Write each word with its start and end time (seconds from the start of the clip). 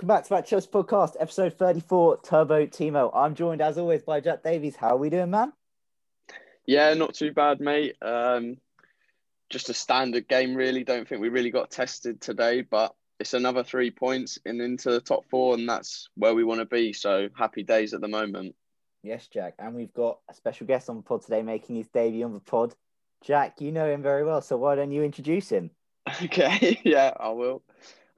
Welcome 0.00 0.16
back 0.16 0.24
to 0.24 0.32
Match 0.32 0.52
Us 0.54 0.66
Podcast, 0.66 1.16
episode 1.20 1.52
34, 1.58 2.22
Turbo 2.22 2.64
Timo. 2.64 3.10
I'm 3.14 3.34
joined 3.34 3.60
as 3.60 3.76
always 3.76 4.02
by 4.02 4.20
Jack 4.20 4.42
Davies. 4.42 4.74
How 4.74 4.94
are 4.94 4.96
we 4.96 5.10
doing, 5.10 5.28
man? 5.28 5.52
Yeah, 6.64 6.94
not 6.94 7.12
too 7.12 7.34
bad, 7.34 7.60
mate. 7.60 7.96
Um, 8.00 8.56
just 9.50 9.68
a 9.68 9.74
standard 9.74 10.26
game, 10.26 10.54
really. 10.54 10.84
Don't 10.84 11.06
think 11.06 11.20
we 11.20 11.28
really 11.28 11.50
got 11.50 11.70
tested 11.70 12.18
today, 12.18 12.62
but 12.62 12.94
it's 13.18 13.34
another 13.34 13.62
three 13.62 13.90
points 13.90 14.38
and 14.46 14.62
into 14.62 14.90
the 14.90 15.02
top 15.02 15.26
four, 15.28 15.52
and 15.52 15.68
that's 15.68 16.08
where 16.14 16.34
we 16.34 16.44
want 16.44 16.60
to 16.60 16.64
be. 16.64 16.94
So 16.94 17.28
happy 17.36 17.62
days 17.62 17.92
at 17.92 18.00
the 18.00 18.08
moment. 18.08 18.54
Yes, 19.02 19.28
Jack. 19.28 19.56
And 19.58 19.74
we've 19.74 19.92
got 19.92 20.20
a 20.30 20.34
special 20.34 20.66
guest 20.66 20.88
on 20.88 20.96
the 20.96 21.02
pod 21.02 21.24
today 21.24 21.42
making 21.42 21.76
his 21.76 21.88
debut 21.88 22.24
on 22.24 22.32
the 22.32 22.40
pod. 22.40 22.74
Jack, 23.22 23.60
you 23.60 23.70
know 23.70 23.92
him 23.92 24.00
very 24.00 24.24
well, 24.24 24.40
so 24.40 24.56
why 24.56 24.76
don't 24.76 24.92
you 24.92 25.02
introduce 25.02 25.50
him? 25.50 25.72
Okay, 26.24 26.80
yeah, 26.84 27.12
I 27.20 27.28
will. 27.28 27.62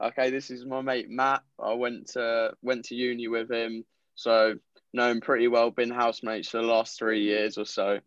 Okay, 0.03 0.31
this 0.31 0.51
is 0.51 0.65
my 0.65 0.81
mate 0.81 1.09
Matt. 1.09 1.43
I 1.57 1.73
went 1.75 2.07
to 2.09 2.51
went 2.61 2.83
to 2.85 2.95
uni 2.95 3.29
with 3.29 3.49
him, 3.49 3.85
so 4.15 4.55
know 4.91 5.09
him 5.09 5.21
pretty 5.21 5.47
well. 5.47 5.71
Been 5.71 5.91
housemates 5.91 6.49
for 6.49 6.57
the 6.57 6.67
last 6.67 6.99
three 6.99 7.23
years 7.23 7.57
or 7.57 7.65
so. 7.65 7.99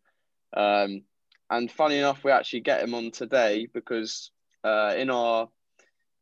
Um, 0.55 1.05
and 1.49 1.73
funny 1.73 1.97
enough, 1.97 2.23
we 2.23 2.33
actually 2.33 2.61
get 2.61 2.83
him 2.83 2.93
on 2.93 3.13
today 3.13 3.67
because 3.73 4.31
uh, 4.63 4.93
in 4.95 5.09
our 5.09 5.49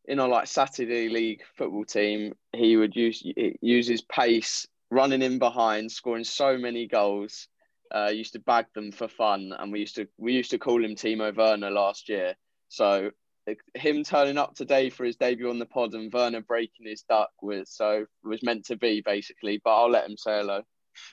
in 0.05 0.21
our 0.21 0.29
like 0.29 0.47
Saturday 0.47 1.09
league 1.09 1.43
football 1.57 1.85
team, 1.85 2.35
he 2.55 2.77
would 2.77 2.95
use 2.95 3.21
use 3.61 3.89
his 3.89 4.03
pace, 4.03 4.69
running 4.93 5.23
in 5.23 5.41
behind, 5.41 5.91
scoring 5.91 6.23
so 6.23 6.57
many 6.57 6.87
goals. 6.87 7.49
Uh, 7.93 8.11
used 8.13 8.35
to 8.35 8.39
bag 8.39 8.67
them 8.77 8.93
for 8.93 9.09
fun, 9.09 9.53
and 9.59 9.73
we 9.73 9.81
used 9.81 9.97
to 9.97 10.07
we 10.19 10.35
used 10.35 10.53
to 10.53 10.59
call 10.59 10.85
him 10.85 10.95
Timo 10.95 11.35
Werner 11.35 11.73
last 11.73 12.09
year. 12.09 12.37
So 12.69 13.11
him 13.75 14.05
turning 14.05 14.39
up 14.39 14.55
today 14.55 14.91
for 14.91 15.05
his 15.05 15.17
debut 15.17 15.51
on 15.51 15.59
the 15.59 15.67
pod 15.67 15.95
and 15.95 16.13
Werner 16.13 16.41
breaking 16.41 16.87
his 16.87 17.03
duck 17.03 17.31
was 17.43 17.71
so 17.71 18.07
was 18.23 18.43
meant 18.43 18.65
to 18.67 18.77
be 18.77 19.01
basically. 19.01 19.61
But 19.63 19.75
I'll 19.77 19.91
let 19.91 20.09
him 20.09 20.17
say 20.17 20.39
hello. 20.39 20.63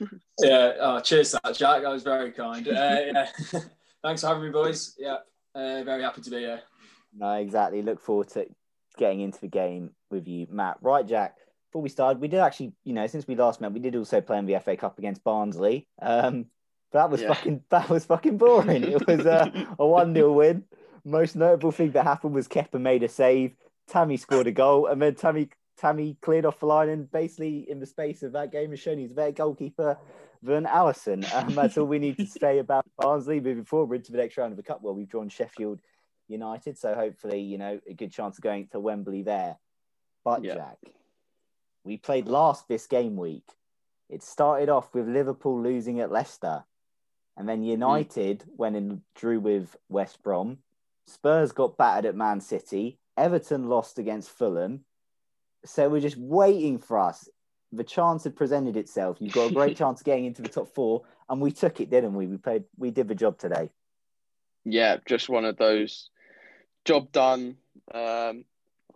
yeah, 0.40 0.72
oh, 0.80 1.00
cheers, 1.00 1.32
that 1.32 1.56
Jack. 1.56 1.82
That 1.82 1.90
was 1.90 2.02
very 2.02 2.32
kind. 2.32 2.66
Uh, 2.66 2.72
yeah. 2.72 3.26
Thanks 4.02 4.20
for 4.20 4.28
having 4.28 4.44
me, 4.44 4.50
boys. 4.50 4.94
Yeah, 4.98 5.18
uh, 5.54 5.82
very 5.84 6.02
happy 6.02 6.22
to 6.22 6.30
be 6.30 6.38
here. 6.38 6.62
No, 7.14 7.34
exactly. 7.34 7.82
Look 7.82 8.00
forward 8.00 8.28
to 8.30 8.46
getting 8.96 9.20
into 9.20 9.40
the 9.40 9.48
game 9.48 9.90
with 10.10 10.26
you, 10.26 10.46
Matt. 10.50 10.78
Right, 10.80 11.06
Jack. 11.06 11.36
Before 11.70 11.82
we 11.82 11.88
started, 11.88 12.20
we 12.20 12.28
did 12.28 12.40
actually, 12.40 12.72
you 12.84 12.92
know, 12.92 13.06
since 13.06 13.26
we 13.26 13.34
last 13.34 13.60
met, 13.60 13.72
we 13.72 13.80
did 13.80 13.96
also 13.96 14.20
play 14.20 14.38
in 14.38 14.46
the 14.46 14.58
FA 14.60 14.76
Cup 14.76 14.98
against 14.98 15.24
Barnsley. 15.24 15.88
Um, 16.00 16.46
that 16.92 17.10
was 17.10 17.22
Yeah. 17.22 17.28
fucking 17.28 17.62
that 17.70 17.88
was 17.88 18.04
fucking 18.04 18.36
boring. 18.38 18.84
It 18.84 19.06
was 19.06 19.26
uh, 19.26 19.50
a 19.78 19.86
one 19.86 20.14
0 20.14 20.32
win. 20.32 20.64
Most 21.04 21.36
notable 21.36 21.72
thing 21.72 21.92
that 21.92 22.04
happened 22.04 22.34
was 22.34 22.48
Kepa 22.48 22.80
made 22.80 23.02
a 23.02 23.08
save. 23.08 23.54
Tammy 23.88 24.16
scored 24.16 24.46
a 24.46 24.52
goal, 24.52 24.86
and 24.86 25.02
then 25.02 25.14
Tammy 25.14 25.48
Tammy 25.76 26.16
cleared 26.20 26.44
off 26.44 26.60
the 26.60 26.66
line, 26.66 26.88
and 26.88 27.10
basically 27.10 27.68
in 27.68 27.80
the 27.80 27.86
space 27.86 28.22
of 28.22 28.32
that 28.32 28.52
game 28.52 28.70
has 28.70 28.80
shown 28.80 28.98
he's 28.98 29.10
a 29.10 29.14
better 29.14 29.32
goalkeeper 29.32 29.98
than 30.42 30.64
Alisson. 30.64 31.24
Um, 31.34 31.54
that's 31.54 31.76
all 31.76 31.86
we 31.86 31.98
need 31.98 32.18
to 32.18 32.26
say 32.26 32.58
about 32.58 32.84
Barnsley 32.98 33.40
moving 33.40 33.64
forward 33.64 33.96
into 33.96 34.12
the 34.12 34.18
next 34.18 34.36
round 34.36 34.52
of 34.52 34.56
the 34.56 34.62
cup. 34.62 34.80
Well, 34.82 34.94
we've 34.94 35.08
drawn 35.08 35.28
Sheffield 35.28 35.80
United, 36.28 36.78
so 36.78 36.94
hopefully, 36.94 37.40
you 37.40 37.58
know, 37.58 37.80
a 37.88 37.94
good 37.94 38.12
chance 38.12 38.38
of 38.38 38.44
going 38.44 38.68
to 38.68 38.80
Wembley 38.80 39.22
there. 39.22 39.56
But 40.24 40.44
Yeah. 40.44 40.54
Jack, 40.54 40.78
we 41.84 41.96
played 41.96 42.28
last 42.28 42.68
this 42.68 42.86
game 42.86 43.16
week. 43.16 43.48
It 44.08 44.22
started 44.22 44.68
off 44.68 44.94
with 44.94 45.08
Liverpool 45.08 45.60
losing 45.60 46.00
at 46.00 46.12
Leicester, 46.12 46.64
and 47.36 47.48
then 47.48 47.62
United 47.62 48.44
went 48.56 48.76
and 48.76 49.00
drew 49.14 49.40
with 49.40 49.76
West 49.88 50.22
Brom. 50.22 50.58
Spurs 51.06 51.52
got 51.52 51.76
battered 51.76 52.06
at 52.06 52.14
Man 52.14 52.40
City. 52.40 52.98
Everton 53.16 53.68
lost 53.68 53.98
against 53.98 54.30
Fulham. 54.30 54.84
So 55.64 55.88
we're 55.88 56.00
just 56.00 56.16
waiting 56.16 56.78
for 56.78 56.98
us. 56.98 57.28
The 57.72 57.84
chance 57.84 58.24
had 58.24 58.36
presented 58.36 58.76
itself. 58.76 59.18
You've 59.20 59.32
got 59.32 59.50
a 59.50 59.54
great 59.54 59.76
chance 59.82 60.00
of 60.00 60.04
getting 60.04 60.26
into 60.26 60.42
the 60.42 60.48
top 60.48 60.74
four, 60.74 61.02
and 61.28 61.40
we 61.40 61.52
took 61.52 61.80
it, 61.80 61.90
didn't 61.90 62.14
we? 62.14 62.26
We 62.26 62.36
played. 62.36 62.64
We 62.76 62.90
did 62.90 63.08
the 63.08 63.14
job 63.14 63.38
today. 63.38 63.70
yeah, 64.64 64.98
just 65.06 65.28
one 65.28 65.44
of 65.44 65.56
those 65.56 66.10
job 66.84 67.12
done. 67.12 67.56
Um, 67.92 68.44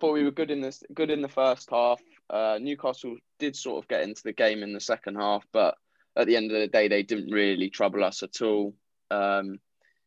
thought 0.00 0.12
we 0.12 0.24
were 0.24 0.30
good 0.30 0.50
in 0.50 0.60
this 0.60 0.82
good 0.92 1.10
in 1.10 1.22
the 1.22 1.28
first 1.28 1.70
half. 1.70 2.00
Uh, 2.28 2.58
Newcastle 2.60 3.16
did 3.38 3.56
sort 3.56 3.82
of 3.82 3.88
get 3.88 4.02
into 4.02 4.22
the 4.22 4.32
game 4.32 4.62
in 4.62 4.72
the 4.72 4.80
second 4.80 5.16
half, 5.16 5.46
but 5.52 5.76
at 6.16 6.26
the 6.26 6.36
end 6.36 6.50
of 6.50 6.60
the 6.60 6.66
day, 6.66 6.88
they 6.88 7.02
didn't 7.02 7.30
really 7.30 7.70
trouble 7.70 8.04
us 8.04 8.22
at 8.22 8.42
all. 8.42 8.74
Um, 9.10 9.60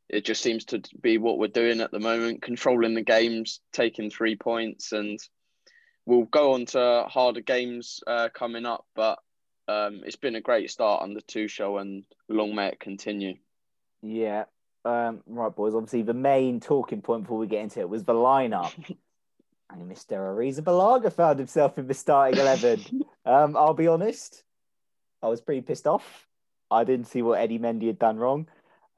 it 0.09 0.25
just 0.25 0.41
seems 0.41 0.65
to 0.65 0.81
be 1.01 1.17
what 1.17 1.37
we're 1.37 1.47
doing 1.47 1.81
at 1.81 1.91
the 1.91 1.99
moment, 1.99 2.41
controlling 2.41 2.95
the 2.95 3.03
games, 3.03 3.61
taking 3.71 4.09
three 4.09 4.35
points, 4.35 4.91
and 4.91 5.19
we'll 6.05 6.25
go 6.25 6.53
on 6.53 6.65
to 6.65 7.05
harder 7.07 7.41
games 7.41 8.01
uh, 8.07 8.29
coming 8.33 8.65
up. 8.65 8.85
But 8.95 9.19
um, 9.67 10.01
it's 10.03 10.15
been 10.15 10.35
a 10.35 10.41
great 10.41 10.71
start 10.71 11.03
on 11.03 11.09
under 11.09 11.21
Tuchel, 11.21 11.79
and 11.79 12.03
long 12.27 12.55
may 12.55 12.69
it 12.69 12.79
continue. 12.79 13.35
Yeah. 14.01 14.45
Um, 14.83 15.21
right, 15.27 15.55
boys. 15.55 15.75
Obviously, 15.75 16.01
the 16.01 16.13
main 16.13 16.59
talking 16.59 17.01
point 17.01 17.23
before 17.23 17.37
we 17.37 17.47
get 17.47 17.61
into 17.61 17.79
it 17.79 17.89
was 17.89 18.03
the 18.03 18.13
lineup. 18.13 18.73
and 19.69 19.91
Mr. 19.91 20.17
Arrizabalaga 20.17 21.13
found 21.13 21.37
himself 21.37 21.77
in 21.77 21.87
the 21.87 21.93
starting 21.93 22.39
11. 22.39 23.03
um, 23.25 23.55
I'll 23.55 23.75
be 23.75 23.87
honest, 23.87 24.43
I 25.21 25.27
was 25.27 25.41
pretty 25.41 25.61
pissed 25.61 25.85
off. 25.85 26.27
I 26.71 26.83
didn't 26.83 27.07
see 27.07 27.21
what 27.21 27.39
Eddie 27.39 27.59
Mendy 27.59 27.87
had 27.87 27.99
done 27.99 28.17
wrong. 28.17 28.47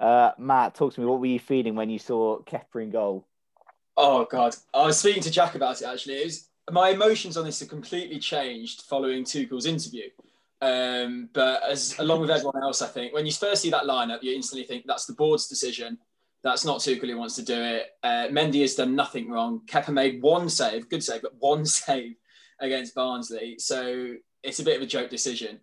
Uh, 0.02 0.32
Matt, 0.40 0.74
talk 0.74 0.96
to 0.96 1.00
me. 1.00 1.06
What 1.06 1.20
were 1.20 1.28
you 1.28 1.40
feeling 1.40 1.76
when 1.76 1.92
you 1.92 2.00
saw 2.00 2.40
Kepa 2.40 2.82
in 2.82 2.90
goal? 2.90 3.28
Oh 3.96 4.26
God, 4.26 4.56
I 4.74 4.88
was 4.88 4.98
speaking 4.98 5.22
to 5.24 5.32
Jack 5.32 5.54
about 5.54 5.80
it 5.80 5.86
actually. 5.86 6.16
It 6.16 6.26
was, 6.26 6.50
my 6.72 6.90
emotions 6.90 7.38
on 7.38 7.46
this 7.46 7.60
have 7.60 7.70
completely 7.70 8.18
changed 8.18 8.82
following 8.84 9.24
Tuchel's 9.24 9.68
interview. 9.68 10.10
Um, 10.60 11.30
but 11.34 11.62
as 11.64 11.98
along 12.00 12.22
with 12.22 12.32
everyone 12.32 12.64
else, 12.64 12.82
I 12.82 12.88
think 12.88 13.14
when 13.14 13.28
you 13.28 13.32
first 13.32 13.62
see 13.62 13.70
that 13.70 13.84
lineup, 13.84 14.24
you 14.24 14.34
instantly 14.34 14.66
think 14.66 14.86
that's 14.88 15.06
the 15.06 15.14
board's 15.14 15.48
decision. 15.48 16.00
That's 16.44 16.66
not 16.66 16.80
Tuchel 16.80 17.08
who 17.08 17.18
wants 17.18 17.36
to 17.36 17.44
do 17.44 17.62
it. 17.62 17.88
Uh, 18.02 18.28
Mendy 18.32 18.62
has 18.62 18.74
done 18.74 18.96
nothing 18.96 19.30
wrong. 19.30 19.62
Kepa 19.68 19.94
made 19.94 20.22
one 20.24 20.50
save, 20.50 20.90
good 20.90 21.04
save, 21.04 21.22
but 21.22 21.36
one 21.38 21.64
save 21.68 22.16
against 22.60 22.96
Barnsley. 22.96 23.58
So 23.60 24.16
it's 24.42 24.60
a 24.60 24.64
bit 24.64 24.78
of 24.78 24.82
a 24.82 24.88
joke 24.88 25.12
decision. 25.12 25.60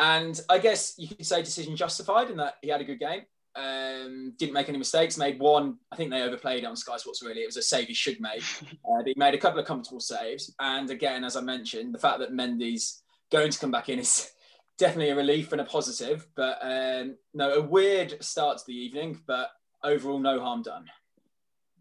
And 0.00 0.40
I 0.48 0.58
guess 0.58 0.94
you 0.98 1.08
could 1.08 1.26
say 1.26 1.42
decision 1.42 1.76
justified 1.76 2.30
in 2.30 2.36
that 2.38 2.54
he 2.62 2.70
had 2.70 2.80
a 2.80 2.84
good 2.84 2.98
game. 2.98 3.22
Um, 3.58 4.34
didn't 4.38 4.54
make 4.54 4.68
any 4.68 4.78
mistakes. 4.78 5.18
Made 5.18 5.40
one. 5.40 5.78
I 5.90 5.96
think 5.96 6.10
they 6.10 6.22
overplayed 6.22 6.64
on 6.64 6.76
Sky 6.76 6.96
Sports. 6.96 7.22
Really, 7.22 7.40
it 7.40 7.46
was 7.46 7.56
a 7.56 7.62
save 7.62 7.88
he 7.88 7.94
should 7.94 8.20
make. 8.20 8.42
Uh, 8.88 9.02
he 9.04 9.12
made 9.16 9.34
a 9.34 9.38
couple 9.38 9.60
of 9.60 9.66
comfortable 9.66 10.00
saves. 10.00 10.54
And 10.60 10.88
again, 10.88 11.22
as 11.22 11.36
I 11.36 11.42
mentioned, 11.42 11.94
the 11.94 11.98
fact 11.98 12.20
that 12.20 12.32
Mendy's 12.32 13.02
going 13.30 13.50
to 13.50 13.58
come 13.58 13.70
back 13.70 13.90
in 13.90 13.98
is 13.98 14.30
definitely 14.78 15.10
a 15.10 15.16
relief 15.16 15.52
and 15.52 15.60
a 15.60 15.64
positive. 15.64 16.26
But 16.34 16.58
um, 16.62 17.16
no, 17.34 17.54
a 17.54 17.60
weird 17.60 18.22
start 18.22 18.58
to 18.58 18.64
the 18.66 18.74
evening. 18.74 19.20
But 19.26 19.50
overall, 19.84 20.18
no 20.18 20.40
harm 20.40 20.62
done. 20.62 20.86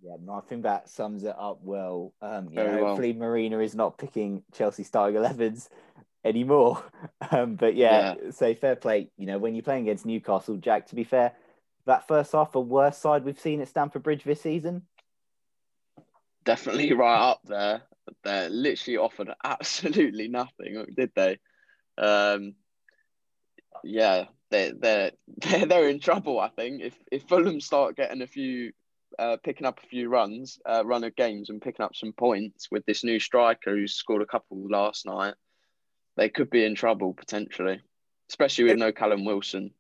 Yeah, 0.01 0.15
no, 0.21 0.33
I 0.33 0.41
think 0.41 0.63
that 0.63 0.89
sums 0.89 1.23
it 1.23 1.35
up 1.37 1.59
well. 1.61 2.13
Um, 2.21 2.49
you 2.49 2.55
Very 2.55 2.71
know, 2.71 2.77
well. 2.77 2.87
hopefully 2.87 3.13
Marina 3.13 3.59
is 3.59 3.75
not 3.75 3.97
picking 3.97 4.43
Chelsea 4.53 4.83
starting 4.83 5.19
11s 5.19 5.69
anymore. 6.23 6.83
Um, 7.31 7.55
but 7.55 7.75
yeah, 7.75 8.13
so 8.29 8.53
fair 8.53 8.77
play. 8.77 9.09
You 9.17 9.25
know, 9.25 9.37
when 9.37 9.53
you're 9.53 9.63
playing 9.63 9.83
against 9.83 10.05
Newcastle, 10.05 10.55
Jack, 10.55 10.87
to 10.87 10.95
be 10.95 11.03
fair, 11.03 11.33
that 11.87 12.07
first 12.07 12.31
half, 12.31 12.51
the 12.51 12.59
worst 12.59 13.01
side 13.01 13.25
we've 13.25 13.39
seen 13.39 13.61
at 13.61 13.67
Stamford 13.67 14.03
Bridge 14.03 14.23
this 14.23 14.41
season. 14.41 14.83
Definitely 16.45 16.93
right 16.93 17.31
up 17.31 17.41
there. 17.43 17.81
They 18.23 18.47
literally 18.49 18.97
offered 18.97 19.29
absolutely 19.43 20.27
nothing, 20.27 20.85
did 20.95 21.11
they? 21.15 21.39
Um, 21.97 22.55
yeah, 23.83 24.25
they 24.49 24.71
they 24.71 25.11
they're, 25.37 25.65
they're 25.65 25.89
in 25.89 25.99
trouble. 25.99 26.39
I 26.39 26.49
think 26.49 26.81
if 26.81 26.95
if 27.11 27.23
Fulham 27.23 27.59
start 27.59 27.97
getting 27.97 28.21
a 28.21 28.27
few, 28.27 28.71
uh, 29.19 29.37
picking 29.43 29.67
up 29.67 29.79
a 29.83 29.87
few 29.87 30.09
runs, 30.09 30.59
uh, 30.65 30.83
run 30.85 31.03
of 31.03 31.15
games, 31.15 31.49
and 31.49 31.61
picking 31.61 31.83
up 31.83 31.95
some 31.95 32.13
points 32.13 32.69
with 32.71 32.85
this 32.85 33.03
new 33.03 33.19
striker 33.19 33.75
who 33.75 33.87
scored 33.87 34.21
a 34.21 34.27
couple 34.27 34.67
last 34.69 35.05
night, 35.05 35.33
they 36.15 36.29
could 36.29 36.49
be 36.49 36.63
in 36.63 36.75
trouble 36.75 37.13
potentially, 37.13 37.81
especially 38.29 38.65
with 38.65 38.77
no 38.77 38.91
Callum 38.91 39.25
Wilson. 39.25 39.71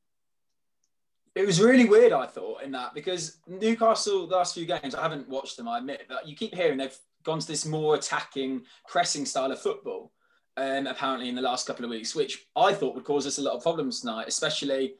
It 1.37 1.45
was 1.45 1.61
really 1.61 1.85
weird, 1.85 2.13
I 2.13 2.25
thought, 2.25 2.63
in 2.63 2.71
that 2.71 2.95
because 2.95 3.37
Newcastle, 3.45 4.25
the 4.25 4.35
last 4.35 4.55
few 4.55 4.65
games, 4.65 4.95
I 4.95 5.03
haven't 5.03 5.29
watched 5.29 5.55
them, 5.55 5.67
I 5.67 5.77
admit, 5.77 6.07
but 6.09 6.27
you 6.27 6.35
keep 6.35 6.55
hearing 6.55 6.79
they've 6.79 6.97
gone 7.23 7.37
to 7.37 7.45
this 7.45 7.63
more 7.63 7.93
attacking, 7.93 8.63
pressing 8.87 9.23
style 9.23 9.51
of 9.51 9.61
football, 9.61 10.11
um, 10.57 10.87
apparently 10.87 11.29
in 11.29 11.35
the 11.35 11.41
last 11.43 11.67
couple 11.67 11.85
of 11.85 11.91
weeks, 11.91 12.15
which 12.15 12.47
I 12.55 12.73
thought 12.73 12.95
would 12.95 13.03
cause 13.03 13.27
us 13.27 13.37
a 13.37 13.43
lot 13.43 13.53
of 13.53 13.61
problems 13.61 14.01
tonight, 14.01 14.27
especially 14.27 14.95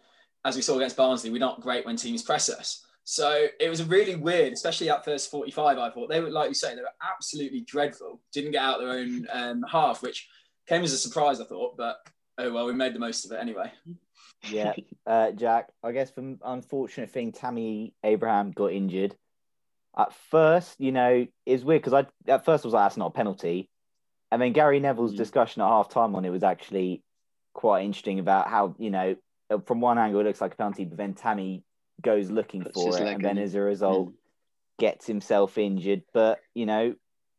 as 0.46 0.56
we 0.56 0.62
saw 0.62 0.76
against 0.76 0.96
Barnsley. 0.96 1.32
We're 1.32 1.40
not 1.40 1.60
great 1.60 1.88
when 1.88 1.96
teams 1.96 2.22
press 2.22 2.52
us. 2.52 2.86
So 3.04 3.48
it 3.60 3.70
was 3.70 3.84
really 3.84 4.14
weird, 4.14 4.54
especially 4.54 4.92
at 4.92 5.06
first 5.06 5.32
45. 5.32 5.80
I 5.80 5.90
thought 5.90 6.08
they 6.08 6.22
were, 6.22 6.30
like 6.30 6.50
you 6.50 6.54
say, 6.54 6.76
they 6.76 6.82
were 6.82 6.90
absolutely 7.02 7.62
dreadful. 7.62 8.22
Didn't 8.32 8.52
get 8.52 8.62
out 8.62 8.80
their 8.80 8.92
own 8.92 9.26
um, 9.34 9.66
half, 9.68 10.04
which 10.04 10.30
came 10.68 10.84
as 10.84 10.94
a 10.94 11.00
surprise, 11.00 11.42
I 11.42 11.46
thought, 11.46 11.78
but 11.78 11.98
oh 12.38 12.54
well, 12.54 12.68
we 12.68 12.74
made 12.74 12.94
the 12.94 13.00
most 13.00 13.26
of 13.26 13.32
it 13.32 13.42
anyway. 13.42 13.72
Yeah, 14.44 14.74
uh, 15.06 15.32
Jack. 15.32 15.70
I 15.84 15.92
guess 15.92 16.12
the 16.12 16.38
unfortunate 16.44 17.12
thing, 17.12 17.32
Tammy 17.32 17.94
Abraham 18.04 18.52
got 18.52 18.72
injured. 18.72 19.16
At 19.98 20.14
first, 20.14 20.80
you 20.80 20.92
know, 20.92 21.26
it's 21.46 21.64
weird 21.64 21.82
because 21.82 21.94
I 21.94 22.32
at 22.32 22.46
first 22.46 22.66
I 22.66 22.68
was 22.68 22.74
like, 22.74 22.86
that's 22.86 22.98
not 22.98 23.08
a 23.08 23.12
penalty, 23.12 23.70
and 24.32 24.42
then 24.42 24.54
Gary 24.54 24.80
Neville's 24.80 25.14
Mm. 25.14 25.18
discussion 25.18 25.62
at 25.62 25.68
half 25.68 25.90
time 25.90 26.16
on 26.16 26.26
it 26.26 26.30
was 26.30 26.44
actually 26.44 27.04
quite 27.54 27.84
interesting 27.84 28.20
about 28.20 28.48
how 28.48 28.76
you 28.78 28.92
know 28.92 29.16
from 29.66 29.82
one 29.82 29.98
angle 29.98 30.22
it 30.22 30.26
looks 30.26 30.42
like 30.42 30.54
a 30.54 30.58
penalty, 30.58 30.86
but 30.86 30.98
then 30.98 31.14
Tammy 31.16 31.64
goes 32.02 32.30
looking 32.30 32.64
Puts 32.64 32.74
for 32.74 32.98
it, 33.00 33.02
and 33.16 33.24
then 33.24 33.38
in. 33.38 33.44
as 33.44 33.56
a 33.56 33.62
result 33.62 34.14
gets 34.78 35.08
himself 35.08 35.58
injured. 35.58 36.04
But 36.14 36.40
you 36.54 36.66
know, 36.66 36.96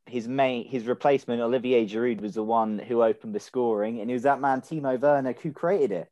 his 0.06 0.26
main 0.26 0.66
his 0.66 0.86
replacement 0.86 1.40
Olivier 1.40 1.86
Giroud 1.86 2.20
was 2.20 2.34
the 2.34 2.42
one 2.42 2.78
who 2.78 3.02
opened 3.02 3.34
the 3.34 3.40
scoring, 3.40 4.00
and 4.00 4.10
it 4.10 4.14
was 4.14 4.24
that 4.24 4.40
man 4.40 4.62
Timo 4.62 4.98
Werner 4.98 5.32
who 5.32 5.52
created 5.52 5.92
it. 5.92 6.10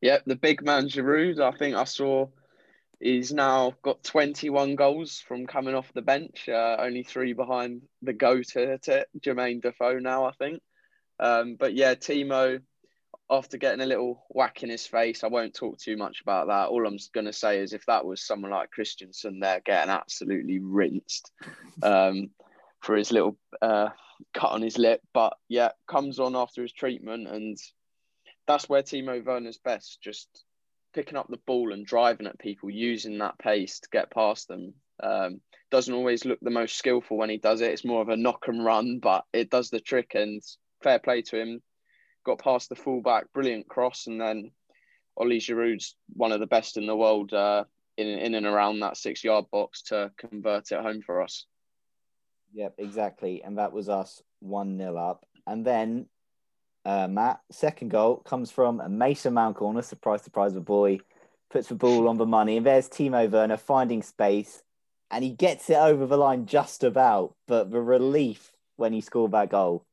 Yep, 0.00 0.24
the 0.26 0.36
big 0.36 0.62
man 0.62 0.88
Giroud. 0.88 1.40
I 1.40 1.56
think 1.56 1.74
I 1.76 1.84
saw 1.84 2.28
he's 3.00 3.32
now 3.32 3.74
got 3.82 4.02
21 4.04 4.76
goals 4.76 5.22
from 5.26 5.46
coming 5.46 5.74
off 5.74 5.92
the 5.92 6.02
bench. 6.02 6.48
Uh, 6.48 6.76
only 6.78 7.02
three 7.02 7.32
behind 7.32 7.82
the 8.02 8.12
goat 8.12 8.56
at 8.56 8.88
it, 8.88 9.08
Jermaine 9.20 9.62
Defoe 9.62 9.98
now, 9.98 10.24
I 10.24 10.32
think. 10.32 10.60
Um, 11.20 11.56
but 11.58 11.74
yeah, 11.74 11.94
Timo, 11.94 12.60
after 13.30 13.58
getting 13.58 13.80
a 13.80 13.86
little 13.86 14.24
whack 14.30 14.62
in 14.62 14.70
his 14.70 14.86
face, 14.86 15.24
I 15.24 15.28
won't 15.28 15.54
talk 15.54 15.78
too 15.78 15.96
much 15.96 16.20
about 16.20 16.46
that. 16.48 16.68
All 16.68 16.86
I'm 16.86 16.98
going 17.12 17.26
to 17.26 17.32
say 17.32 17.60
is 17.60 17.72
if 17.72 17.84
that 17.86 18.04
was 18.04 18.24
someone 18.24 18.52
like 18.52 18.70
Christensen, 18.70 19.40
they're 19.40 19.60
getting 19.60 19.90
absolutely 19.90 20.60
rinsed 20.60 21.30
um, 21.82 22.30
for 22.80 22.96
his 22.96 23.10
little 23.10 23.36
uh, 23.60 23.88
cut 24.32 24.52
on 24.52 24.62
his 24.62 24.78
lip. 24.78 25.02
But 25.12 25.34
yeah, 25.48 25.70
comes 25.88 26.18
on 26.20 26.36
after 26.36 26.62
his 26.62 26.72
treatment 26.72 27.28
and 27.28 27.58
that's 28.48 28.68
where 28.68 28.82
Timo 28.82 29.24
Werner's 29.24 29.58
best, 29.58 30.00
just 30.02 30.26
picking 30.94 31.16
up 31.16 31.28
the 31.28 31.38
ball 31.46 31.72
and 31.72 31.86
driving 31.86 32.26
at 32.26 32.38
people, 32.38 32.70
using 32.70 33.18
that 33.18 33.38
pace 33.38 33.78
to 33.80 33.88
get 33.92 34.10
past 34.10 34.48
them. 34.48 34.74
Um, 35.00 35.40
doesn't 35.70 35.94
always 35.94 36.24
look 36.24 36.40
the 36.40 36.50
most 36.50 36.76
skillful 36.76 37.18
when 37.18 37.30
he 37.30 37.36
does 37.36 37.60
it. 37.60 37.70
It's 37.70 37.84
more 37.84 38.02
of 38.02 38.08
a 38.08 38.16
knock 38.16 38.48
and 38.48 38.64
run, 38.64 38.98
but 39.00 39.24
it 39.32 39.50
does 39.50 39.68
the 39.68 39.80
trick. 39.80 40.12
And 40.14 40.42
fair 40.82 40.98
play 40.98 41.22
to 41.22 41.38
him. 41.38 41.62
Got 42.24 42.40
past 42.40 42.70
the 42.70 42.74
fullback, 42.74 43.32
brilliant 43.32 43.68
cross, 43.68 44.06
and 44.06 44.20
then 44.20 44.50
Ollie 45.16 45.40
Giroud's 45.40 45.94
one 46.14 46.32
of 46.32 46.40
the 46.40 46.46
best 46.46 46.76
in 46.76 46.86
the 46.86 46.96
world 46.96 47.32
uh, 47.32 47.64
in 47.96 48.06
in 48.06 48.34
and 48.34 48.46
around 48.46 48.80
that 48.80 48.96
six 48.96 49.22
yard 49.22 49.44
box 49.52 49.82
to 49.82 50.10
convert 50.16 50.72
it 50.72 50.80
home 50.80 51.02
for 51.02 51.22
us. 51.22 51.44
Yep, 52.54 52.74
exactly. 52.78 53.42
And 53.44 53.58
that 53.58 53.72
was 53.72 53.88
us 53.88 54.22
1 54.40 54.78
0 54.78 54.96
up. 54.96 55.26
And 55.46 55.64
then, 55.64 56.06
uh, 56.88 57.06
Matt, 57.06 57.40
second 57.50 57.90
goal 57.90 58.16
comes 58.24 58.50
from 58.50 58.80
a 58.80 58.88
Mason 58.88 59.34
Mount 59.34 59.56
corner. 59.56 59.82
Surprise, 59.82 60.22
surprise, 60.22 60.54
the 60.54 60.60
boy 60.60 61.00
puts 61.50 61.68
the 61.68 61.74
ball 61.74 62.08
on 62.08 62.16
the 62.16 62.24
money. 62.24 62.56
And 62.56 62.64
there's 62.64 62.88
Timo 62.88 63.30
Werner 63.30 63.58
finding 63.58 64.02
space. 64.02 64.62
And 65.10 65.22
he 65.22 65.30
gets 65.30 65.68
it 65.68 65.76
over 65.76 66.06
the 66.06 66.16
line 66.16 66.46
just 66.46 66.82
about. 66.82 67.34
But 67.46 67.70
the 67.70 67.82
relief 67.82 68.52
when 68.76 68.94
he 68.94 69.02
scored 69.02 69.32
that 69.32 69.50
goal. 69.50 69.84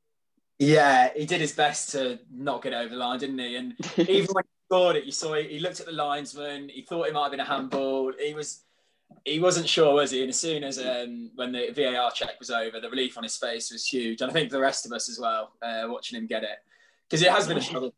Yeah, 0.57 1.09
he 1.13 1.25
did 1.25 1.42
his 1.42 1.51
best 1.51 1.92
to 1.92 2.18
not 2.33 2.62
get 2.62 2.74
over 2.74 2.88
the 2.88 2.95
line, 2.95 3.19
didn't 3.19 3.39
he? 3.39 3.57
And 3.57 3.74
even 3.98 4.30
when 4.31 4.45
he 4.45 4.68
scored 4.69 4.95
it, 4.95 5.03
you 5.03 5.12
saw 5.12 5.33
he, 5.33 5.50
he 5.50 5.59
looked 5.59 5.81
at 5.81 5.88
the 5.88 5.91
linesman. 5.91 6.69
He 6.69 6.84
thought 6.84 7.08
it 7.08 7.13
might 7.13 7.24
have 7.24 7.31
been 7.31 7.41
a 7.41 7.46
handball. 7.46 8.13
He 8.17 8.34
was 8.34 8.62
he 9.25 9.39
wasn't 9.39 9.67
sure, 9.67 9.93
was 9.93 10.12
he? 10.12 10.22
And 10.22 10.29
as 10.29 10.39
soon 10.39 10.63
as 10.63 10.79
um, 10.79 11.31
when 11.36 11.51
the 11.51 11.72
VAR 11.75 12.12
check 12.12 12.39
was 12.39 12.51
over, 12.51 12.79
the 12.79 12.89
relief 12.89 13.17
on 13.17 13.24
his 13.24 13.36
face 13.36 13.72
was 13.72 13.86
huge, 13.86 14.22
and 14.22 14.31
I 14.31 14.34
think 14.34 14.50
the 14.50 14.60
rest 14.60 14.86
of 14.86 14.93
us 14.93 15.10
as 15.10 15.20
well, 15.20 15.51
uh, 15.62 15.84
watching 15.88 16.17
him 16.17 16.25
get 16.25 16.43
it, 16.43 16.60
because 17.09 17.21
it 17.21 17.31
has 17.31 17.47
been 17.47 17.57
a 17.57 17.62
struggle. 17.62 17.93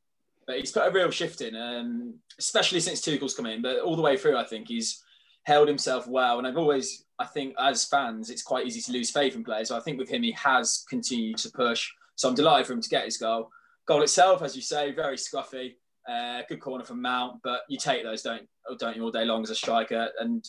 But 0.45 0.59
he's 0.59 0.71
put 0.71 0.87
a 0.87 0.91
real 0.91 1.11
shift 1.11 1.41
in, 1.41 1.55
um, 1.55 2.15
especially 2.39 2.79
since 2.79 3.01
Tuchel's 3.01 3.33
come 3.33 3.47
in. 3.47 3.61
But 3.61 3.79
all 3.79 3.97
the 3.97 4.01
way 4.01 4.15
through, 4.15 4.37
I 4.37 4.45
think 4.45 4.69
he's 4.69 5.03
held 5.43 5.67
himself 5.67 6.07
well. 6.07 6.37
And 6.37 6.47
I've 6.47 6.57
always, 6.57 7.05
I 7.19 7.25
think, 7.25 7.53
as 7.59 7.85
fans, 7.85 8.29
it's 8.29 8.43
quite 8.43 8.65
easy 8.65 8.79
to 8.81 8.91
lose 8.93 9.11
faith 9.11 9.35
in 9.35 9.43
players. 9.43 9.67
So 9.67 9.77
I 9.77 9.81
think 9.81 9.97
with 9.97 10.09
him, 10.09 10.23
he 10.23 10.31
has 10.31 10.85
continued 10.89 11.37
to 11.39 11.51
push. 11.51 11.89
So 12.15 12.29
I'm 12.29 12.35
delighted 12.35 12.67
for 12.67 12.73
him 12.73 12.81
to 12.81 12.89
get 12.89 13.05
his 13.05 13.17
goal. 13.17 13.49
Goal 13.87 14.03
itself, 14.03 14.41
as 14.41 14.55
you 14.55 14.61
say, 14.61 14.93
very 14.93 15.17
scruffy. 15.17 15.75
Uh, 16.09 16.41
good 16.47 16.61
corner 16.61 16.85
from 16.85 17.01
Mount, 17.01 17.41
but 17.43 17.61
you 17.67 17.77
take 17.77 18.03
those, 18.03 18.21
don't 18.21 18.47
don't 18.79 18.95
you, 18.95 19.03
all 19.03 19.11
day 19.11 19.25
long 19.25 19.43
as 19.43 19.49
a 19.49 19.55
striker. 19.55 20.09
And 20.19 20.45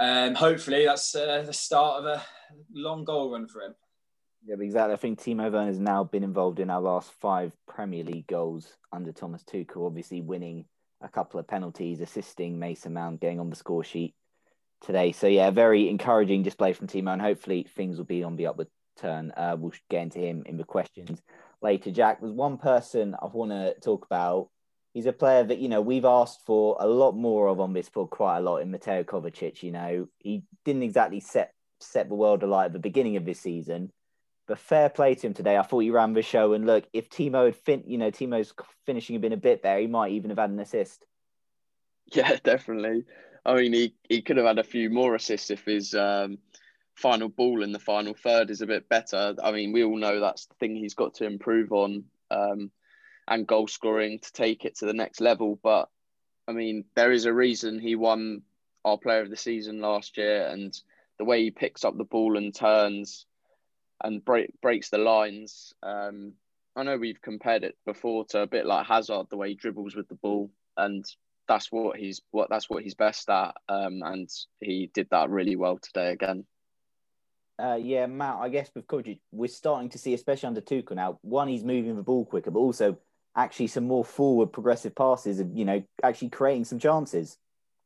um, 0.00 0.34
hopefully 0.34 0.84
that's 0.86 1.14
uh, 1.14 1.42
the 1.44 1.52
start 1.52 2.00
of 2.00 2.06
a 2.06 2.22
long 2.72 3.04
goal 3.04 3.32
run 3.32 3.48
for 3.48 3.62
him. 3.62 3.74
Yeah, 4.44 4.56
exactly. 4.60 4.94
I 4.94 4.96
think 4.96 5.20
Timo 5.20 5.52
Werner 5.52 5.66
has 5.66 5.78
now 5.78 6.02
been 6.04 6.24
involved 6.24 6.58
in 6.58 6.68
our 6.68 6.80
last 6.80 7.12
five 7.20 7.52
Premier 7.68 8.02
League 8.02 8.26
goals 8.26 8.76
under 8.92 9.12
Thomas 9.12 9.44
Tuchel, 9.44 9.86
obviously 9.86 10.20
winning 10.20 10.64
a 11.00 11.08
couple 11.08 11.38
of 11.38 11.46
penalties, 11.46 12.00
assisting 12.00 12.58
Mason 12.58 12.92
Mount 12.92 13.20
getting 13.20 13.38
on 13.38 13.50
the 13.50 13.56
score 13.56 13.84
sheet 13.84 14.14
today. 14.80 15.12
So, 15.12 15.28
yeah, 15.28 15.50
very 15.50 15.88
encouraging 15.88 16.42
display 16.42 16.72
from 16.72 16.88
Timo, 16.88 17.12
and 17.12 17.22
hopefully 17.22 17.68
things 17.76 17.98
will 17.98 18.04
be 18.04 18.24
on 18.24 18.36
the 18.36 18.46
upward 18.48 18.68
turn. 18.98 19.32
Uh, 19.36 19.56
we'll 19.58 19.72
get 19.88 20.02
into 20.02 20.18
him 20.18 20.42
in 20.44 20.56
the 20.56 20.64
questions 20.64 21.22
later. 21.60 21.92
Jack, 21.92 22.20
there's 22.20 22.32
one 22.32 22.58
person 22.58 23.14
I 23.20 23.26
want 23.26 23.52
to 23.52 23.78
talk 23.80 24.04
about. 24.06 24.48
He's 24.92 25.06
a 25.06 25.12
player 25.12 25.44
that, 25.44 25.58
you 25.58 25.68
know, 25.68 25.80
we've 25.80 26.04
asked 26.04 26.40
for 26.44 26.76
a 26.80 26.86
lot 26.86 27.12
more 27.12 27.48
of 27.48 27.60
on 27.60 27.72
this 27.72 27.88
pod 27.88 28.10
quite 28.10 28.38
a 28.38 28.42
lot 28.42 28.58
in 28.58 28.72
Mateo 28.72 29.04
Kovacic. 29.04 29.62
You 29.62 29.72
know, 29.72 30.08
he 30.18 30.42
didn't 30.64 30.82
exactly 30.82 31.20
set 31.20 31.52
set 31.80 32.08
the 32.08 32.14
world 32.14 32.42
alight 32.42 32.66
at 32.66 32.72
the 32.72 32.78
beginning 32.78 33.16
of 33.16 33.24
this 33.24 33.40
season. 33.40 33.90
But 34.52 34.58
fair 34.58 34.90
play 34.90 35.14
to 35.14 35.28
him 35.28 35.32
today. 35.32 35.56
I 35.56 35.62
thought 35.62 35.78
he 35.78 35.88
ran 35.88 36.12
the 36.12 36.20
show, 36.20 36.52
and 36.52 36.66
look, 36.66 36.84
if 36.92 37.08
Timo 37.08 37.46
had 37.46 37.56
fin, 37.56 37.84
you 37.86 37.96
know, 37.96 38.10
Timo's 38.10 38.52
finishing 38.84 39.14
had 39.14 39.22
been 39.22 39.32
a 39.32 39.38
bit 39.38 39.62
there, 39.62 39.78
he 39.78 39.86
might 39.86 40.12
even 40.12 40.28
have 40.28 40.38
had 40.38 40.50
an 40.50 40.60
assist. 40.60 41.06
Yeah, 42.12 42.36
definitely. 42.44 43.06
I 43.46 43.54
mean, 43.54 43.72
he, 43.72 43.94
he 44.10 44.20
could 44.20 44.36
have 44.36 44.44
had 44.44 44.58
a 44.58 44.62
few 44.62 44.90
more 44.90 45.14
assists 45.14 45.50
if 45.50 45.64
his 45.64 45.94
um, 45.94 46.36
final 46.94 47.30
ball 47.30 47.62
in 47.62 47.72
the 47.72 47.78
final 47.78 48.12
third 48.12 48.50
is 48.50 48.60
a 48.60 48.66
bit 48.66 48.90
better. 48.90 49.34
I 49.42 49.52
mean, 49.52 49.72
we 49.72 49.84
all 49.84 49.96
know 49.96 50.20
that's 50.20 50.44
the 50.44 50.54
thing 50.56 50.76
he's 50.76 50.92
got 50.92 51.14
to 51.14 51.24
improve 51.24 51.72
on. 51.72 52.04
Um, 52.30 52.70
and 53.28 53.46
goal 53.46 53.68
scoring 53.68 54.18
to 54.18 54.32
take 54.34 54.66
it 54.66 54.76
to 54.80 54.84
the 54.84 54.92
next 54.92 55.22
level. 55.22 55.58
But 55.62 55.88
I 56.46 56.52
mean, 56.52 56.84
there 56.94 57.10
is 57.10 57.24
a 57.24 57.32
reason 57.32 57.80
he 57.80 57.94
won 57.94 58.42
our 58.84 58.98
player 58.98 59.22
of 59.22 59.30
the 59.30 59.36
season 59.38 59.80
last 59.80 60.18
year, 60.18 60.46
and 60.46 60.78
the 61.16 61.24
way 61.24 61.42
he 61.42 61.50
picks 61.50 61.86
up 61.86 61.96
the 61.96 62.04
ball 62.04 62.36
and 62.36 62.54
turns 62.54 63.24
and 64.02 64.24
break, 64.24 64.50
breaks 64.60 64.90
the 64.90 64.98
lines. 64.98 65.72
Um, 65.82 66.34
I 66.74 66.82
know 66.82 66.96
we've 66.96 67.20
compared 67.20 67.64
it 67.64 67.76
before 67.84 68.24
to 68.26 68.40
a 68.40 68.46
bit 68.46 68.66
like 68.66 68.86
Hazard, 68.86 69.26
the 69.30 69.36
way 69.36 69.50
he 69.50 69.54
dribbles 69.54 69.94
with 69.94 70.08
the 70.08 70.14
ball, 70.14 70.50
and 70.76 71.04
that's 71.48 71.70
what 71.70 71.98
he's 71.98 72.22
what 72.30 72.48
that's 72.48 72.70
what 72.70 72.82
he's 72.82 72.94
best 72.94 73.28
at. 73.28 73.54
Um, 73.68 74.02
and 74.04 74.28
he 74.60 74.90
did 74.94 75.08
that 75.10 75.30
really 75.30 75.56
well 75.56 75.78
today 75.78 76.12
again. 76.12 76.46
Uh, 77.62 77.78
yeah, 77.80 78.06
Matt. 78.06 78.38
I 78.40 78.48
guess 78.48 78.70
with 78.74 78.86
Kojic, 78.86 79.20
we're 79.30 79.48
starting 79.48 79.90
to 79.90 79.98
see, 79.98 80.14
especially 80.14 80.48
under 80.48 80.60
Tuchel 80.60 80.96
now. 80.96 81.18
One, 81.22 81.48
he's 81.48 81.64
moving 81.64 81.96
the 81.96 82.02
ball 82.02 82.24
quicker, 82.24 82.50
but 82.50 82.58
also 82.58 82.96
actually 83.36 83.66
some 83.66 83.84
more 83.84 84.04
forward 84.04 84.52
progressive 84.52 84.94
passes, 84.94 85.40
and 85.40 85.56
you 85.56 85.64
know, 85.64 85.82
actually 86.02 86.30
creating 86.30 86.64
some 86.64 86.78
chances. 86.78 87.36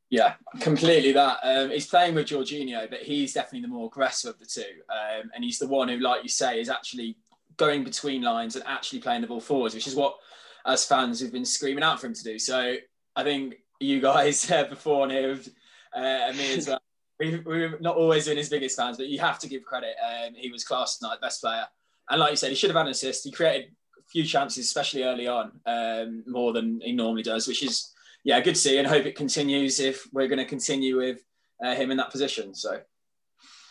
Yeah, 0.09 0.35
completely 0.61 1.13
that. 1.13 1.39
Um, 1.43 1.71
he's 1.71 1.87
playing 1.87 2.15
with 2.15 2.29
Jorginho, 2.29 2.89
but 2.89 3.03
he's 3.03 3.35
definitely 3.35 3.63
the 3.63 3.75
more 3.75 3.87
aggressive 3.87 4.35
of 4.35 4.39
the 4.39 4.47
two. 4.47 4.63
Um, 4.89 5.31
and 5.35 5.43
he's 5.43 5.59
the 5.59 5.67
one 5.67 5.89
who, 5.89 5.99
like 5.99 6.23
you 6.23 6.29
say, 6.29 6.61
is 6.61 6.69
actually 6.69 7.17
going 7.57 7.83
between 7.83 8.23
lines 8.23 8.55
and 8.55 8.65
actually 8.67 9.01
playing 9.01 9.23
the 9.23 9.27
ball 9.27 9.41
forwards, 9.41 9.75
which 9.75 9.87
is 9.87 9.97
what, 9.97 10.17
as 10.65 10.85
fans, 10.85 11.21
we've 11.21 11.33
been 11.33 11.45
screaming 11.45 11.83
out 11.83 12.01
for 12.01 12.07
him 12.07 12.15
to 12.15 12.23
do. 12.23 12.39
So 12.39 12.77
I 13.17 13.25
think 13.25 13.57
you 13.81 14.01
guys 14.01 14.49
uh, 14.51 14.65
before 14.65 15.09
and 15.09 15.13
uh, 15.13 15.99
and 15.99 16.37
me 16.37 16.55
as 16.55 16.69
well, 16.69 16.81
we, 17.21 17.39
we're 17.41 17.79
not 17.81 17.97
always 17.97 18.29
been 18.29 18.37
his 18.37 18.49
biggest 18.49 18.77
fans, 18.77 18.99
but 18.99 19.09
you 19.09 19.19
have 19.19 19.39
to 19.41 19.49
give 19.49 19.65
credit. 19.65 19.97
Um, 20.05 20.35
he 20.35 20.51
was 20.51 20.65
class 20.65 20.99
tonight, 20.99 21.21
best 21.21 21.41
player. 21.41 21.65
And 22.11 22.21
like 22.21 22.31
you 22.31 22.37
said, 22.37 22.51
he 22.51 22.55
should 22.55 22.71
have 22.71 22.77
had 22.77 22.87
an 22.87 22.93
assist. 22.93 23.25
He 23.25 23.33
created 23.33 23.71
a 23.99 24.03
few 24.09 24.25
chances, 24.25 24.67
especially 24.67 25.03
early 25.03 25.27
on, 25.27 25.53
um, 25.67 26.23
more 26.27 26.53
than 26.53 26.81
he 26.81 26.93
normally 26.93 27.25
does, 27.25 27.49
which 27.49 27.65
is 27.65 27.93
yeah, 28.27 28.41
good 28.41 28.57
to 28.57 28.61
see 28.61 28.77
and 28.77 28.89
hope 28.89 29.07
it 29.07 29.15
continues 29.15 29.79
if 29.79 30.09
we're 30.13 30.27
going 30.27 30.41
to 30.41 30.45
continue 30.45 30.97
with 30.97 31.21
uh, 31.65 31.77
him 31.77 31.93
in 31.93 31.97
that 31.99 32.11
position. 32.11 32.57
So, 32.57 32.81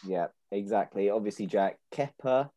yeah, 0.07 0.27
exactly. 0.50 1.09
Obviously, 1.09 1.45
Jack 1.45 1.77
Kepa 1.93 2.50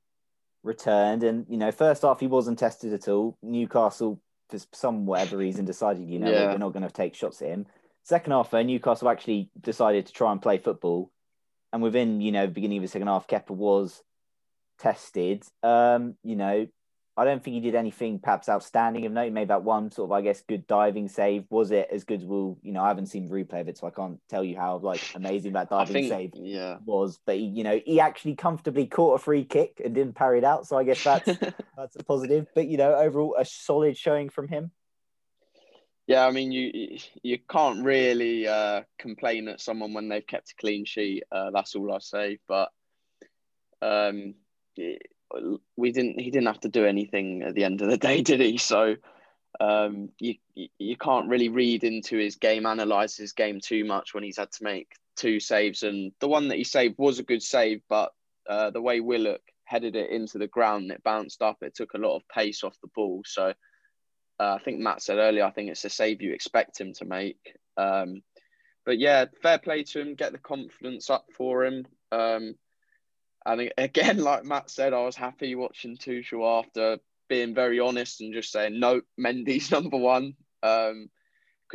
returned, 0.63 1.25
and 1.25 1.45
you 1.49 1.57
know, 1.57 1.73
first 1.73 2.03
half 2.03 2.21
he 2.21 2.29
wasn't 2.29 2.61
tested 2.61 2.93
at 2.93 3.09
all. 3.09 3.37
Newcastle, 3.43 4.21
for 4.49 4.61
some 4.73 5.07
whatever 5.07 5.37
reason, 5.37 5.65
decided 5.65 6.09
you 6.09 6.21
know 6.21 6.31
yeah. 6.31 6.53
we're 6.53 6.59
not 6.59 6.73
going 6.73 6.87
to 6.87 6.91
take 6.91 7.17
shots 7.17 7.43
at 7.43 7.49
him. 7.49 7.67
Second 8.05 8.31
half, 8.31 8.53
though, 8.53 8.63
Newcastle 8.63 9.09
actually 9.09 9.51
decided 9.61 10.07
to 10.07 10.13
try 10.13 10.31
and 10.31 10.41
play 10.41 10.59
football, 10.59 11.11
and 11.73 11.83
within 11.83 12.21
you 12.21 12.31
know 12.31 12.47
beginning 12.47 12.79
of 12.79 12.83
the 12.83 12.89
second 12.89 13.09
half, 13.09 13.27
Kepa 13.27 13.51
was 13.51 14.05
tested. 14.79 15.43
Um, 15.65 16.15
you 16.23 16.37
know, 16.37 16.69
I 17.19 17.25
don't 17.25 17.43
think 17.43 17.55
he 17.55 17.61
did 17.61 17.75
anything 17.75 18.21
perhaps 18.21 18.49
outstanding 18.49 19.05
of 19.05 19.11
note. 19.11 19.25
He 19.25 19.31
made 19.31 19.49
that 19.49 19.65
one 19.65 19.91
sort 19.91 20.09
of, 20.09 20.13
I 20.13 20.23
guess, 20.23 20.41
good 20.43 20.69
diving 20.69 21.09
save. 21.09 21.45
Was 21.51 21.73
it 21.73 21.89
as 21.91 22.05
good 22.05 22.21
as 22.21 22.27
we'll, 22.27 22.57
you 22.63 22.73
know, 22.73 22.81
I 22.81 22.89
haven't 22.89 23.07
seen 23.07 23.29
replay 23.29 23.61
of 23.61 23.69
it, 23.69 23.77
so 23.77 23.89
I 23.89 23.91
can't 23.91 24.21
tell 24.29 24.45
you 24.45 24.57
how 24.57 24.79
like 24.79 25.03
amazing 25.17 25.55
that 25.55 25.69
diving 25.69 25.95
think, 25.95 26.09
save 26.09 26.31
yeah. 26.37 26.77
was. 26.85 27.19
But 27.27 27.37
he, 27.37 27.47
you 27.47 27.65
know, 27.65 27.81
he 27.85 27.99
actually 27.99 28.37
comfortably 28.37 28.87
caught 28.87 29.15
a 29.15 29.19
free 29.19 29.45
kick 29.45 29.83
and 29.85 29.95
didn't 29.97 30.15
parry 30.15 30.39
it 30.39 30.45
out. 30.45 30.69
So 30.69 30.79
I 30.79 30.85
guess 30.85 31.03
that's 31.03 31.27
that's 31.77 31.97
a 31.97 32.05
positive. 32.05 32.47
But 32.55 32.69
you 32.69 32.77
know, 32.77 32.95
overall 32.95 33.35
a 33.37 33.45
solid 33.45 33.97
showing 33.97 34.29
from 34.29 34.47
him. 34.47 34.71
Yeah, 36.07 36.25
I 36.25 36.31
mean, 36.31 36.53
you 36.53 36.99
you 37.23 37.39
can't 37.51 37.85
really 37.85 38.47
uh, 38.47 38.83
complain 38.99 39.49
at 39.49 39.61
someone 39.61 39.93
when 39.93 40.09
they've 40.09 40.27
kept 40.27 40.53
a 40.53 40.55
clean 40.61 40.85
sheet. 40.85 41.25
Uh, 41.33 41.51
that's 41.51 41.75
all 41.75 41.93
I 41.93 41.99
say. 41.99 42.39
But 42.47 42.71
um, 43.83 44.35
we 45.77 45.93
didn't 45.93 46.19
he 46.19 46.31
didn't 46.31 46.47
have 46.47 46.61
to 46.61 46.69
do 46.69 46.85
anything 46.85 47.43
at 47.43 47.55
the 47.55 47.65
end 47.65 47.83
of 47.83 47.91
the 47.91 47.97
day 47.97 48.23
did 48.23 48.41
he? 48.41 48.59
So 48.59 48.97
um, 49.61 50.11
you 50.19 50.35
you 50.55 50.97
can't 50.97 51.29
really 51.29 51.49
read 51.49 51.85
into 51.85 52.17
his 52.17 52.37
game 52.37 52.67
analyze 52.67 53.17
his 53.17 53.33
game 53.33 53.61
too 53.61 53.85
much 53.85 54.15
when 54.15 54.23
he's 54.23 54.39
had 54.39 54.53
to 54.53 54.65
make 54.65 54.93
two 55.17 55.41
saves. 55.41 55.83
And 55.83 56.13
the 56.21 56.29
one 56.29 56.49
that 56.49 56.59
he 56.59 56.65
saved 56.65 56.97
was 56.99 57.19
a 57.19 57.25
good 57.25 57.43
save 57.43 57.83
but 57.89 58.13
uh, 58.49 58.71
the 58.71 58.83
way 58.83 59.01
Willock 59.01 59.43
headed 59.65 59.97
it 59.97 60.11
into 60.11 60.39
the 60.39 60.47
ground 60.47 60.91
it 60.91 61.03
bounced 61.03 61.43
up 61.43 61.59
it 61.61 61.75
took 61.75 61.95
a 61.95 61.99
lot 61.99 62.17
of 62.17 62.29
pace 62.29 62.65
off 62.65 62.81
the 62.81 62.89
ball. 62.95 63.23
So 63.27 63.53
uh, 64.41 64.55
I 64.55 64.59
think 64.59 64.79
Matt 64.79 65.03
said 65.03 65.19
earlier 65.19 65.45
I 65.45 65.51
think 65.51 65.71
it's 65.71 65.85
a 65.85 65.91
save 65.91 66.23
you 66.23 66.33
expect 66.33 66.81
him 66.81 66.93
to 66.95 67.05
make. 67.05 67.57
Um, 67.77 68.23
but 68.87 68.99
yeah 68.99 69.27
fair 69.43 69.59
play 69.59 69.83
to 69.85 70.01
him 70.01 70.15
get 70.15 70.33
the 70.33 70.39
confidence 70.39 71.11
up 71.11 71.27
for 71.37 71.65
him. 71.65 71.87
Um, 72.13 72.55
and 73.49 73.73
again, 73.79 74.19
like 74.19 74.45
Matt 74.45 74.71
said, 74.71 74.93
I 74.93 75.05
was 75.05 75.17
happy 75.17 75.55
watching 75.55 75.97
Tuchel 75.97 76.61
after 76.61 76.99
being 77.29 77.55
very 77.55 77.81
honest 77.81 78.21
and 78.21 78.33
just 78.33 78.53
saying, 78.53 78.79
no, 78.79 79.01
Mendy's 79.19 79.71
number 79.73 79.97
one. 79.97 80.35
Because 80.61 80.91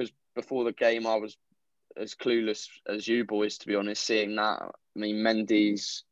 um, 0.09 0.15
before 0.35 0.63
the 0.63 0.73
game, 0.73 1.07
I 1.07 1.15
was 1.15 1.35
as 1.97 2.15
clueless 2.15 2.67
as 2.87 3.07
you 3.07 3.23
boys, 3.23 3.57
to 3.59 3.67
be 3.67 3.75
honest, 3.75 4.05
seeing 4.05 4.35
that. 4.35 4.61
I 4.61 4.99
mean, 4.99 5.17
Mendy's 5.17 6.03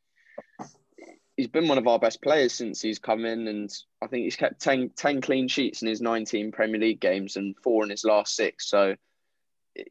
he's 1.37 1.47
been 1.47 1.67
one 1.67 1.77
of 1.77 1.87
our 1.87 1.99
best 1.99 2.21
players 2.21 2.53
since 2.53 2.81
he's 2.81 2.99
come 2.99 3.25
in, 3.25 3.47
and 3.47 3.69
I 4.01 4.07
think 4.07 4.23
he's 4.23 4.35
kept 4.35 4.61
10, 4.61 4.91
10 4.95 5.21
clean 5.21 5.47
sheets 5.47 5.81
in 5.81 5.87
his 5.87 6.01
19 6.01 6.51
Premier 6.51 6.79
League 6.79 7.01
games 7.01 7.35
and 7.35 7.55
four 7.63 7.83
in 7.83 7.89
his 7.89 8.03
last 8.03 8.35
six. 8.35 8.69
So 8.69 8.95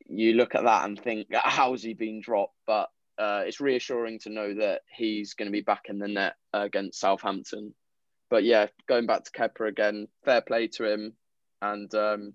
you 0.06 0.34
look 0.34 0.54
at 0.54 0.64
that 0.64 0.84
and 0.84 1.00
think, 1.00 1.28
how's 1.32 1.82
he 1.82 1.94
been 1.94 2.20
dropped? 2.20 2.54
But 2.66 2.90
uh, 3.20 3.42
it's 3.44 3.60
reassuring 3.60 4.18
to 4.20 4.30
know 4.30 4.54
that 4.54 4.80
he's 4.90 5.34
going 5.34 5.46
to 5.46 5.52
be 5.52 5.60
back 5.60 5.84
in 5.88 5.98
the 5.98 6.08
net 6.08 6.36
against 6.54 6.98
Southampton. 6.98 7.74
But 8.30 8.44
yeah, 8.44 8.68
going 8.88 9.06
back 9.06 9.24
to 9.24 9.30
Kepa 9.30 9.68
again, 9.68 10.08
fair 10.24 10.40
play 10.40 10.68
to 10.68 10.90
him, 10.90 11.12
and 11.60 11.94
um, 11.94 12.32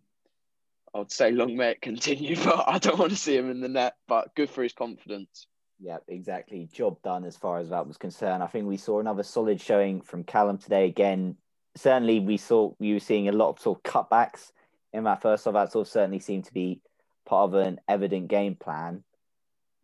I 0.94 1.00
would 1.00 1.12
say 1.12 1.32
long 1.32 1.58
may 1.58 1.72
it 1.72 1.82
continue. 1.82 2.36
But 2.44 2.65
I 2.68 2.77
don't 2.77 3.00
want 3.00 3.12
to 3.12 3.18
see 3.18 3.36
him 3.36 3.50
in 3.50 3.62
the 3.62 3.68
net. 3.68 3.96
But 4.08 4.36
good 4.36 4.50
for 4.50 4.62
his 4.62 4.74
confidence. 4.74 5.48
Yeah, 5.80 5.98
exactly. 6.08 6.70
Job 6.72 7.01
done 7.01 7.25
as 7.25 7.36
far 7.36 7.58
as 7.58 7.70
that 7.70 7.88
was 7.88 7.98
concerned. 7.98 8.44
I 8.44 8.48
think 8.48 8.68
we 8.68 8.77
saw 8.77 9.00
another 9.00 9.24
solid 9.24 9.60
showing 9.60 10.01
from 10.01 10.24
Callum 10.24 10.58
today. 10.58 10.86
Again, 10.86 11.36
certainly 11.75 12.20
we 12.20 12.38
saw 12.38 12.74
we 12.80 12.94
were 12.94 13.00
seeing 13.00 13.27
a 13.27 13.34
lot 13.34 13.50
of 13.50 13.60
sort 13.60 13.80
of 13.80 13.84
cutbacks 13.84 14.51
in 14.94 15.06
that 15.06 15.22
first 15.22 15.46
half. 15.46 15.54
That 15.56 15.72
sort 15.72 15.88
of 15.88 15.92
certainly 15.92 16.20
seemed 16.20 16.46
to 16.46 16.54
be 16.54 16.82
part 17.25 17.50
of 17.50 17.56
an 17.56 17.80
evident 17.88 18.27
game 18.27 18.56
plan. 18.56 19.04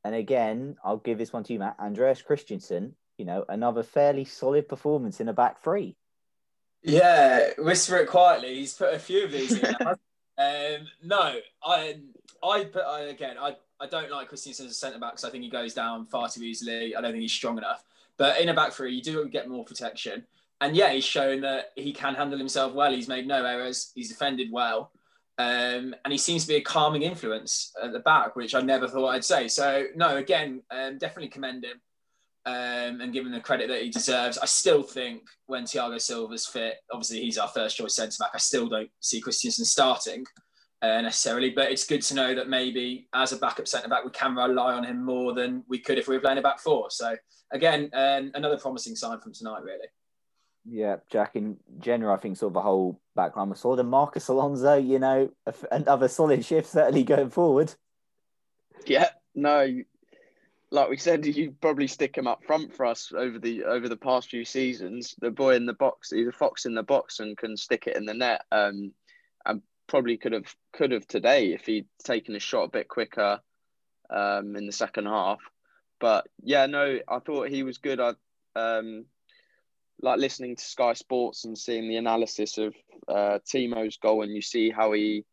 And 0.03 0.15
again, 0.15 0.77
I'll 0.83 0.97
give 0.97 1.17
this 1.17 1.33
one 1.33 1.43
to 1.43 1.53
you, 1.53 1.59
Matt. 1.59 1.75
Andreas 1.79 2.21
Christensen, 2.21 2.95
you 3.17 3.25
know, 3.25 3.45
another 3.49 3.83
fairly 3.83 4.25
solid 4.25 4.67
performance 4.67 5.19
in 5.19 5.27
a 5.27 5.33
back 5.33 5.63
three. 5.63 5.95
Yeah, 6.83 7.51
whisper 7.59 7.97
it 7.97 8.07
quietly. 8.07 8.55
He's 8.55 8.73
put 8.73 8.93
a 8.93 8.99
few 8.99 9.25
of 9.25 9.31
these 9.31 9.53
in. 9.53 9.75
um, 9.85 10.87
no, 11.03 11.35
I, 11.63 11.97
I 12.43 12.63
put 12.65 12.83
I, 12.83 13.01
again. 13.01 13.37
I, 13.39 13.55
I 13.79 13.87
don't 13.87 14.09
like 14.09 14.29
Christensen 14.29 14.65
as 14.65 14.71
a 14.71 14.75
centre 14.75 14.99
back 14.99 15.13
because 15.13 15.25
I 15.25 15.29
think 15.29 15.43
he 15.43 15.49
goes 15.49 15.73
down 15.73 16.05
far 16.05 16.29
too 16.29 16.41
easily. 16.41 16.95
I 16.95 17.01
don't 17.01 17.11
think 17.11 17.21
he's 17.21 17.31
strong 17.31 17.57
enough. 17.57 17.83
But 18.17 18.39
in 18.41 18.49
a 18.49 18.53
back 18.53 18.73
three, 18.73 18.93
you 18.93 19.01
do 19.01 19.27
get 19.27 19.47
more 19.47 19.63
protection. 19.63 20.25
And 20.59 20.75
yeah, 20.75 20.91
he's 20.91 21.03
shown 21.03 21.41
that 21.41 21.71
he 21.75 21.91
can 21.91 22.13
handle 22.13 22.37
himself 22.37 22.73
well. 22.73 22.91
He's 22.91 23.07
made 23.07 23.27
no 23.27 23.43
errors. 23.43 23.91
He's 23.95 24.09
defended 24.09 24.51
well. 24.51 24.91
Um, 25.37 25.95
and 26.03 26.11
he 26.11 26.17
seems 26.17 26.43
to 26.43 26.47
be 26.47 26.55
a 26.55 26.61
calming 26.61 27.01
influence 27.03 27.71
at 27.81 27.93
the 27.93 27.99
back, 27.99 28.35
which 28.35 28.53
I 28.53 28.61
never 28.61 28.87
thought 28.87 29.09
I'd 29.09 29.25
say. 29.25 29.47
So, 29.47 29.85
no, 29.95 30.17
again, 30.17 30.61
um, 30.69 30.97
definitely 30.97 31.29
commend 31.29 31.65
him 31.65 31.81
um, 32.45 33.01
and 33.01 33.13
give 33.13 33.25
him 33.25 33.31
the 33.31 33.39
credit 33.39 33.67
that 33.69 33.81
he 33.81 33.89
deserves. 33.89 34.37
I 34.37 34.45
still 34.45 34.83
think 34.83 35.23
when 35.47 35.63
Thiago 35.63 35.99
Silva's 35.99 36.45
fit, 36.45 36.75
obviously 36.91 37.21
he's 37.21 37.37
our 37.37 37.47
first 37.47 37.77
choice 37.77 37.95
centre 37.95 38.17
back. 38.19 38.31
I 38.33 38.39
still 38.39 38.67
don't 38.67 38.89
see 38.99 39.21
Christensen 39.21 39.65
starting 39.65 40.25
uh, 40.81 41.01
necessarily, 41.01 41.51
but 41.51 41.71
it's 41.71 41.85
good 41.85 42.01
to 42.03 42.15
know 42.15 42.35
that 42.35 42.49
maybe 42.49 43.07
as 43.13 43.31
a 43.31 43.37
backup 43.37 43.67
centre 43.67 43.89
back, 43.89 44.03
we 44.03 44.11
can 44.11 44.35
rely 44.35 44.73
on 44.73 44.83
him 44.83 45.03
more 45.03 45.33
than 45.33 45.63
we 45.67 45.79
could 45.79 45.97
if 45.97 46.07
we 46.07 46.15
were 46.15 46.21
playing 46.21 46.39
a 46.39 46.41
back 46.41 46.59
four. 46.59 46.89
So, 46.89 47.15
again, 47.51 47.89
um, 47.93 48.31
another 48.35 48.57
promising 48.57 48.95
sign 48.95 49.19
from 49.19 49.33
tonight, 49.33 49.63
really. 49.63 49.87
Yeah, 50.65 50.97
Jack. 51.09 51.35
In 51.35 51.57
general, 51.79 52.13
I 52.13 52.17
think 52.17 52.37
sort 52.37 52.51
of 52.51 52.53
the 52.53 52.61
whole 52.61 52.99
background 53.15 53.49
was 53.49 53.59
solid. 53.59 53.79
And 53.79 53.89
Marcos 53.89 54.27
Alonso, 54.27 54.75
you 54.75 54.99
know, 54.99 55.31
another 55.71 56.07
solid 56.07 56.45
shift 56.45 56.69
certainly 56.69 57.03
going 57.03 57.29
forward. 57.29 57.73
Yeah, 58.85 59.09
no, 59.35 59.83
like 60.71 60.89
we 60.89 60.97
said, 60.97 61.25
you 61.25 61.53
probably 61.61 61.87
stick 61.87 62.17
him 62.17 62.27
up 62.27 62.43
front 62.45 62.73
for 62.73 62.85
us 62.85 63.11
over 63.15 63.37
the 63.37 63.65
over 63.65 63.89
the 63.89 63.97
past 63.97 64.29
few 64.29 64.45
seasons. 64.45 65.15
The 65.19 65.29
boy 65.29 65.55
in 65.55 65.65
the 65.65 65.73
box, 65.73 66.11
he's 66.11 66.27
a 66.27 66.31
fox 66.31 66.65
in 66.65 66.73
the 66.73 66.83
box 66.83 67.19
and 67.19 67.37
can 67.37 67.57
stick 67.57 67.87
it 67.87 67.97
in 67.97 68.05
the 68.05 68.13
net. 68.13 68.45
Um, 68.51 68.93
and 69.45 69.61
probably 69.87 70.17
could 70.17 70.31
have 70.31 70.55
could 70.71 70.91
have 70.91 71.07
today 71.07 71.53
if 71.53 71.65
he'd 71.65 71.87
taken 72.03 72.35
a 72.35 72.39
shot 72.39 72.63
a 72.63 72.69
bit 72.69 72.87
quicker, 72.87 73.41
um, 74.09 74.55
in 74.55 74.65
the 74.65 74.71
second 74.71 75.05
half. 75.07 75.39
But 75.99 76.27
yeah, 76.41 76.65
no, 76.67 76.99
I 77.07 77.19
thought 77.19 77.49
he 77.49 77.63
was 77.63 77.77
good. 77.77 77.99
I 77.99 78.13
um 78.55 79.05
like 80.01 80.19
listening 80.19 80.55
to 80.55 80.63
Sky 80.63 80.93
Sports 80.93 81.45
and 81.45 81.57
seeing 81.57 81.87
the 81.87 81.97
analysis 81.97 82.57
of 82.57 82.75
uh, 83.07 83.39
Timo's 83.45 83.97
goal, 83.97 84.23
and 84.23 84.33
you 84.33 84.41
see 84.41 84.69
how 84.69 84.91
he 84.93 85.25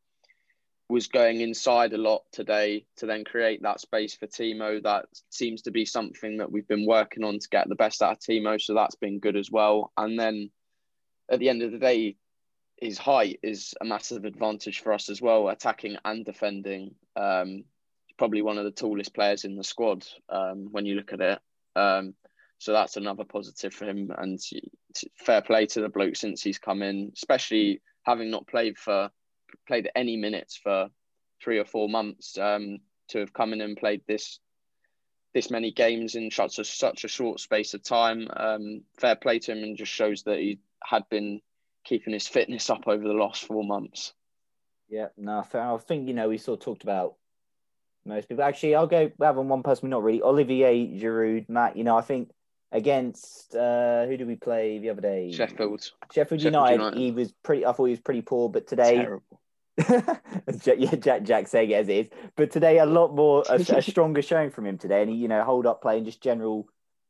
was 0.88 1.06
going 1.06 1.40
inside 1.40 1.92
a 1.92 1.98
lot 1.98 2.22
today 2.32 2.86
to 2.96 3.06
then 3.06 3.24
create 3.24 3.62
that 3.62 3.80
space 3.80 4.14
for 4.14 4.26
Timo. 4.26 4.82
That 4.82 5.04
seems 5.28 5.62
to 5.62 5.70
be 5.70 5.84
something 5.84 6.38
that 6.38 6.50
we've 6.50 6.66
been 6.66 6.86
working 6.86 7.24
on 7.24 7.38
to 7.38 7.48
get 7.50 7.68
the 7.68 7.74
best 7.74 8.02
out 8.02 8.12
of 8.12 8.18
Timo. 8.20 8.60
So 8.60 8.74
that's 8.74 8.96
been 8.96 9.18
good 9.18 9.36
as 9.36 9.50
well. 9.50 9.92
And 9.98 10.18
then 10.18 10.50
at 11.30 11.40
the 11.40 11.50
end 11.50 11.62
of 11.62 11.72
the 11.72 11.78
day, 11.78 12.16
his 12.80 12.96
height 12.96 13.40
is 13.42 13.74
a 13.80 13.84
massive 13.84 14.24
advantage 14.24 14.80
for 14.80 14.92
us 14.92 15.10
as 15.10 15.20
well, 15.20 15.48
attacking 15.48 15.96
and 16.04 16.24
defending. 16.24 16.94
Um, 17.16 17.64
probably 18.16 18.40
one 18.40 18.56
of 18.56 18.64
the 18.64 18.70
tallest 18.70 19.14
players 19.14 19.44
in 19.44 19.56
the 19.56 19.64
squad 19.64 20.06
um, 20.28 20.68
when 20.70 20.86
you 20.86 20.94
look 20.94 21.12
at 21.12 21.20
it. 21.20 21.38
Um, 21.76 22.14
so 22.58 22.72
that's 22.72 22.96
another 22.96 23.24
positive 23.24 23.72
for 23.72 23.86
him. 23.86 24.10
And 24.16 24.38
fair 25.16 25.42
play 25.42 25.66
to 25.66 25.80
the 25.80 25.88
bloke 25.88 26.16
since 26.16 26.42
he's 26.42 26.58
come 26.58 26.82
in, 26.82 27.12
especially 27.14 27.80
having 28.02 28.30
not 28.30 28.46
played 28.46 28.76
for 28.78 29.10
played 29.66 29.90
any 29.94 30.16
minutes 30.16 30.56
for 30.56 30.88
three 31.42 31.58
or 31.58 31.64
four 31.64 31.88
months. 31.88 32.36
Um, 32.36 32.78
to 33.08 33.18
have 33.20 33.32
come 33.32 33.52
in 33.52 33.60
and 33.60 33.76
played 33.76 34.02
this 34.06 34.38
this 35.34 35.50
many 35.50 35.70
games 35.70 36.14
in 36.14 36.30
such 36.30 36.58
a 36.58 36.64
such 36.64 37.04
a 37.04 37.08
short 37.08 37.40
space 37.40 37.74
of 37.74 37.82
time. 37.82 38.28
Um, 38.34 38.82
fair 38.98 39.16
play 39.16 39.38
to 39.40 39.52
him, 39.52 39.62
and 39.62 39.76
just 39.76 39.92
shows 39.92 40.22
that 40.24 40.38
he 40.38 40.60
had 40.82 41.08
been 41.08 41.40
keeping 41.84 42.12
his 42.12 42.26
fitness 42.26 42.70
up 42.70 42.86
over 42.86 43.06
the 43.06 43.14
last 43.14 43.44
four 43.44 43.64
months. 43.64 44.12
Yeah, 44.88 45.08
no, 45.16 45.44
I 45.52 45.76
think 45.78 46.08
you 46.08 46.14
know 46.14 46.28
we 46.28 46.38
sort 46.38 46.60
of 46.60 46.64
talked 46.64 46.82
about 46.82 47.14
most 48.04 48.28
people. 48.28 48.44
Actually, 48.44 48.74
I'll 48.74 48.86
go 48.86 49.10
have 49.20 49.38
on 49.38 49.48
one 49.48 49.62
person, 49.62 49.88
we're 49.88 49.96
not 49.96 50.02
really. 50.02 50.22
Olivier 50.22 50.98
Giroud, 50.98 51.48
Matt. 51.48 51.76
You 51.76 51.84
know, 51.84 51.96
I 51.96 52.00
think 52.00 52.30
against 52.70 53.54
uh 53.54 54.04
who 54.06 54.16
did 54.16 54.26
we 54.26 54.36
play 54.36 54.78
the 54.78 54.90
other 54.90 55.00
day? 55.00 55.32
Sheffield. 55.32 55.80
Sheffield, 55.80 56.12
Sheffield 56.12 56.42
United, 56.42 56.74
United. 56.74 56.98
He 56.98 57.10
was 57.10 57.32
pretty. 57.42 57.64
I 57.64 57.72
thought 57.72 57.84
he 57.84 57.92
was 57.92 58.00
pretty 58.00 58.22
poor, 58.22 58.48
but 58.48 58.66
today. 58.66 58.96
Terrible. 58.96 59.40
yeah, 60.64 60.96
Jack, 60.96 61.22
Jack 61.22 61.46
saying 61.46 61.70
it 61.70 61.74
as 61.74 61.88
it 61.88 61.92
is. 61.92 62.06
But 62.36 62.50
today, 62.50 62.78
a 62.78 62.86
lot 62.86 63.14
more, 63.14 63.44
a, 63.48 63.54
a 63.54 63.82
stronger 63.82 64.22
showing 64.22 64.50
from 64.50 64.66
him 64.66 64.76
today, 64.76 65.02
and 65.02 65.10
he, 65.10 65.16
you 65.16 65.28
know, 65.28 65.44
hold 65.44 65.66
up 65.66 65.82
play 65.82 65.98
and 65.98 66.04
just 66.04 66.20
general, 66.20 66.66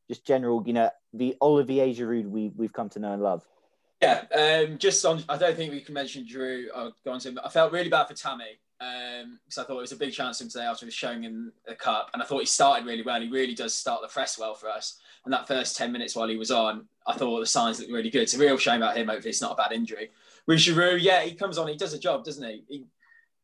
just 0.07 0.23
general, 0.23 0.63
you 0.67 0.73
know, 0.73 0.91
the 1.11 1.35
Olivier 1.41 1.93
Giroud 1.95 2.27
we 2.29 2.51
we've 2.55 2.73
come 2.73 2.89
to 2.89 2.99
know 2.99 3.13
and 3.13 3.23
love. 3.23 3.43
Yeah, 4.01 4.23
um, 4.33 4.77
just 4.77 5.03
on. 5.05 5.23
I 5.27 5.37
don't 5.37 5.57
think 5.57 5.71
we 5.71 5.81
can 5.81 5.93
mention 5.93 6.25
Giroud. 6.25 6.65
I'll 6.75 6.95
go 7.03 7.11
on 7.11 7.19
to 7.19 7.29
him. 7.29 7.35
But 7.35 7.45
I 7.45 7.49
felt 7.49 7.73
really 7.73 7.89
bad 7.89 8.07
for 8.07 8.13
Tammy 8.13 8.59
um, 8.79 9.39
because 9.45 9.57
I 9.57 9.63
thought 9.63 9.77
it 9.77 9.81
was 9.81 9.91
a 9.91 9.97
big 9.97 10.13
chance 10.13 10.37
for 10.37 10.45
him 10.45 10.49
today 10.49 10.65
after 10.65 10.85
he 10.85 10.87
was 10.87 10.93
showing 10.93 11.23
in 11.25 11.51
the 11.67 11.75
cup, 11.75 12.09
and 12.13 12.21
I 12.21 12.25
thought 12.25 12.39
he 12.39 12.45
started 12.45 12.85
really 12.85 13.03
well. 13.03 13.19
He 13.19 13.29
really 13.29 13.55
does 13.55 13.73
start 13.73 14.01
the 14.01 14.07
press 14.07 14.37
well 14.37 14.53
for 14.53 14.69
us. 14.69 14.99
And 15.25 15.33
that 15.33 15.47
first 15.47 15.77
ten 15.77 15.91
minutes 15.91 16.15
while 16.15 16.27
he 16.27 16.37
was 16.37 16.51
on, 16.51 16.87
I 17.07 17.13
thought 17.13 17.39
the 17.39 17.45
signs 17.45 17.79
looked 17.79 17.91
really 17.91 18.09
good. 18.09 18.23
It's 18.23 18.35
a 18.35 18.39
real 18.39 18.57
shame 18.57 18.81
about 18.81 18.97
him. 18.97 19.07
Hopefully, 19.07 19.29
it's 19.29 19.41
not 19.41 19.53
a 19.53 19.55
bad 19.55 19.71
injury. 19.71 20.11
With 20.47 20.59
Giroud, 20.59 21.01
yeah, 21.01 21.21
he 21.21 21.33
comes 21.35 21.57
on, 21.57 21.67
he 21.67 21.75
does 21.75 21.93
a 21.93 21.99
job, 21.99 22.23
doesn't 22.23 22.43
he? 22.43 22.63
he 22.67 22.85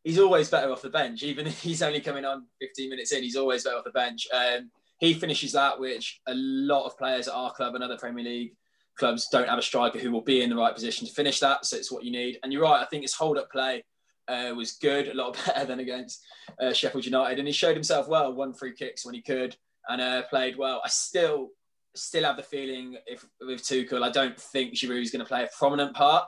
he's 0.06 0.20
always 0.20 0.50
better 0.50 0.72
off 0.72 0.82
the 0.82 0.90
bench, 0.90 1.24
even 1.24 1.48
if 1.48 1.62
he's 1.62 1.82
only 1.82 2.00
coming 2.00 2.24
on 2.24 2.46
15 2.62 2.90
minutes 2.90 3.12
in. 3.12 3.24
He's 3.24 3.36
always 3.36 3.64
better 3.64 3.78
off 3.78 3.84
the 3.84 3.92
bench. 3.92 4.28
Um, 4.34 4.72
he 5.00 5.14
finishes 5.14 5.52
that, 5.52 5.78
which 5.78 6.22
a 6.28 6.34
lot 6.34 6.86
of 6.86 6.98
players 6.98 7.28
at 7.28 7.34
our 7.34 7.52
club 7.52 7.76
and 7.76 7.84
other 7.84 7.98
Premier 7.98 8.24
League 8.24 8.54
clubs 8.98 9.28
don't 9.30 9.50
have 9.50 9.60
a 9.60 9.64
striker 9.64 10.00
who 10.00 10.10
will 10.10 10.22
be 10.22 10.42
in 10.42 10.50
the 10.50 10.56
right 10.56 10.74
position 10.74 11.06
to 11.06 11.14
finish 11.14 11.42
that. 11.42 11.66
So 11.66 11.76
it's 11.76 11.92
what 11.92 12.06
you 12.06 12.12
need. 12.12 12.40
And 12.42 12.54
you're 12.54 12.62
right. 12.62 12.82
I 12.82 12.86
think 12.86 13.02
his 13.02 13.14
hold 13.14 13.38
up 13.38 13.52
play 13.52 13.84
uh, 14.30 14.54
was 14.56 14.74
good, 14.74 15.10
a 15.10 15.14
lot 15.14 15.38
better 15.46 15.66
than 15.66 15.80
against 15.80 16.24
uh, 16.62 16.72
Sheffield 16.72 17.06
United, 17.06 17.40
and 17.40 17.48
he 17.48 17.54
showed 17.54 17.76
himself 17.76 18.08
well. 18.08 18.34
Won 18.34 18.54
free 18.54 18.74
kicks 18.74 19.06
when 19.06 19.16
he 19.16 19.22
could, 19.22 19.58
and 19.90 20.02
uh, 20.02 20.24
played 20.30 20.58
well. 20.58 20.82
I 20.84 20.88
still 20.88 21.50
still 21.96 22.24
have 22.24 22.38
the 22.38 22.44
feeling 22.44 22.98
if 23.08 23.26
with 23.42 23.64
Tuchel, 23.64 24.04
I 24.04 24.12
don't 24.12 24.40
think 24.40 24.74
Giroud 24.74 25.02
is 25.02 25.12
going 25.12 25.24
to 25.24 25.28
play 25.28 25.44
a 25.44 25.50
prominent 25.58 25.96
part. 25.96 26.26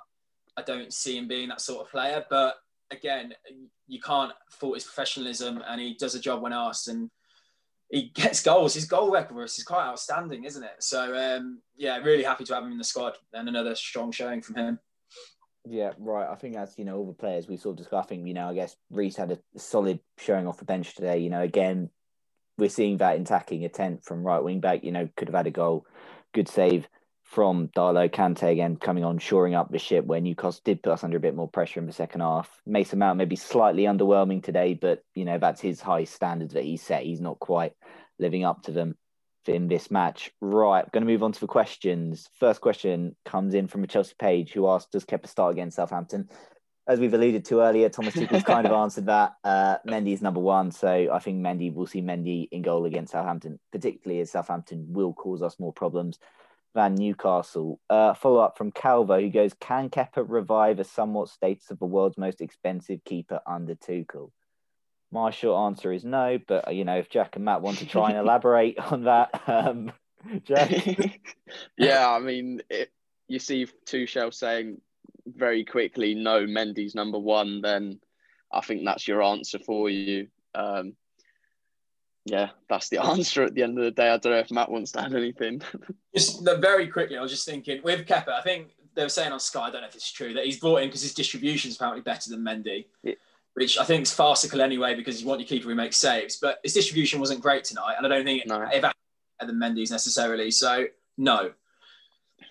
I 0.56 0.62
don't 0.64 0.92
see 0.94 1.18
him 1.18 1.28
being 1.28 1.50
that 1.50 1.62
sort 1.62 1.86
of 1.86 1.92
player, 1.92 2.26
but 2.30 2.56
again, 2.92 3.34
you 3.88 4.00
can't 4.00 4.32
fault 4.50 4.76
his 4.76 4.84
professionalism, 4.84 5.62
and 5.68 5.80
he 5.80 5.96
does 5.96 6.16
a 6.16 6.20
job 6.20 6.42
when 6.42 6.54
asked, 6.54 6.88
and 6.88 7.10
he 7.90 8.10
gets 8.16 8.42
goals. 8.42 8.74
His 8.74 8.86
goal 8.86 9.12
record 9.12 9.44
is 9.44 9.64
quite 9.64 9.86
outstanding, 9.86 10.46
isn't 10.46 10.64
it? 10.64 10.76
So 10.80 11.16
um, 11.16 11.62
yeah, 11.76 11.98
really 11.98 12.24
happy 12.24 12.44
to 12.46 12.56
have 12.56 12.64
him 12.64 12.72
in 12.72 12.78
the 12.78 12.84
squad, 12.84 13.14
and 13.34 13.48
another 13.48 13.76
strong 13.76 14.12
showing 14.12 14.42
from 14.42 14.56
him. 14.56 14.80
Yeah, 15.70 15.92
right. 15.98 16.30
I 16.30 16.36
think 16.36 16.56
as 16.56 16.78
you 16.78 16.86
know, 16.86 16.98
all 16.98 17.06
the 17.06 17.14
players 17.14 17.48
we 17.48 17.58
sort 17.58 17.74
of 17.74 17.78
discussed. 17.78 18.06
I 18.06 18.08
think 18.08 18.28
you 18.28 18.34
know, 18.34 18.50
I 18.50 18.54
guess 18.54 18.76
Reece 18.90 19.18
had 19.18 19.32
a 19.32 19.40
solid 19.60 20.00
showing 20.18 20.48
off 20.48 20.60
the 20.60 20.66
bench 20.66 20.96
today. 20.96 21.20
You 21.20 21.30
know, 21.30 21.42
again, 21.42 21.90
we're 22.58 22.70
seeing 22.70 22.98
that 22.98 23.20
attacking 23.20 23.66
attempt 23.66 24.06
from 24.06 24.24
right 24.24 24.44
wing 24.44 24.60
back. 24.60 24.84
You 24.84 24.92
know, 24.92 25.10
could 25.16 25.28
have 25.28 25.36
had 25.36 25.48
a 25.48 25.52
goal, 25.52 25.86
good 26.34 26.48
save 26.48 26.88
from 27.24 27.68
Darlow 27.76 28.10
Kante 28.10 28.50
again 28.50 28.78
coming 28.78 29.04
on, 29.04 29.20
shoring 29.20 29.54
up 29.54 29.70
the 29.70 29.80
ship 29.80 30.06
where 30.06 30.22
Newcastle 30.22 30.62
did 30.64 30.82
put 30.82 30.94
us 30.94 31.04
under 31.04 31.18
a 31.18 31.22
bit 31.22 31.36
more 31.36 31.50
pressure 31.50 31.80
in 31.80 31.86
the 31.86 31.92
second 31.92 32.22
half. 32.22 32.50
Mason 32.66 33.00
Mount 33.00 33.18
maybe 33.18 33.36
slightly 33.36 33.84
underwhelming 33.84 34.42
today, 34.42 34.74
but 34.74 35.04
you 35.14 35.26
know 35.26 35.38
that's 35.38 35.62
his 35.62 35.82
high 35.82 36.06
standards 36.06 36.54
that 36.54 36.64
he 36.64 36.78
set. 36.78 37.04
He's 37.04 37.22
not 37.22 37.40
quite 37.40 37.74
living 38.18 38.46
up 38.46 38.64
to 38.64 38.72
them 38.72 38.96
in 39.46 39.68
this 39.68 39.92
match. 39.92 40.32
Right, 40.40 40.90
going 40.92 41.06
to 41.06 41.12
move 41.12 41.24
on 41.24 41.34
to 41.34 41.40
the 41.40 41.48
questions. 41.48 42.30
First 42.40 42.62
question 42.62 43.16
comes 43.26 43.54
in 43.54 43.68
from 43.68 43.84
a 43.84 43.88
Chelsea 43.88 44.16
page 44.18 44.54
who 44.54 44.70
asked, 44.70 44.92
"Does 44.92 45.06
Kepa 45.06 45.28
start 45.28 45.52
against 45.52 45.76
Southampton?" 45.76 46.30
As 46.88 47.00
we've 47.00 47.14
alluded 47.14 47.44
to 47.46 47.62
earlier, 47.62 47.90
Thomas 47.90 48.14
Tuchel's 48.16 48.44
kind 48.44 48.66
of 48.66 48.72
answered 48.72 49.08
that. 49.08 49.36
Uh, 49.44 49.78
Mendy 49.86 50.14
is 50.14 50.22
number 50.22 50.40
one, 50.40 50.72
so 50.72 51.10
I 51.12 51.20
think 51.20 51.40
Mendy 51.46 51.74
will 51.74 51.86
see 51.86 52.02
Mendy 52.02 52.48
in 52.52 52.62
goal 52.62 52.86
against 52.86 53.12
Southampton, 53.12 53.60
particularly 53.72 54.22
as 54.22 54.32
Southampton 54.32 54.86
will 54.90 55.14
cause 55.14 55.42
us 55.42 55.60
more 55.60 55.74
problems 55.74 56.18
than 56.74 56.96
Newcastle. 56.96 57.82
Uh, 57.90 58.14
follow 58.14 58.40
up 58.40 58.58
from 58.58 58.72
Calvo, 58.72 59.20
who 59.20 59.30
goes, 59.30 59.54
Can 59.60 59.90
Kepa 59.90 60.24
revive 60.26 60.80
a 60.80 60.86
somewhat 60.86 61.28
status 61.28 61.72
of 61.72 61.80
the 61.80 61.86
world's 61.86 62.18
most 62.18 62.40
expensive 62.40 63.04
keeper 63.04 63.42
under 63.46 63.76
Tuchel? 63.76 64.32
My 65.12 65.32
short 65.32 65.72
answer 65.72 65.92
is 65.92 66.06
no, 66.06 66.38
but 66.48 66.74
you 66.74 66.86
know, 66.86 66.98
if 66.98 67.10
Jack 67.10 67.36
and 67.36 67.46
Matt 67.46 67.62
want 67.62 67.80
to 67.80 67.86
try 67.86 68.10
and 68.12 68.18
elaborate 68.20 68.78
on 68.80 69.06
that, 69.06 69.42
um, 69.48 69.92
Jack. 70.44 71.20
yeah, 71.78 72.10
I 72.10 72.20
mean, 72.20 72.62
it, 72.70 72.92
you 73.28 73.40
see 73.40 73.68
Tuchel 73.86 74.34
saying 74.34 74.80
very 75.36 75.64
quickly, 75.66 76.16
no, 76.16 76.46
Mendy's 76.46 76.96
number 76.96 77.20
one, 77.20 77.62
then 77.62 78.00
I 78.52 78.62
think 78.62 78.86
that's 78.86 79.08
your 79.08 79.22
answer 79.24 79.60
for 79.60 79.90
you. 79.90 80.28
Um, 80.56 80.94
yeah, 82.26 82.50
that's 82.70 82.90
the 82.90 82.98
answer 83.04 83.44
at 83.44 83.56
the 83.56 83.64
end 83.64 83.78
of 83.78 83.84
the 83.84 83.92
day. 83.92 84.10
I 84.10 84.18
don't 84.18 84.34
know 84.34 84.40
if 84.40 84.52
Matt 84.52 84.72
wants 84.72 84.92
to 84.94 85.02
add 85.02 85.16
anything. 85.16 85.62
just 86.16 86.44
very 86.44 86.88
quickly, 86.88 87.18
I 87.18 87.22
was 87.22 87.32
just 87.32 87.46
thinking 87.46 87.82
with 87.84 88.06
Kepa, 88.06 88.30
I 88.30 88.42
think 88.42 88.70
they 88.96 89.04
were 89.04 89.10
saying 89.10 89.32
on 89.32 89.40
Sky, 89.40 89.68
I 89.68 89.72
don't 89.72 89.82
know 89.82 89.88
if 89.88 89.96
it's 89.96 90.12
true, 90.12 90.34
that 90.34 90.46
he's 90.46 90.60
brought 90.60 90.78
in 90.78 90.90
because 90.90 91.04
his 91.04 91.14
distribution 91.14 91.70
is 91.70 91.76
apparently 91.78 92.02
better 92.02 92.30
than 92.30 92.42
Mendy, 92.42 92.88
yeah. 93.04 93.14
which 93.54 93.78
I 93.78 93.84
think 93.84 94.04
is 94.04 94.14
farcical 94.14 94.62
anyway 94.62 94.96
because 94.96 95.22
you 95.22 95.28
want 95.28 95.40
your 95.40 95.48
keeper 95.48 95.70
who 95.70 95.76
makes 95.76 95.98
saves. 95.98 96.38
But 96.38 96.60
his 96.64 96.74
distribution 96.74 97.20
wasn't 97.20 97.42
great 97.42 97.64
tonight, 97.64 97.96
and 97.98 98.06
I 98.06 98.10
don't 98.10 98.26
think 98.26 98.46
no. 98.48 98.62
it 98.62 98.82
better 98.82 98.94
than 99.40 99.56
Mendy's 99.56 99.92
necessarily. 99.92 100.52
So, 100.52 100.86
no. 101.18 101.52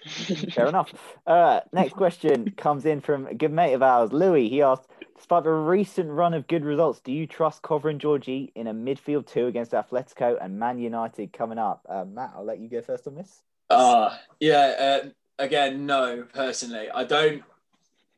Fair 0.06 0.66
enough. 0.66 0.92
Uh, 1.26 1.60
next 1.72 1.94
question 1.94 2.52
comes 2.56 2.86
in 2.86 3.00
from 3.00 3.26
a 3.26 3.34
good 3.34 3.52
mate 3.52 3.74
of 3.74 3.82
ours, 3.82 4.12
Louis. 4.12 4.48
He 4.48 4.62
asked, 4.62 4.88
Despite 5.16 5.44
the 5.44 5.50
recent 5.50 6.10
run 6.10 6.34
of 6.34 6.46
good 6.46 6.64
results, 6.64 7.00
do 7.00 7.10
you 7.10 7.26
trust 7.26 7.62
Cover 7.62 7.92
Georgie 7.94 8.52
in 8.54 8.66
a 8.66 8.74
midfield 8.74 9.26
two 9.26 9.46
against 9.46 9.72
Atletico 9.72 10.36
and 10.40 10.58
Man 10.58 10.78
United 10.78 11.32
coming 11.32 11.58
up? 11.58 11.86
Uh, 11.88 12.04
Matt, 12.04 12.34
I'll 12.36 12.44
let 12.44 12.58
you 12.58 12.68
go 12.68 12.82
first 12.82 13.06
on 13.06 13.14
this. 13.14 13.42
Uh, 13.70 14.14
yeah, 14.40 15.00
uh, 15.04 15.08
again, 15.38 15.86
no, 15.86 16.24
personally. 16.32 16.90
I 16.90 17.04
don't. 17.04 17.42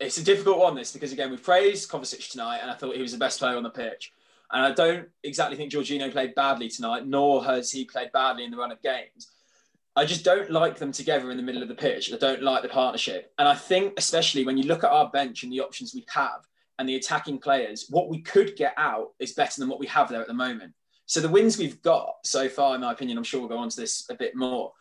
It's 0.00 0.18
a 0.18 0.24
difficult 0.24 0.58
one, 0.58 0.74
this, 0.74 0.92
because 0.92 1.12
again, 1.12 1.30
we 1.30 1.36
praised 1.36 1.90
Kovacic 1.90 2.30
tonight, 2.30 2.58
and 2.62 2.70
I 2.70 2.74
thought 2.74 2.94
he 2.94 3.02
was 3.02 3.12
the 3.12 3.18
best 3.18 3.38
player 3.38 3.56
on 3.56 3.62
the 3.62 3.70
pitch. 3.70 4.12
And 4.50 4.64
I 4.64 4.72
don't 4.72 5.08
exactly 5.22 5.56
think 5.56 5.72
Jorginho 5.72 6.10
played 6.10 6.34
badly 6.34 6.68
tonight, 6.68 7.06
nor 7.06 7.44
has 7.44 7.70
he 7.70 7.84
played 7.84 8.12
badly 8.12 8.44
in 8.44 8.50
the 8.50 8.56
run 8.56 8.72
of 8.72 8.82
games. 8.82 9.28
I 9.98 10.04
just 10.04 10.24
don't 10.24 10.48
like 10.48 10.78
them 10.78 10.92
together 10.92 11.32
in 11.32 11.36
the 11.36 11.42
middle 11.42 11.60
of 11.60 11.68
the 11.68 11.74
pitch. 11.74 12.12
I 12.12 12.18
don't 12.18 12.40
like 12.40 12.62
the 12.62 12.68
partnership. 12.68 13.32
And 13.36 13.48
I 13.48 13.56
think, 13.56 13.94
especially 13.96 14.44
when 14.44 14.56
you 14.56 14.62
look 14.62 14.84
at 14.84 14.92
our 14.92 15.10
bench 15.10 15.42
and 15.42 15.52
the 15.52 15.60
options 15.60 15.92
we 15.92 16.06
have, 16.14 16.46
and 16.78 16.88
the 16.88 16.94
attacking 16.94 17.38
players, 17.38 17.86
what 17.90 18.08
we 18.08 18.20
could 18.20 18.54
get 18.54 18.74
out 18.76 19.08
is 19.18 19.32
better 19.32 19.60
than 19.60 19.68
what 19.68 19.80
we 19.80 19.88
have 19.88 20.08
there 20.08 20.20
at 20.20 20.28
the 20.28 20.34
moment. 20.34 20.72
So 21.06 21.20
the 21.20 21.28
wins 21.28 21.58
we've 21.58 21.82
got 21.82 22.12
so 22.22 22.48
far, 22.48 22.76
in 22.76 22.80
my 22.80 22.92
opinion, 22.92 23.18
I'm 23.18 23.24
sure 23.24 23.40
we'll 23.40 23.48
go 23.48 23.58
on 23.58 23.70
to 23.70 23.80
this 23.80 24.06
a 24.08 24.14
bit 24.14 24.36
more, 24.36 24.72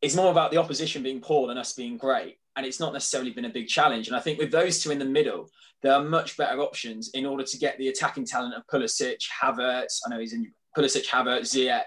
is 0.00 0.14
more 0.14 0.30
about 0.30 0.52
the 0.52 0.58
opposition 0.58 1.02
being 1.02 1.20
poor 1.20 1.48
than 1.48 1.58
us 1.58 1.72
being 1.72 1.96
great. 1.96 2.36
And 2.54 2.64
it's 2.64 2.78
not 2.78 2.92
necessarily 2.92 3.32
been 3.32 3.46
a 3.46 3.50
big 3.50 3.66
challenge. 3.66 4.06
And 4.06 4.16
I 4.16 4.20
think 4.20 4.38
with 4.38 4.52
those 4.52 4.80
two 4.80 4.92
in 4.92 5.00
the 5.00 5.04
middle, 5.04 5.50
there 5.82 5.94
are 5.94 6.04
much 6.04 6.36
better 6.36 6.60
options 6.60 7.10
in 7.14 7.26
order 7.26 7.42
to 7.42 7.58
get 7.58 7.76
the 7.78 7.88
attacking 7.88 8.26
talent 8.26 8.54
of 8.54 8.64
Pulisic, 8.68 9.18
Havertz, 9.42 10.02
I 10.06 10.10
know 10.10 10.20
he's 10.20 10.34
in 10.34 10.52
Pulisic, 10.76 11.06
Havertz, 11.06 11.52
Ziyech, 11.52 11.82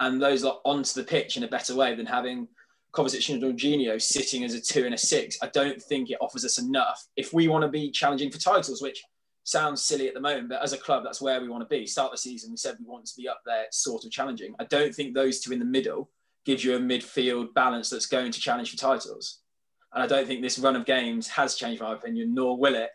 and 0.00 0.20
those 0.20 0.44
lot 0.44 0.60
onto 0.64 1.00
the 1.00 1.06
pitch 1.06 1.36
in 1.36 1.42
a 1.42 1.48
better 1.48 1.74
way 1.74 1.94
than 1.94 2.06
having 2.06 2.48
Kovacic 2.92 3.32
and 3.32 3.42
Jorginho 3.42 4.00
sitting 4.00 4.44
as 4.44 4.54
a 4.54 4.60
two 4.60 4.84
and 4.84 4.94
a 4.94 4.98
six, 4.98 5.38
I 5.42 5.48
don't 5.48 5.82
think 5.82 6.10
it 6.10 6.18
offers 6.20 6.44
us 6.44 6.58
enough. 6.58 7.06
If 7.16 7.32
we 7.32 7.48
want 7.48 7.62
to 7.62 7.68
be 7.68 7.90
challenging 7.90 8.30
for 8.30 8.38
titles, 8.38 8.80
which 8.80 9.02
sounds 9.44 9.84
silly 9.84 10.08
at 10.08 10.14
the 10.14 10.20
moment, 10.20 10.48
but 10.48 10.62
as 10.62 10.72
a 10.72 10.78
club, 10.78 11.04
that's 11.04 11.20
where 11.20 11.40
we 11.40 11.48
want 11.48 11.62
to 11.62 11.74
be. 11.74 11.86
Start 11.86 12.10
the 12.10 12.18
season, 12.18 12.50
we 12.50 12.56
said 12.56 12.76
we 12.78 12.86
want 12.86 13.06
to 13.06 13.16
be 13.16 13.28
up 13.28 13.42
there, 13.46 13.66
sort 13.70 14.04
of 14.04 14.10
challenging. 14.10 14.54
I 14.58 14.64
don't 14.64 14.94
think 14.94 15.14
those 15.14 15.40
two 15.40 15.52
in 15.52 15.58
the 15.58 15.64
middle 15.64 16.10
gives 16.44 16.64
you 16.64 16.76
a 16.76 16.80
midfield 16.80 17.52
balance 17.54 17.90
that's 17.90 18.06
going 18.06 18.32
to 18.32 18.40
challenge 18.40 18.70
for 18.70 18.76
titles. 18.76 19.40
And 19.92 20.02
I 20.02 20.06
don't 20.06 20.26
think 20.26 20.42
this 20.42 20.58
run 20.58 20.76
of 20.76 20.84
games 20.84 21.28
has 21.28 21.54
changed 21.54 21.82
my 21.82 21.92
opinion, 21.92 22.34
nor 22.34 22.56
will 22.56 22.74
it, 22.74 22.90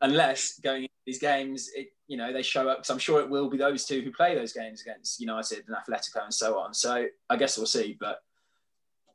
unless 0.00 0.58
going 0.60 0.87
these 1.08 1.18
games, 1.18 1.70
it, 1.74 1.88
you 2.06 2.18
know, 2.18 2.34
they 2.34 2.42
show 2.42 2.68
up. 2.68 2.78
Because 2.78 2.90
I'm 2.90 2.98
sure 2.98 3.18
it 3.20 3.30
will 3.30 3.48
be 3.48 3.56
those 3.56 3.86
two 3.86 4.02
who 4.02 4.12
play 4.12 4.34
those 4.34 4.52
games 4.52 4.82
against 4.82 5.18
United 5.18 5.64
and 5.66 5.74
Atletico 5.74 6.22
and 6.22 6.34
so 6.34 6.58
on. 6.58 6.74
So 6.74 7.06
I 7.30 7.36
guess 7.36 7.56
we'll 7.56 7.66
see. 7.66 7.96
But 7.98 8.18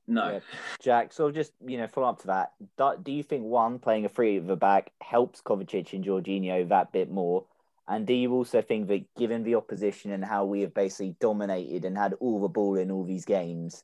No. 0.08 0.32
Yeah. 0.32 0.39
Jack, 0.82 1.13
so 1.13 1.29
just 1.29 1.53
you 1.63 1.77
know, 1.77 1.86
follow 1.86 2.10
up 2.10 2.19
to 2.21 2.27
that. 2.27 3.03
Do, 3.03 3.12
you 3.12 3.21
think 3.21 3.43
one 3.43 3.77
playing 3.77 4.06
a 4.06 4.10
three 4.10 4.38
at 4.38 4.47
the 4.47 4.56
back 4.56 4.91
helps 5.01 5.39
Kovacic 5.39 5.93
and 5.93 6.03
Jorginho 6.03 6.67
that 6.69 6.91
bit 6.91 7.12
more? 7.12 7.45
And 7.88 8.08
do 8.08 8.13
you 8.13 8.34
also 8.34 8.63
think 8.63 8.88
that 8.88 9.13
given 9.15 9.43
the 9.43 9.53
opposition 9.53 10.10
and 10.10 10.25
how 10.25 10.45
we 10.45 10.62
have 10.62 10.73
basically 10.73 11.15
dominated 11.19 11.86
and 11.86 11.95
had 11.95 12.15
all 12.19 12.41
the 12.41 12.47
ball 12.47 12.75
in 12.75 12.89
all 12.89 13.03
these 13.03 13.25
games, 13.25 13.84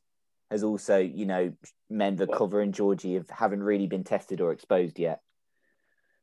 has 0.50 0.64
also, 0.64 0.98
you 0.98 1.26
know, 1.26 1.52
meant 1.88 2.18
that 2.18 2.30
Well- 2.30 2.38
Cover 2.38 2.60
and 2.60 2.74
Georgie 2.74 3.14
have, 3.14 3.30
haven't 3.30 3.62
really 3.62 3.86
been 3.86 4.02
tested 4.02 4.40
or 4.40 4.50
exposed 4.50 4.98
yet? 4.98 5.20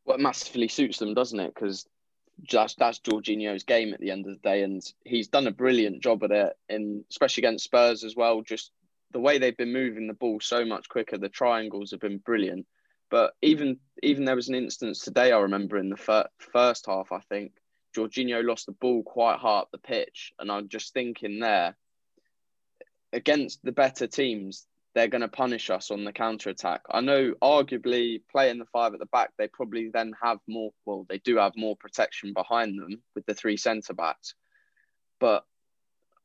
Well, 0.07 0.15
it 0.15 0.21
massively 0.21 0.69
suits 0.69 0.99
them, 0.99 1.13
doesn't 1.13 1.39
it? 1.39 1.53
Because 1.53 1.85
just 2.41 2.79
that's 2.79 2.99
Jorginho's 2.99 3.63
game 3.63 3.93
at 3.93 3.99
the 3.99 4.09
end 4.09 4.25
of 4.25 4.31
the 4.31 4.49
day, 4.49 4.63
and 4.63 4.81
he's 5.03 5.27
done 5.27 5.47
a 5.47 5.51
brilliant 5.51 6.01
job 6.01 6.23
at 6.23 6.31
it, 6.31 6.53
in 6.69 7.03
especially 7.09 7.41
against 7.41 7.65
Spurs 7.65 8.05
as 8.05 8.15
well. 8.15 8.41
Just 8.41 8.71
the 9.11 9.19
way 9.19 9.37
they've 9.37 9.57
been 9.57 9.73
moving 9.73 10.07
the 10.07 10.13
ball 10.13 10.39
so 10.39 10.63
much 10.63 10.87
quicker, 10.87 11.17
the 11.17 11.27
triangles 11.27 11.91
have 11.91 11.99
been 11.99 12.19
brilliant. 12.19 12.65
But 13.09 13.33
even 13.41 13.79
even 14.01 14.23
there 14.23 14.35
was 14.35 14.47
an 14.47 14.55
instance 14.55 14.99
today 14.99 15.33
I 15.33 15.39
remember 15.39 15.77
in 15.77 15.89
the 15.89 15.97
fir- 15.97 16.29
first 16.53 16.85
half, 16.87 17.11
I 17.11 17.19
think 17.27 17.51
Jorginho 17.95 18.45
lost 18.45 18.67
the 18.67 18.71
ball 18.73 19.03
quite 19.03 19.39
hard 19.39 19.63
up 19.63 19.71
the 19.71 19.77
pitch, 19.77 20.31
and 20.39 20.49
I'm 20.49 20.69
just 20.69 20.93
thinking 20.93 21.39
there 21.39 21.75
against 23.11 23.61
the 23.63 23.73
better 23.73 24.07
teams, 24.07 24.66
they're 24.93 25.07
going 25.07 25.21
to 25.21 25.27
punish 25.27 25.69
us 25.69 25.91
on 25.91 26.03
the 26.03 26.11
counter 26.11 26.49
attack. 26.49 26.81
I 26.89 27.01
know, 27.01 27.33
arguably, 27.41 28.21
playing 28.31 28.59
the 28.59 28.65
five 28.65 28.93
at 28.93 28.99
the 28.99 29.05
back, 29.07 29.31
they 29.37 29.47
probably 29.47 29.89
then 29.93 30.13
have 30.21 30.39
more. 30.47 30.71
Well, 30.85 31.05
they 31.09 31.19
do 31.19 31.37
have 31.37 31.53
more 31.55 31.75
protection 31.75 32.33
behind 32.33 32.79
them 32.79 33.01
with 33.15 33.25
the 33.25 33.35
three 33.35 33.57
centre 33.57 33.93
backs, 33.93 34.33
but 35.19 35.43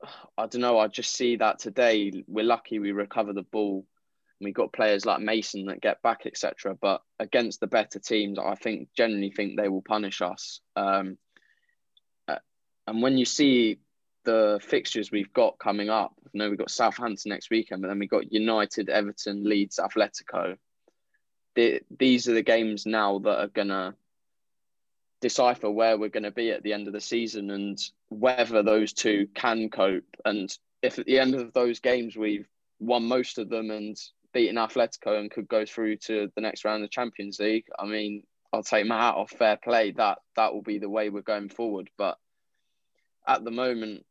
I 0.38 0.46
don't 0.46 0.62
know. 0.62 0.78
I 0.78 0.88
just 0.88 1.14
see 1.14 1.36
that 1.36 1.58
today. 1.58 2.24
We're 2.26 2.44
lucky 2.44 2.78
we 2.78 2.92
recover 2.92 3.32
the 3.32 3.42
ball. 3.42 3.86
We 4.40 4.52
got 4.52 4.72
players 4.72 5.06
like 5.06 5.20
Mason 5.20 5.66
that 5.66 5.80
get 5.80 6.02
back, 6.02 6.22
etc. 6.26 6.76
But 6.80 7.02
against 7.20 7.60
the 7.60 7.68
better 7.68 8.00
teams, 8.00 8.38
I 8.38 8.56
think 8.56 8.88
generally 8.96 9.30
think 9.30 9.56
they 9.56 9.68
will 9.68 9.82
punish 9.82 10.20
us. 10.20 10.60
Um, 10.74 11.16
uh, 12.26 12.38
and 12.88 13.02
when 13.02 13.18
you 13.18 13.24
see 13.24 13.78
the 14.24 14.60
fixtures 14.62 15.10
we've 15.10 15.32
got 15.32 15.58
coming 15.58 15.90
up, 15.90 16.12
I 16.26 16.30
know 16.34 16.48
we've 16.48 16.58
got 16.58 16.70
Southampton 16.70 17.30
next 17.30 17.50
weekend, 17.50 17.82
but 17.82 17.88
then 17.88 17.98
we've 17.98 18.08
got 18.08 18.32
United, 18.32 18.88
Everton, 18.88 19.44
Leeds, 19.44 19.78
Atletico. 19.82 20.56
The, 21.54 21.80
these 21.98 22.28
are 22.28 22.34
the 22.34 22.42
games 22.42 22.86
now 22.86 23.18
that 23.20 23.38
are 23.38 23.48
gonna 23.48 23.94
decipher 25.22 25.70
where 25.70 25.96
we're 25.96 26.10
going 26.10 26.24
to 26.24 26.30
be 26.30 26.50
at 26.50 26.62
the 26.62 26.74
end 26.74 26.86
of 26.86 26.92
the 26.92 27.00
season 27.00 27.50
and 27.50 27.78
whether 28.10 28.62
those 28.62 28.92
two 28.92 29.26
can 29.34 29.70
cope. 29.70 30.04
And 30.26 30.54
if 30.82 30.98
at 30.98 31.06
the 31.06 31.18
end 31.18 31.34
of 31.34 31.54
those 31.54 31.80
games 31.80 32.16
we've 32.16 32.46
won 32.80 33.04
most 33.04 33.38
of 33.38 33.48
them 33.48 33.70
and 33.70 33.96
beaten 34.34 34.56
Atletico 34.56 35.18
and 35.18 35.30
could 35.30 35.48
go 35.48 35.64
through 35.64 35.96
to 35.98 36.30
the 36.34 36.40
next 36.42 36.64
round 36.64 36.84
of 36.84 36.90
Champions 36.90 37.38
League, 37.38 37.66
I 37.78 37.86
mean, 37.86 38.24
I'll 38.52 38.62
take 38.62 38.84
my 38.84 38.98
hat 38.98 39.14
off. 39.14 39.30
Fair 39.30 39.56
play. 39.56 39.92
That 39.92 40.18
that 40.36 40.52
will 40.52 40.62
be 40.62 40.78
the 40.78 40.90
way 40.90 41.08
we're 41.08 41.22
going 41.22 41.48
forward. 41.48 41.88
But 41.96 42.18
at 43.26 43.44
the 43.44 43.50
moment, 43.50 44.04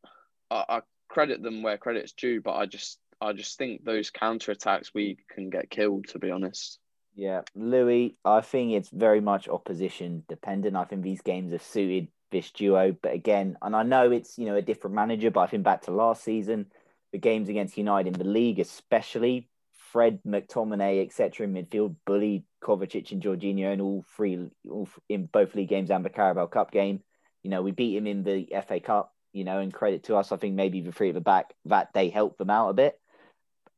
I, 0.49 0.65
I 0.67 0.81
credit 1.09 1.41
them 1.41 1.63
where 1.63 1.77
credit's 1.77 2.13
due. 2.13 2.41
But 2.41 2.55
I 2.55 2.65
just 2.65 2.99
I 3.19 3.33
just 3.33 3.57
think 3.57 3.83
those 3.83 4.09
counter 4.09 4.51
attacks 4.51 4.93
we 4.93 5.17
can 5.29 5.49
get 5.49 5.69
killed. 5.69 6.07
To 6.09 6.19
be 6.19 6.31
honest. 6.31 6.79
Yeah, 7.13 7.41
Louis, 7.55 8.15
I 8.23 8.39
think 8.39 8.71
it's 8.71 8.89
very 8.89 9.19
much 9.19 9.49
opposition 9.49 10.23
dependent. 10.29 10.77
I 10.77 10.85
think 10.85 11.03
these 11.03 11.21
games 11.21 11.51
have 11.51 11.61
suited 11.61 12.07
this 12.31 12.51
duo, 12.51 12.95
but 13.01 13.13
again, 13.13 13.57
and 13.61 13.75
I 13.75 13.83
know 13.83 14.11
it's 14.11 14.37
you 14.37 14.45
know 14.45 14.55
a 14.55 14.61
different 14.61 14.95
manager, 14.95 15.29
but 15.29 15.41
I 15.41 15.47
think 15.47 15.63
back 15.63 15.81
to 15.83 15.91
last 15.91 16.23
season, 16.23 16.67
the 17.11 17.17
games 17.17 17.49
against 17.49 17.77
United 17.77 18.13
in 18.13 18.19
the 18.19 18.29
league, 18.29 18.59
especially 18.59 19.49
Fred, 19.91 20.19
McTominay, 20.25 21.05
etc. 21.05 21.45
in 21.45 21.53
midfield, 21.53 21.95
bullied 22.05 22.43
Kovacic 22.63 23.11
and 23.11 23.21
Jorginho 23.21 23.73
in 23.73 23.81
all 23.81 24.05
three, 24.15 24.49
all, 24.69 24.87
in 25.09 25.25
both 25.25 25.53
league 25.53 25.69
games 25.69 25.91
and 25.91 26.05
the 26.05 26.09
Carabao 26.09 26.47
Cup 26.47 26.71
game. 26.71 27.01
You 27.43 27.49
know, 27.49 27.61
we 27.61 27.71
beat 27.71 27.97
him 27.97 28.07
in 28.07 28.23
the 28.23 28.47
FA 28.67 28.79
Cup. 28.79 29.13
You 29.33 29.45
know, 29.45 29.59
and 29.59 29.73
credit 29.73 30.03
to 30.03 30.17
us, 30.17 30.33
I 30.33 30.35
think 30.35 30.55
maybe 30.55 30.81
the 30.81 30.91
three 30.91 31.07
at 31.07 31.15
the 31.15 31.21
back 31.21 31.53
that 31.63 31.93
they 31.93 32.09
helped 32.09 32.37
them 32.37 32.49
out 32.49 32.67
a 32.67 32.73
bit 32.73 32.99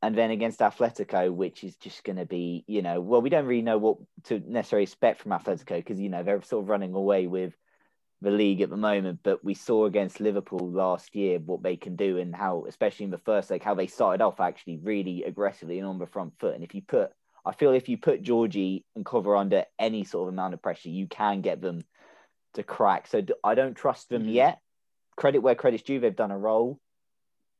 and 0.04 0.18
then 0.18 0.30
against 0.30 0.60
Atletico, 0.60 1.32
which 1.32 1.64
is 1.64 1.76
just 1.76 2.04
going 2.04 2.18
to 2.18 2.26
be, 2.26 2.62
you 2.66 2.82
know, 2.82 3.00
well, 3.00 3.22
we 3.22 3.30
don't 3.30 3.46
really 3.46 3.62
know 3.62 3.78
what 3.78 3.96
to 4.24 4.38
necessarily 4.46 4.82
expect 4.82 5.22
from 5.22 5.32
Atletico 5.32 5.76
because, 5.76 5.98
you 5.98 6.10
know, 6.10 6.22
they're 6.22 6.42
sort 6.42 6.62
of 6.62 6.68
running 6.68 6.92
away 6.92 7.26
with 7.26 7.54
the 8.20 8.30
league 8.30 8.60
at 8.60 8.68
the 8.68 8.76
moment. 8.76 9.20
But 9.22 9.42
we 9.42 9.54
saw 9.54 9.86
against 9.86 10.20
Liverpool 10.20 10.70
last 10.70 11.16
year 11.16 11.38
what 11.38 11.62
they 11.62 11.76
can 11.76 11.96
do 11.96 12.18
and 12.18 12.36
how, 12.36 12.66
especially 12.68 13.04
in 13.04 13.12
the 13.12 13.18
first 13.18 13.50
leg, 13.50 13.62
how 13.62 13.74
they 13.74 13.86
started 13.86 14.22
off 14.22 14.40
actually 14.40 14.76
really 14.76 15.24
aggressively 15.24 15.78
and 15.78 15.88
on 15.88 15.98
the 15.98 16.06
front 16.06 16.38
foot. 16.38 16.54
And 16.54 16.62
if 16.62 16.74
you 16.74 16.82
put, 16.82 17.10
I 17.46 17.52
feel 17.52 17.72
if 17.72 17.88
you 17.88 17.96
put 17.96 18.20
Georgie 18.20 18.84
and 18.94 19.06
cover 19.06 19.34
under 19.34 19.64
any 19.78 20.04
sort 20.04 20.28
of 20.28 20.34
amount 20.34 20.52
of 20.52 20.60
pressure, 20.60 20.90
you 20.90 21.06
can 21.06 21.40
get 21.40 21.62
them 21.62 21.80
to 22.54 22.62
crack. 22.62 23.06
So 23.06 23.22
I 23.42 23.54
don't 23.54 23.74
trust 23.74 24.08
them 24.08 24.24
mm. 24.24 24.32
yet. 24.32 24.60
Credit 25.16 25.40
where 25.40 25.54
credit's 25.54 25.82
due, 25.82 26.00
they've 26.00 26.14
done 26.14 26.30
a 26.30 26.38
role. 26.38 26.80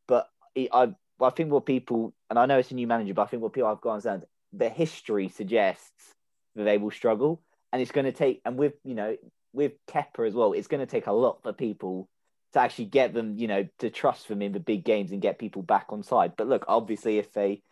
But 0.09 0.29
I, 0.57 0.95
I 1.21 1.31
think 1.31 1.53
what 1.53 1.67
people, 1.67 2.15
and 2.31 2.39
I 2.39 2.47
know 2.47 2.59
it's 2.59 2.71
a 2.71 2.75
new 2.75 2.87
manager, 2.87 3.15
but 3.15 3.23
I 3.23 3.27
think 3.27 3.43
what 3.43 3.53
people 3.53 3.69
have 3.69 3.81
got 3.81 3.93
understand, 3.93 4.25
the 4.53 4.69
history 4.69 5.29
suggests 5.29 6.15
that 6.55 6.65
they 6.65 6.79
will 6.79 6.91
struggle, 6.91 7.43
and 7.73 7.83
it's 7.83 7.91
going 7.91 8.07
to 8.07 8.13
take, 8.13 8.41
and 8.45 8.57
with 8.57 8.75
you 8.85 8.95
know, 8.95 9.17
with 9.53 9.73
Kepa 9.87 10.27
as 10.27 10.35
well, 10.35 10.53
it's 10.53 10.69
going 10.69 10.81
to 10.81 10.91
take 10.91 11.07
a 11.07 11.13
lot 11.13 11.43
for 11.43 11.53
people 11.53 12.09
to 12.53 12.61
actually 12.61 12.87
get 12.87 13.13
them, 13.13 13.37
you 13.37 13.49
know, 13.49 13.67
to 13.81 13.91
trust 13.91 14.29
them 14.29 14.43
in 14.43 14.53
the 14.53 14.61
big 14.61 14.85
games 14.85 15.11
and 15.11 15.23
get 15.23 15.39
people 15.39 15.63
back 15.63 15.87
on 15.89 16.03
side. 16.03 16.35
But 16.37 16.49
look, 16.49 16.65
obviously, 16.69 17.19
if 17.19 17.33
they 17.33 17.63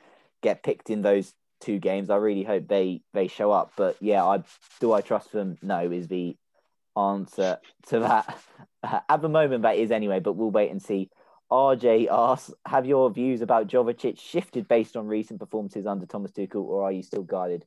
get 0.43 0.63
picked 0.65 0.91
in 0.91 1.03
those 1.03 1.33
two 1.61 1.79
games, 1.79 2.11
I 2.11 2.17
really 2.17 2.43
hope 2.43 2.67
they 2.67 3.03
they 3.15 3.29
show 3.29 3.53
up. 3.53 3.73
But 3.77 3.97
yeah, 4.01 4.25
I 4.25 4.43
do 4.81 4.93
I 4.93 5.01
trust 5.01 5.33
them? 5.33 5.57
No, 5.63 5.91
is 5.91 6.09
the 6.09 6.37
answer 6.97 7.59
to 7.89 8.01
that. 8.01 8.39
At 9.09 9.23
the 9.23 9.29
moment, 9.29 9.63
that 9.63 9.77
is 9.77 9.91
anyway, 9.91 10.21
but 10.21 10.35
we'll 10.35 10.51
wait 10.51 10.71
and 10.71 10.83
see. 10.83 11.11
RJ 11.51 12.09
asks, 12.11 12.53
have 12.67 12.87
your 12.87 13.11
views 13.11 13.43
about 13.43 13.69
Jovicic 13.69 14.19
shifted 14.19 14.67
based 14.69 14.97
on 14.97 15.07
recent 15.07 15.39
performances 15.39 15.87
under 15.87 16.07
Thomas 16.07 16.33
Tuchel, 16.33 16.63
or 16.65 16.83
are 16.85 16.93
you 16.93 17.03
still 17.03 17.23
guided? 17.23 17.65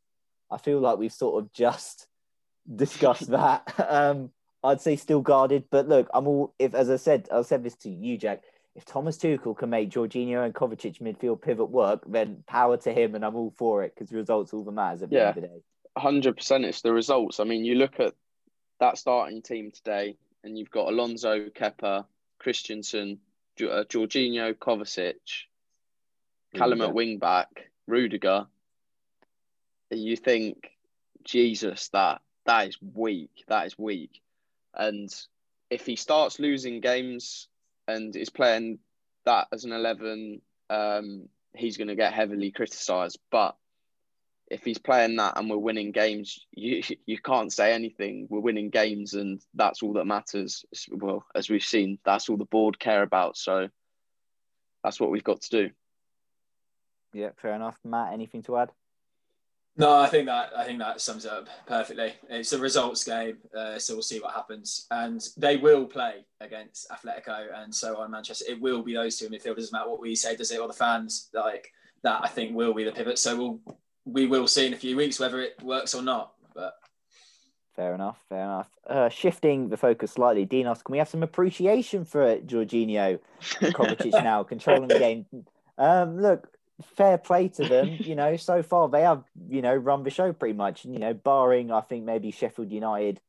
I 0.51 0.57
feel 0.57 0.79
like 0.79 0.97
we've 0.97 1.13
sort 1.13 1.43
of 1.43 1.53
just 1.53 2.07
discussed 2.75 3.29
that. 3.31 3.71
Um, 3.89 4.31
I'd 4.63 4.81
say 4.81 4.95
still 4.95 5.21
guarded, 5.21 5.65
but 5.69 5.87
look, 5.87 6.09
I'm 6.11 6.27
all 6.27 6.55
if 6.57 6.73
as 6.73 6.89
I 6.89 6.95
said, 6.95 7.29
I 7.31 7.43
said 7.43 7.63
this 7.63 7.75
to 7.77 7.89
you, 7.89 8.17
Jack. 8.17 8.41
If 8.75 8.83
Thomas 8.83 9.15
Tuchel 9.17 9.55
can 9.55 9.69
make 9.69 9.91
Jorginho 9.91 10.43
and 10.43 10.53
Kovacic 10.55 10.99
midfield 10.99 11.41
pivot 11.43 11.69
work, 11.69 12.03
then 12.07 12.43
power 12.47 12.75
to 12.77 12.91
him, 12.91 13.13
and 13.13 13.23
I'm 13.23 13.35
all 13.35 13.53
for 13.55 13.83
it 13.83 13.93
because 13.95 14.11
results 14.11 14.53
all 14.53 14.63
the 14.63 14.71
matters 14.71 15.03
at 15.03 15.11
the 15.11 15.17
Yeah. 15.17 15.27
end 15.29 15.37
of 15.37 15.43
the 15.43 15.47
day. 15.49 15.61
hundred 15.95 16.37
percent. 16.37 16.65
It's 16.65 16.81
the 16.81 16.91
results. 16.91 17.39
I 17.39 17.43
mean, 17.43 17.63
you 17.63 17.75
look 17.75 17.99
at 17.99 18.15
that 18.79 18.97
starting 18.97 19.41
team 19.41 19.71
today, 19.71 20.17
and 20.43 20.57
you've 20.57 20.71
got 20.71 20.89
Alonso, 20.89 21.49
Kepa, 21.49 22.05
Christensen, 22.39 23.19
Ju- 23.55 23.69
uh, 23.69 23.83
Jorginho, 23.85 24.53
Kovacic, 24.53 25.45
Callum 26.53 26.81
at 26.81 26.93
wing 26.93 27.17
back, 27.17 27.69
Rudiger. 27.87 28.47
You 29.91 30.15
think, 30.15 30.71
Jesus, 31.23 31.89
that 31.89 32.21
that 32.45 32.67
is 32.67 32.77
weak. 32.81 33.43
That 33.47 33.65
is 33.65 33.77
weak. 33.77 34.21
And 34.73 35.13
if 35.69 35.85
he 35.85 35.95
starts 35.95 36.39
losing 36.39 36.81
games 36.81 37.47
and 37.87 38.15
is 38.15 38.29
playing 38.29 38.79
that 39.25 39.47
as 39.51 39.65
an 39.65 39.71
eleven, 39.71 40.41
um, 40.69 41.29
he's 41.53 41.77
going 41.77 41.87
to 41.87 41.95
get 41.95 42.13
heavily 42.13 42.51
criticised. 42.51 43.19
But 43.31 43.55
if 44.47 44.63
he's 44.63 44.77
playing 44.77 45.15
that 45.15 45.37
and 45.37 45.49
we're 45.49 45.57
winning 45.57 45.91
games, 45.91 46.39
you 46.51 46.83
you 47.05 47.17
can't 47.19 47.51
say 47.51 47.73
anything. 47.73 48.27
We're 48.29 48.39
winning 48.39 48.69
games, 48.69 49.13
and 49.13 49.41
that's 49.53 49.83
all 49.83 49.93
that 49.93 50.05
matters. 50.05 50.65
Well, 50.91 51.25
as 51.35 51.49
we've 51.49 51.63
seen, 51.63 51.99
that's 52.05 52.29
all 52.29 52.37
the 52.37 52.45
board 52.45 52.79
care 52.79 53.03
about. 53.03 53.37
So 53.37 53.69
that's 54.83 54.99
what 54.99 55.11
we've 55.11 55.23
got 55.23 55.41
to 55.41 55.49
do. 55.49 55.69
Yeah, 57.13 57.29
fair 57.37 57.53
enough. 57.53 57.77
Matt, 57.83 58.13
anything 58.13 58.43
to 58.43 58.57
add? 58.57 58.71
No, 59.77 59.97
I 59.97 60.07
think 60.07 60.27
that 60.27 60.51
I 60.55 60.63
think 60.63 60.79
that 60.79 61.01
sums 61.01 61.25
it 61.25 61.31
up 61.31 61.47
perfectly. 61.65 62.13
It's 62.29 62.53
a 62.53 62.59
results 62.59 63.03
game, 63.03 63.37
uh, 63.57 63.77
so 63.77 63.95
we'll 63.95 64.03
see 64.03 64.19
what 64.19 64.33
happens. 64.33 64.87
And 64.89 65.21
they 65.37 65.57
will 65.57 65.85
play 65.85 66.25
against 66.39 66.89
Atletico 66.89 67.47
and 67.53 67.73
so 67.73 67.97
on 67.97 68.11
Manchester. 68.11 68.45
It 68.47 68.61
will 68.61 68.83
be 68.83 68.93
those 68.93 69.17
two 69.17 69.27
midfielders. 69.27 69.57
Doesn't 69.57 69.73
matter 69.73 69.89
what 69.89 69.99
we 69.99 70.15
say, 70.15 70.35
does 70.35 70.51
it? 70.51 70.59
Or 70.59 70.67
the 70.67 70.73
fans 70.73 71.29
like 71.33 71.73
that. 72.03 72.21
I 72.23 72.27
think 72.27 72.55
will 72.55 72.73
be 72.73 72.85
the 72.85 72.93
pivot. 72.93 73.19
So 73.19 73.35
we'll 73.35 73.77
we 74.05 74.27
will 74.27 74.47
see 74.47 74.67
in 74.67 74.73
a 74.73 74.77
few 74.77 74.95
weeks 74.95 75.19
whether 75.19 75.41
it 75.41 75.61
works 75.63 75.93
or 75.93 76.01
not. 76.01 76.33
But 76.53 76.75
Fair 77.75 77.93
enough. 77.93 78.17
Fair 78.29 78.43
enough. 78.43 78.69
Uh, 78.87 79.09
shifting 79.09 79.69
the 79.69 79.77
focus 79.77 80.11
slightly, 80.13 80.45
Dinos, 80.45 80.83
can 80.83 80.93
we 80.93 80.97
have 80.99 81.09
some 81.09 81.23
appreciation 81.23 82.05
for 82.05 82.37
Jorginho 82.37 83.19
and 83.59 83.75
Kovacic 83.75 84.11
now 84.23 84.43
controlling 84.43 84.87
the 84.87 84.99
game? 84.99 85.25
Um, 85.77 86.21
look, 86.21 86.47
fair 86.95 87.17
play 87.17 87.49
to 87.49 87.67
them. 87.67 87.97
You 87.99 88.15
know, 88.15 88.37
so 88.37 88.63
far 88.63 88.87
they 88.87 89.01
have 89.01 89.23
you 89.49 89.61
know 89.61 89.75
run 89.75 90.03
the 90.03 90.09
show 90.09 90.31
pretty 90.31 90.55
much. 90.55 90.85
You 90.85 90.99
know, 90.99 91.13
barring 91.13 91.71
I 91.71 91.81
think 91.81 92.05
maybe 92.05 92.31
Sheffield 92.31 92.71
United. 92.71 93.19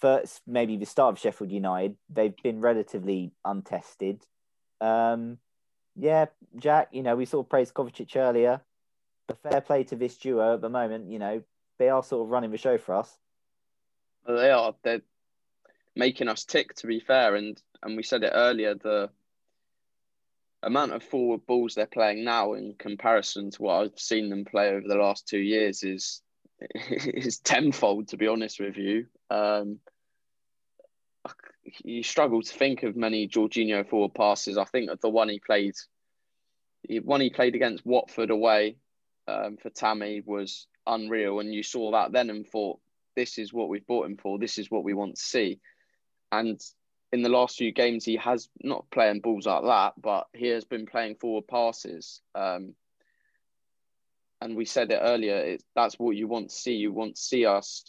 First, 0.00 0.40
maybe 0.46 0.76
the 0.76 0.86
start 0.86 1.12
of 1.12 1.18
Sheffield 1.18 1.52
United, 1.52 1.94
they've 2.08 2.34
been 2.42 2.60
relatively 2.62 3.32
untested. 3.44 4.24
Um, 4.80 5.36
yeah, 5.94 6.26
Jack, 6.56 6.88
you 6.92 7.02
know, 7.02 7.16
we 7.16 7.26
sort 7.26 7.44
of 7.44 7.50
praised 7.50 7.74
Kovacic 7.74 8.16
earlier. 8.16 8.62
The 9.30 9.48
fair 9.48 9.60
play 9.60 9.84
to 9.84 9.94
this 9.94 10.16
duo 10.16 10.54
at 10.54 10.60
the 10.60 10.68
moment, 10.68 11.08
you 11.08 11.20
know, 11.20 11.40
they 11.78 11.88
are 11.88 12.02
sort 12.02 12.26
of 12.26 12.30
running 12.30 12.50
the 12.50 12.58
show 12.58 12.78
for 12.78 12.96
us. 12.96 13.16
Well, 14.26 14.36
they 14.36 14.50
are. 14.50 14.74
They're 14.82 15.02
making 15.94 16.26
us 16.26 16.44
tick. 16.44 16.74
To 16.76 16.88
be 16.88 16.98
fair, 16.98 17.36
and 17.36 17.60
and 17.80 17.96
we 17.96 18.02
said 18.02 18.24
it 18.24 18.32
earlier. 18.34 18.74
The 18.74 19.08
amount 20.64 20.94
of 20.94 21.04
forward 21.04 21.46
balls 21.46 21.76
they're 21.76 21.86
playing 21.86 22.24
now, 22.24 22.54
in 22.54 22.74
comparison 22.76 23.52
to 23.52 23.62
what 23.62 23.74
I've 23.74 24.00
seen 24.00 24.30
them 24.30 24.44
play 24.44 24.70
over 24.70 24.88
the 24.88 24.96
last 24.96 25.28
two 25.28 25.38
years, 25.38 25.84
is 25.84 26.22
is 26.90 27.38
tenfold. 27.38 28.08
To 28.08 28.16
be 28.16 28.26
honest 28.26 28.58
with 28.58 28.78
you, 28.78 29.06
um, 29.30 29.78
you 31.84 32.02
struggle 32.02 32.42
to 32.42 32.52
think 32.52 32.82
of 32.82 32.96
many 32.96 33.28
Jorginho 33.28 33.88
forward 33.88 34.14
passes. 34.14 34.58
I 34.58 34.64
think 34.64 34.90
of 34.90 35.00
the 35.00 35.08
one 35.08 35.28
he 35.28 35.38
played, 35.38 35.76
the 36.88 36.98
one 36.98 37.20
he 37.20 37.30
played 37.30 37.54
against 37.54 37.86
Watford 37.86 38.30
away 38.30 38.74
um, 39.30 39.56
for 39.56 39.70
Tammy 39.70 40.22
was 40.24 40.66
unreal, 40.86 41.40
and 41.40 41.54
you 41.54 41.62
saw 41.62 41.92
that 41.92 42.12
then 42.12 42.30
and 42.30 42.46
thought, 42.46 42.80
this 43.16 43.38
is 43.38 43.52
what 43.52 43.68
we've 43.68 43.86
bought 43.86 44.06
him 44.06 44.16
for. 44.16 44.38
This 44.38 44.58
is 44.58 44.70
what 44.70 44.84
we 44.84 44.94
want 44.94 45.16
to 45.16 45.22
see. 45.22 45.60
And 46.32 46.60
in 47.12 47.22
the 47.22 47.28
last 47.28 47.56
few 47.56 47.72
games, 47.72 48.04
he 48.04 48.16
has 48.16 48.48
not 48.62 48.90
playing 48.90 49.20
balls 49.20 49.46
like 49.46 49.64
that, 49.64 49.94
but 50.00 50.26
he 50.32 50.48
has 50.48 50.64
been 50.64 50.86
playing 50.86 51.16
forward 51.16 51.48
passes. 51.48 52.20
Um, 52.34 52.74
and 54.40 54.56
we 54.56 54.64
said 54.64 54.90
it 54.90 55.00
earlier. 55.02 55.36
It, 55.36 55.64
that's 55.74 55.98
what 55.98 56.16
you 56.16 56.28
want 56.28 56.50
to 56.50 56.54
see. 56.54 56.74
You 56.74 56.92
want 56.92 57.16
to 57.16 57.20
see 57.22 57.46
us 57.46 57.84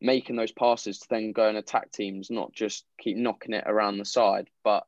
making 0.00 0.36
those 0.36 0.52
passes 0.52 0.98
to 1.00 1.06
then 1.10 1.32
go 1.32 1.48
and 1.48 1.56
attack 1.56 1.90
teams, 1.90 2.30
not 2.30 2.52
just 2.52 2.84
keep 3.00 3.16
knocking 3.16 3.54
it 3.54 3.64
around 3.66 3.98
the 3.98 4.04
side. 4.04 4.48
But 4.62 4.84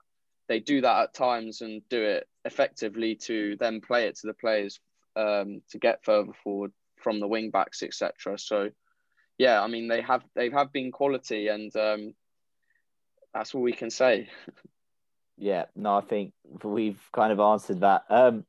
they 0.48 0.60
do 0.60 0.82
that 0.82 1.02
at 1.02 1.14
times 1.14 1.62
and 1.62 1.82
do 1.88 2.02
it 2.02 2.28
effectively 2.44 3.14
to 3.14 3.56
then 3.58 3.80
play 3.80 4.06
it 4.06 4.16
to 4.16 4.26
the 4.26 4.34
players 4.34 4.78
um, 5.20 5.62
to 5.70 5.78
get 5.78 6.04
further 6.04 6.32
forward 6.42 6.72
from 6.96 7.20
the 7.20 7.28
wing 7.28 7.50
backs, 7.50 7.82
etc. 7.82 8.38
So, 8.38 8.70
yeah, 9.38 9.62
I 9.62 9.66
mean 9.66 9.88
they 9.88 10.00
have 10.02 10.22
they 10.34 10.50
have 10.50 10.72
been 10.72 10.92
quality, 10.92 11.48
and 11.48 11.74
um, 11.76 12.14
that's 13.34 13.54
all 13.54 13.62
we 13.62 13.72
can 13.72 13.90
say. 13.90 14.28
yeah, 15.38 15.66
no, 15.76 15.96
I 15.96 16.00
think 16.00 16.32
we've 16.64 17.00
kind 17.12 17.32
of 17.32 17.40
answered 17.40 17.80
that. 17.80 18.04
Um, 18.08 18.44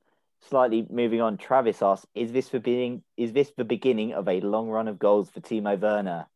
slightly 0.49 0.87
moving 0.89 1.21
on, 1.21 1.37
Travis 1.37 1.81
asks, 1.81 2.07
"Is 2.15 2.31
this 2.31 2.49
the 2.49 2.59
beginning? 2.59 3.03
Is 3.17 3.33
this 3.33 3.51
the 3.55 3.65
beginning 3.65 4.13
of 4.13 4.27
a 4.27 4.41
long 4.41 4.69
run 4.69 4.87
of 4.87 4.99
goals 4.99 5.29
for 5.29 5.41
Timo 5.41 5.79
Werner?" 5.79 6.27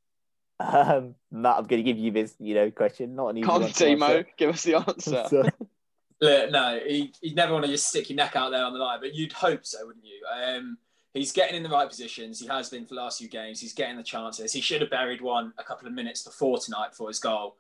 Um, 0.58 1.16
Matt, 1.32 1.58
I'm 1.58 1.66
going 1.66 1.84
to 1.84 1.92
give 1.92 1.98
you 1.98 2.12
this, 2.12 2.34
you 2.40 2.56
know, 2.56 2.72
question. 2.72 3.14
Not 3.14 3.28
an 3.28 3.40
easy 3.40 3.46
Come, 3.46 3.64
one. 3.64 3.72
Timo, 3.72 4.26
give 4.38 4.52
us 4.52 4.64
the 4.64 4.76
answer. 4.88 5.52
Look, 6.22 6.52
no, 6.52 6.80
you, 6.88 7.10
would 7.24 7.36
never 7.36 7.54
want 7.54 7.66
to 7.66 7.72
just 7.72 7.90
stick 7.90 8.10
your 8.10 8.16
neck 8.16 8.36
out 8.36 8.52
there 8.52 8.64
on 8.64 8.74
the 8.74 8.80
line, 8.80 9.00
but 9.02 9.14
you'd 9.14 9.34
hope 9.34 9.66
so, 9.66 9.86
wouldn't 9.86 10.06
you? 10.06 10.22
Um, 10.34 10.78
he's 11.14 11.32
getting 11.32 11.56
in 11.56 11.64
the 11.64 11.70
right 11.70 11.90
positions. 11.90 12.40
He 12.40 12.48
has 12.48 12.70
been 12.70 12.86
for 12.86 12.96
the 12.96 13.02
last 13.02 13.20
few 13.20 13.28
games. 13.28 13.60
He's 13.60 13.74
getting 13.74 13.98
the 13.98 14.04
chances. 14.04 14.54
He 14.54 14.62
should 14.62 14.82
have 14.82 14.90
buried 14.90 15.22
one 15.22 15.54
a 15.58 15.64
couple 15.64 15.88
of 15.88 15.94
minutes 15.94 16.24
before 16.24 16.58
tonight 16.58 16.96
for 16.96 17.08
his 17.10 17.20
goal. 17.20 17.58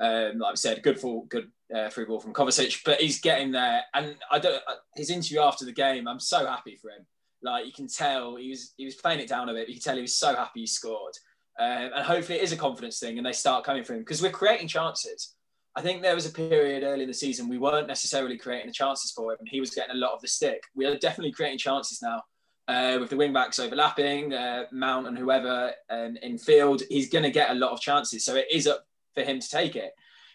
Um, 0.00 0.38
like 0.38 0.52
I 0.52 0.54
said, 0.54 0.82
good 0.82 0.98
for 0.98 1.26
good 1.26 1.50
uh, 1.74 1.88
free 1.88 2.04
ball 2.04 2.20
from 2.20 2.32
Kovacic, 2.32 2.82
but 2.84 3.00
he's 3.00 3.20
getting 3.20 3.50
there. 3.50 3.82
And 3.94 4.16
I 4.30 4.38
don't. 4.38 4.62
Uh, 4.66 4.76
his 4.96 5.10
interview 5.10 5.40
after 5.40 5.64
the 5.64 5.72
game, 5.72 6.06
I'm 6.06 6.20
so 6.20 6.46
happy 6.46 6.76
for 6.76 6.90
him. 6.90 7.04
Like 7.42 7.66
you 7.66 7.72
can 7.72 7.88
tell, 7.88 8.36
he 8.36 8.50
was 8.50 8.74
he 8.76 8.84
was 8.84 8.94
playing 8.94 9.20
it 9.20 9.28
down 9.28 9.48
a 9.48 9.52
bit. 9.52 9.68
you 9.68 9.74
can 9.74 9.82
tell 9.82 9.96
he 9.96 10.02
was 10.02 10.16
so 10.16 10.34
happy 10.34 10.60
he 10.60 10.66
scored. 10.66 11.14
Um, 11.58 11.90
and 11.96 12.04
hopefully 12.04 12.38
it 12.38 12.44
is 12.44 12.52
a 12.52 12.56
confidence 12.56 13.00
thing 13.00 13.18
and 13.18 13.26
they 13.26 13.32
start 13.32 13.64
coming 13.64 13.82
for 13.82 13.94
him 13.94 14.00
because 14.00 14.22
we're 14.22 14.30
creating 14.30 14.68
chances. 14.68 15.34
I 15.78 15.80
think 15.80 16.02
there 16.02 16.16
was 16.16 16.26
a 16.26 16.30
period 16.30 16.82
early 16.82 17.02
in 17.02 17.08
the 17.08 17.14
season 17.14 17.48
we 17.48 17.56
weren't 17.56 17.86
necessarily 17.86 18.36
creating 18.36 18.66
the 18.66 18.72
chances 18.72 19.12
for 19.12 19.30
him 19.30 19.36
and 19.38 19.48
he 19.48 19.60
was 19.60 19.70
getting 19.70 19.94
a 19.94 19.98
lot 19.98 20.10
of 20.10 20.20
the 20.20 20.26
stick. 20.26 20.64
We 20.74 20.86
are 20.86 20.98
definitely 20.98 21.30
creating 21.30 21.58
chances 21.58 22.02
now 22.02 22.22
uh, 22.66 22.98
with 22.98 23.10
the 23.10 23.16
wing 23.16 23.32
backs 23.32 23.60
overlapping, 23.60 24.34
uh, 24.34 24.64
Mount 24.72 25.06
and 25.06 25.16
whoever 25.16 25.70
um, 25.88 26.16
in 26.20 26.36
field. 26.36 26.82
He's 26.88 27.08
going 27.08 27.22
to 27.22 27.30
get 27.30 27.52
a 27.52 27.54
lot 27.54 27.70
of 27.70 27.80
chances. 27.80 28.24
So 28.24 28.34
it 28.34 28.46
is 28.50 28.66
up 28.66 28.88
for 29.14 29.22
him 29.22 29.38
to 29.38 29.48
take 29.48 29.76
it. 29.76 29.92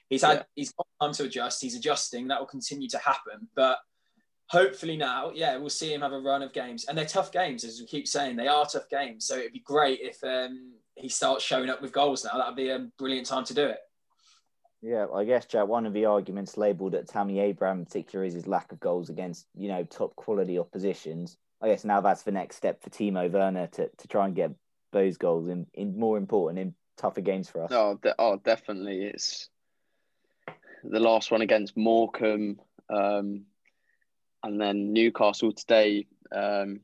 He's 0.07 0.21
had, 0.21 0.37
yeah. 0.37 0.43
he's 0.55 0.71
got 0.71 0.87
time 1.01 1.11
to 1.11 1.25
adjust. 1.25 1.61
He's 1.61 1.75
adjusting. 1.75 2.29
That 2.29 2.39
will 2.39 2.47
continue 2.47 2.87
to 2.87 2.97
happen. 2.99 3.49
But 3.53 3.79
hopefully 4.47 4.95
now, 4.95 5.33
yeah, 5.35 5.57
we'll 5.57 5.69
see 5.69 5.93
him 5.93 6.03
have 6.03 6.13
a 6.13 6.19
run 6.19 6.41
of 6.41 6.53
games. 6.53 6.85
And 6.85 6.97
they're 6.97 7.03
tough 7.03 7.33
games, 7.33 7.65
as 7.65 7.81
we 7.81 7.85
keep 7.85 8.07
saying. 8.07 8.37
They 8.37 8.47
are 8.47 8.65
tough 8.65 8.87
games. 8.89 9.25
So 9.25 9.35
it'd 9.39 9.51
be 9.51 9.59
great 9.59 9.99
if 10.01 10.23
um, 10.23 10.75
he 10.95 11.09
starts 11.09 11.43
showing 11.43 11.69
up 11.69 11.81
with 11.81 11.91
goals 11.91 12.23
now. 12.23 12.37
That 12.37 12.47
would 12.47 12.55
be 12.55 12.69
a 12.69 12.87
brilliant 12.97 13.27
time 13.27 13.43
to 13.43 13.53
do 13.53 13.65
it. 13.65 13.79
Yeah, 14.83 15.05
I 15.13 15.23
guess 15.23 15.45
Jack. 15.45 15.67
One 15.67 15.85
of 15.85 15.93
the 15.93 16.05
arguments 16.05 16.57
labelled 16.57 16.93
at 16.93 17.07
Tammy 17.07 17.39
Abraham 17.39 17.79
in 17.79 17.85
particular 17.85 18.25
is 18.25 18.33
his 18.33 18.47
lack 18.47 18.73
of 18.73 18.81
goals 18.81 19.09
against 19.09 19.47
you 19.55 19.69
know 19.69 19.85
top 19.85 20.13
quality 20.17 20.59
oppositions. 20.59 21.37
I 21.61 21.69
guess 21.69 21.85
now 21.85 22.01
that's 22.01 22.23
the 22.23 22.33
next 22.33 22.57
step 22.57 22.83
for 22.83 22.89
Timo 22.89 23.31
Werner 23.31 23.67
to, 23.67 23.87
to 23.87 24.07
try 24.09 24.25
and 24.25 24.35
get 24.35 24.51
those 24.91 25.15
goals 25.15 25.47
in, 25.47 25.65
in 25.73 25.97
more 25.97 26.17
important 26.17 26.59
in 26.59 26.75
tougher 26.97 27.21
games 27.21 27.49
for 27.49 27.63
us. 27.63 27.71
Oh, 27.73 27.97
de- 28.03 28.13
oh, 28.19 28.41
definitely. 28.43 29.05
It's 29.05 29.49
the 30.83 30.99
last 30.99 31.31
one 31.31 31.41
against 31.41 31.77
Morecambe, 31.77 32.59
um, 32.89 33.45
and 34.43 34.59
then 34.59 34.91
Newcastle 34.91 35.53
today. 35.53 36.07
Um, 36.29 36.81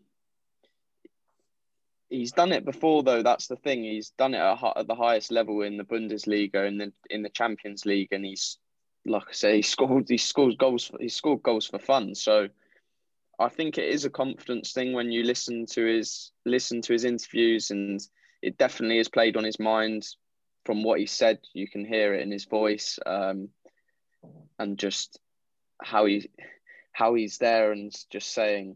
he's 2.09 2.31
done 2.31 2.51
it 2.51 2.65
before 2.65 3.03
though. 3.03 3.23
That's 3.23 3.47
the 3.47 3.55
thing. 3.55 3.83
He's 3.83 4.11
done 4.11 4.33
it 4.33 4.39
at, 4.39 4.77
at 4.77 4.87
the 4.87 4.95
highest 4.95 5.31
level 5.31 5.61
in 5.61 5.77
the 5.77 5.83
Bundesliga 5.83 6.67
and 6.67 6.79
the 6.79 6.93
in 7.09 7.21
the 7.21 7.29
Champions 7.29 7.85
League, 7.85 8.11
and 8.11 8.25
he's 8.25 8.57
like 9.05 9.23
I 9.29 9.33
say, 9.33 9.55
he 9.57 9.61
scored. 9.61 10.09
He 10.09 10.17
scores 10.17 10.55
goals. 10.55 10.91
He 10.99 11.09
scored 11.09 11.43
goals 11.43 11.67
for 11.67 11.79
fun. 11.79 12.15
So 12.15 12.49
I 13.39 13.49
think 13.49 13.77
it 13.77 13.89
is 13.89 14.05
a 14.05 14.09
confidence 14.09 14.73
thing 14.73 14.93
when 14.93 15.11
you 15.11 15.23
listen 15.23 15.65
to 15.67 15.85
his 15.85 16.31
listen 16.45 16.81
to 16.83 16.93
his 16.93 17.05
interviews, 17.05 17.71
and 17.71 18.01
it 18.41 18.57
definitely 18.57 18.97
has 18.97 19.09
played 19.09 19.37
on 19.37 19.43
his 19.43 19.59
mind. 19.59 20.05
From 20.65 20.83
what 20.83 20.99
he 20.99 21.05
said, 21.05 21.39
you 21.53 21.67
can 21.67 21.85
hear 21.85 22.13
it 22.13 22.21
in 22.21 22.31
his 22.31 22.45
voice, 22.45 22.99
um, 23.05 23.49
and 24.59 24.77
just 24.77 25.19
how 25.81 26.05
he 26.05 26.29
how 26.91 27.13
he's 27.13 27.37
there 27.37 27.71
and 27.71 27.95
just 28.11 28.33
saying 28.33 28.75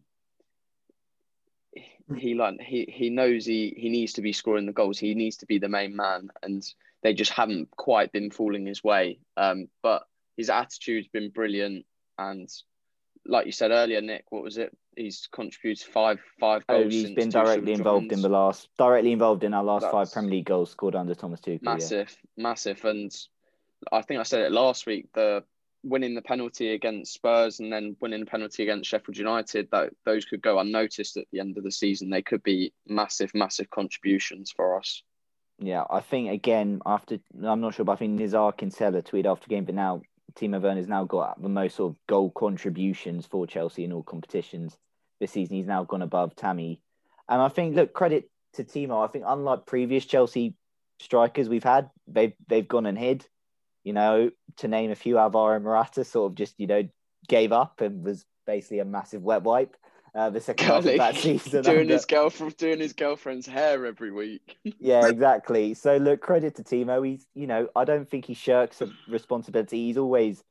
he 2.18 2.34
like 2.36 2.60
he 2.62 2.86
he 2.92 3.10
knows 3.10 3.46
he 3.46 3.74
he 3.78 3.90
needs 3.90 4.14
to 4.14 4.22
be 4.22 4.34
scoring 4.34 4.66
the 4.66 4.74
goals. 4.74 5.00
He 5.00 5.16
needs 5.16 5.38
to 5.38 5.46
be 5.46 5.60
the 5.60 5.70
main 5.70 5.96
man, 5.96 6.30
and 6.42 6.64
they 7.02 7.14
just 7.14 7.32
haven't 7.32 7.72
quite 7.72 8.12
been 8.12 8.32
falling 8.32 8.66
his 8.66 8.84
way. 8.84 9.20
Um, 9.38 9.68
but 9.82 10.04
his 10.38 10.50
attitude's 10.50 11.08
been 11.08 11.30
brilliant, 11.30 11.86
and 12.18 12.50
like 13.26 13.46
you 13.46 13.52
said 13.52 13.72
earlier, 13.72 14.02
Nick, 14.02 14.26
what 14.30 14.44
was 14.44 14.58
it? 14.58 14.76
He's 14.96 15.28
contributed 15.32 15.86
five 15.88 16.20
five 16.40 16.68
goals. 16.68 16.86
Oh, 16.86 16.90
he's 16.90 17.12
been 17.12 17.30
directly 17.30 17.74
involved 17.74 18.12
in 18.12 18.22
the 18.22 18.30
last 18.30 18.70
directly 18.78 19.12
involved 19.12 19.44
in 19.44 19.54
our 19.54 19.64
last 19.64 19.84
That's 19.84 19.92
five 19.92 20.12
Premier 20.12 20.32
League 20.32 20.46
goals 20.46 20.72
scored 20.72 20.96
under 20.96 21.16
Thomas 21.16 21.40
Tuchel. 21.40 21.64
Massive, 21.64 22.16
yeah. 22.36 22.44
massive, 22.44 22.84
and 22.86 23.16
I 23.92 24.02
think 24.02 24.20
I 24.20 24.24
said 24.24 24.42
it 24.42 24.52
last 24.52 24.86
week. 24.86 25.08
The 25.14 25.44
winning 25.84 26.16
the 26.16 26.22
penalty 26.22 26.72
against 26.72 27.14
Spurs 27.14 27.60
and 27.60 27.72
then 27.72 27.96
winning 28.00 28.22
the 28.22 28.26
penalty 28.26 28.64
against 28.64 28.90
Sheffield 28.90 29.18
United, 29.18 29.70
that 29.72 29.94
those 30.06 30.26
could 30.26 30.42
go 30.42 30.60
unnoticed 30.60 31.18
at 31.18 31.26
the 31.32 31.40
end 31.40 31.58
of 31.58 31.64
the 31.64 31.72
season. 31.72 32.10
They 32.10 32.22
could 32.22 32.44
be 32.44 32.74
massive, 32.88 33.32
massive 33.36 33.70
contributions 33.70 34.52
for 34.52 34.78
us. 34.78 35.04
Yeah, 35.60 35.84
I 35.90 36.00
think 36.00 36.32
again 36.32 36.82
after 36.86 37.20
I'm 37.44 37.62
not 37.62 37.76
sure, 37.76 37.86
but 37.86 37.94
I 37.94 37.96
think 37.98 38.20
Nizaar 38.20 38.58
Kinsella 38.58 39.02
tweeted 39.02 39.32
after 39.32 39.48
game, 39.48 39.66
but 39.66 39.76
now 39.76 40.02
Timo 40.36 40.60
Werner's 40.60 40.88
now 40.88 41.04
got 41.04 41.42
the 41.42 41.50
most 41.50 41.76
sort 41.76 41.94
of 41.94 41.98
goal 42.08 42.32
contributions 42.32 43.26
for 43.26 43.46
Chelsea 43.46 43.84
in 43.84 43.94
all 43.94 44.04
competitions 44.04 44.78
this 45.20 45.32
season. 45.32 45.56
He's 45.56 45.68
now 45.68 45.84
gone 45.84 46.02
above 46.02 46.36
Tammy, 46.36 46.82
and 47.30 47.42
I 47.42 47.50
think 47.50 47.76
look 47.76 47.94
credit 47.94 48.30
to 48.54 48.64
Timo. 48.64 49.04
I 49.04 49.12
think 49.12 49.26
unlike 49.28 49.66
previous 49.66 50.06
Chelsea 50.06 50.56
strikers 51.00 51.50
we've 51.50 51.64
had, 51.64 51.90
they've 52.08 52.34
they've 52.48 52.68
gone 52.68 52.88
and 52.88 52.98
hid 52.98 53.28
you 53.84 53.94
know, 53.94 54.32
to 54.58 54.68
name 54.68 54.92
a 54.92 54.96
few, 54.96 55.18
Alvaro 55.18 55.60
Morata 55.60 56.04
sort 56.04 56.32
of 56.32 56.36
just, 56.36 56.60
you 56.60 56.68
know, 56.68 56.88
gave 57.28 57.52
up 57.52 57.82
and 57.82 58.04
was 58.04 58.26
basically 58.46 58.80
a 58.80 58.86
massive 58.86 59.24
wet 59.24 59.44
wipe. 59.44 59.76
Uh, 60.16 60.30
the 60.30 60.40
second 60.40 60.68
half 60.68 60.86
of 60.86 60.98
that 60.98 61.16
season, 61.16 61.64
doing 61.64 61.80
under... 61.80 61.94
his 61.94 62.06
girlfriend, 62.06 62.56
doing 62.58 62.80
his 62.80 62.94
girlfriend's 62.94 63.48
hair 63.48 63.84
every 63.84 64.12
week. 64.12 64.58
yeah, 64.80 65.08
exactly. 65.08 65.74
So 65.74 65.98
look, 65.98 66.22
credit 66.22 66.56
to 66.56 66.64
Timo. 66.64 67.06
He's, 67.06 67.26
you 67.34 67.48
know, 67.48 67.68
I 67.76 67.84
don't 67.84 68.08
think 68.08 68.26
he 68.26 68.36
shirks 68.36 68.82
a 68.82 68.90
responsibility. 69.08 69.88
He's 69.88 69.98
always 69.98 70.44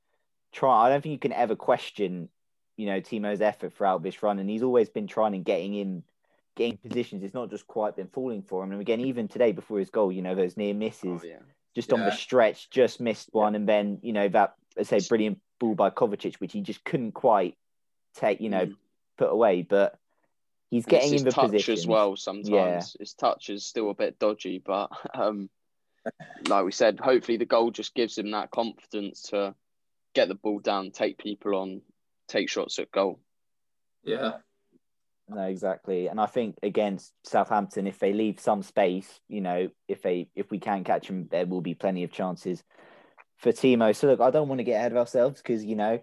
trying. 0.50 0.86
I 0.86 0.88
don't 0.88 1.00
think 1.00 1.12
you 1.12 1.18
can 1.18 1.32
ever 1.32 1.54
question, 1.54 2.28
you 2.76 2.86
know, 2.86 3.00
Timo's 3.00 3.40
effort 3.40 3.72
throughout 3.72 4.02
this 4.02 4.20
run, 4.20 4.40
and 4.40 4.50
he's 4.50 4.64
always 4.64 4.88
been 4.88 5.06
trying 5.06 5.36
and 5.36 5.44
getting 5.44 5.74
in, 5.74 6.02
getting 6.56 6.76
positions. 6.76 7.22
It's 7.22 7.34
not 7.34 7.48
just 7.48 7.68
quite 7.68 7.94
been 7.94 8.08
falling 8.08 8.42
for 8.42 8.64
him. 8.64 8.72
And 8.72 8.80
again, 8.80 9.00
even 9.00 9.28
today 9.28 9.52
before 9.52 9.78
his 9.78 9.90
goal, 9.90 10.10
you 10.10 10.22
know, 10.22 10.34
those 10.34 10.56
near 10.56 10.74
misses. 10.74 11.20
Oh, 11.22 11.24
yeah 11.24 11.36
just 11.74 11.90
yeah. 11.90 11.98
on 11.98 12.04
the 12.04 12.12
stretch, 12.12 12.70
just 12.70 13.00
missed 13.00 13.28
one, 13.32 13.54
and 13.54 13.68
then 13.68 13.98
you 14.02 14.12
know 14.12 14.28
that 14.28 14.54
let's 14.76 14.88
say 14.88 15.00
brilliant 15.08 15.38
ball 15.58 15.74
by 15.74 15.90
Kovacic, 15.90 16.36
which 16.36 16.52
he 16.52 16.60
just 16.60 16.84
couldn't 16.84 17.12
quite 17.12 17.56
take, 18.14 18.40
you 18.40 18.50
know, 18.50 18.66
mm. 18.66 18.74
put 19.18 19.30
away. 19.30 19.62
But 19.62 19.98
he's 20.70 20.86
getting 20.86 21.14
in 21.14 21.24
the 21.24 21.30
touch 21.30 21.50
position 21.50 21.74
as 21.74 21.86
well. 21.86 22.16
Sometimes 22.16 22.48
yeah. 22.50 22.80
his 22.98 23.14
touch 23.14 23.50
is 23.50 23.64
still 23.64 23.90
a 23.90 23.94
bit 23.94 24.18
dodgy, 24.18 24.62
but 24.64 24.90
um, 25.14 25.48
like 26.48 26.64
we 26.64 26.72
said, 26.72 27.00
hopefully 27.00 27.36
the 27.36 27.46
goal 27.46 27.70
just 27.70 27.94
gives 27.94 28.18
him 28.18 28.30
that 28.32 28.50
confidence 28.50 29.22
to 29.30 29.54
get 30.14 30.28
the 30.28 30.34
ball 30.34 30.58
down, 30.58 30.90
take 30.90 31.18
people 31.18 31.54
on, 31.56 31.82
take 32.28 32.50
shots 32.50 32.78
at 32.78 32.90
goal. 32.90 33.20
Yeah. 34.04 34.32
No, 35.34 35.42
exactly. 35.42 36.08
And 36.08 36.20
I 36.20 36.26
think 36.26 36.56
against 36.62 37.12
Southampton, 37.24 37.86
if 37.86 37.98
they 37.98 38.12
leave 38.12 38.40
some 38.40 38.62
space, 38.62 39.20
you 39.28 39.40
know, 39.40 39.68
if 39.88 40.02
they 40.02 40.28
if 40.34 40.50
we 40.50 40.58
can 40.58 40.84
catch 40.84 41.06
them, 41.06 41.28
there 41.30 41.46
will 41.46 41.60
be 41.60 41.74
plenty 41.74 42.04
of 42.04 42.12
chances 42.12 42.62
for 43.38 43.52
Timo. 43.52 43.94
So 43.94 44.08
look, 44.08 44.20
I 44.20 44.30
don't 44.30 44.48
want 44.48 44.58
to 44.58 44.64
get 44.64 44.76
ahead 44.76 44.92
of 44.92 44.98
ourselves 44.98 45.40
because 45.40 45.64
you 45.64 45.76
know, 45.76 46.00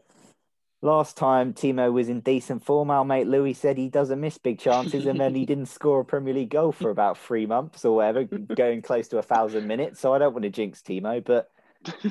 last 0.81 1.17
time 1.17 1.53
Timo 1.53 1.91
was 1.91 2.09
in 2.09 2.21
decent 2.21 2.65
form, 2.65 2.89
our 2.89 3.05
mate 3.05 3.27
Louis 3.27 3.53
said 3.53 3.77
he 3.77 3.89
doesn't 3.89 4.19
miss 4.19 4.37
big 4.37 4.59
chances, 4.59 5.05
and 5.05 5.19
then 5.19 5.35
he 5.35 5.45
didn't 5.47 5.67
score 5.67 6.01
a 6.01 6.05
Premier 6.05 6.33
League 6.33 6.49
goal 6.49 6.71
for 6.71 6.89
about 6.89 7.17
three 7.17 7.45
months 7.45 7.85
or 7.85 7.97
whatever, 7.97 8.23
going 8.23 8.81
close 8.81 9.07
to 9.09 9.17
a 9.17 9.23
thousand 9.23 9.67
minutes. 9.67 9.99
So 9.99 10.13
I 10.13 10.19
don't 10.19 10.33
want 10.33 10.43
to 10.43 10.49
jinx 10.49 10.81
Timo, 10.81 11.23
but 11.23 11.49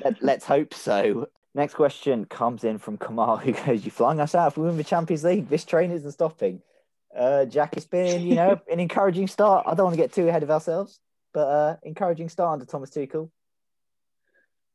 let, 0.05 0.17
let's 0.23 0.45
hope 0.45 0.75
so. 0.75 1.29
Next 1.55 1.75
question 1.75 2.25
comes 2.27 2.63
in 2.63 2.79
from 2.79 2.99
Kamal, 2.99 3.39
who 3.39 3.53
goes, 3.53 3.85
"You 3.85 3.91
flying 3.91 4.21
us 4.21 4.35
out 4.35 4.53
if 4.53 4.59
we 4.59 4.67
win 4.67 4.77
the 4.77 4.85
Champions 4.85 5.25
League? 5.25 5.49
This 5.49 5.65
train 5.65 5.91
isn't 5.91 6.13
stopping." 6.13 6.63
Uh, 7.19 7.45
Jack, 7.45 7.77
it's 7.77 7.87
been 7.87 8.25
you 8.27 8.37
know 8.37 8.61
an 8.71 8.79
encouraging 8.79 9.27
start. 9.27 9.67
I 9.67 9.75
don't 9.75 9.87
want 9.87 9.95
to 9.95 10.03
get 10.03 10.13
too 10.13 10.29
ahead 10.29 10.45
of 10.45 10.51
ourselves, 10.51 11.01
but 11.35 11.49
uh, 11.49 11.77
encouraging 11.83 12.29
start 12.29 12.53
under 12.53 12.65
Thomas 12.65 12.91
Tuchel. 12.91 13.31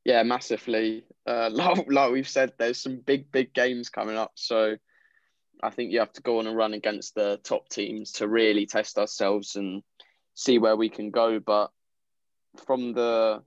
Yeah, 0.04 0.24
massively. 0.24 1.06
Uh, 1.26 1.50
like, 1.54 1.86
like 1.88 2.12
we've 2.12 2.28
said, 2.28 2.54
there's 2.58 2.82
some 2.82 2.98
big, 2.98 3.32
big 3.32 3.54
games 3.54 3.90
coming 3.90 4.18
up. 4.18 4.34
So 4.36 4.76
I 5.62 5.70
think 5.70 5.92
you 5.92 6.00
have 6.00 6.12
to 6.14 6.22
go 6.22 6.40
on 6.40 6.48
and 6.48 6.58
run 6.58 6.74
against 6.74 7.16
the 7.16 7.40
top 7.44 7.70
teams 7.70 8.12
to 8.14 8.28
really 8.28 8.66
test 8.66 8.98
ourselves 8.98 9.56
and 9.56 9.82
see 10.34 10.60
where 10.60 10.76
we 10.76 10.90
can 10.90 11.12
go. 11.12 11.40
But 11.40 11.72
from 12.66 12.94
the 12.94 13.42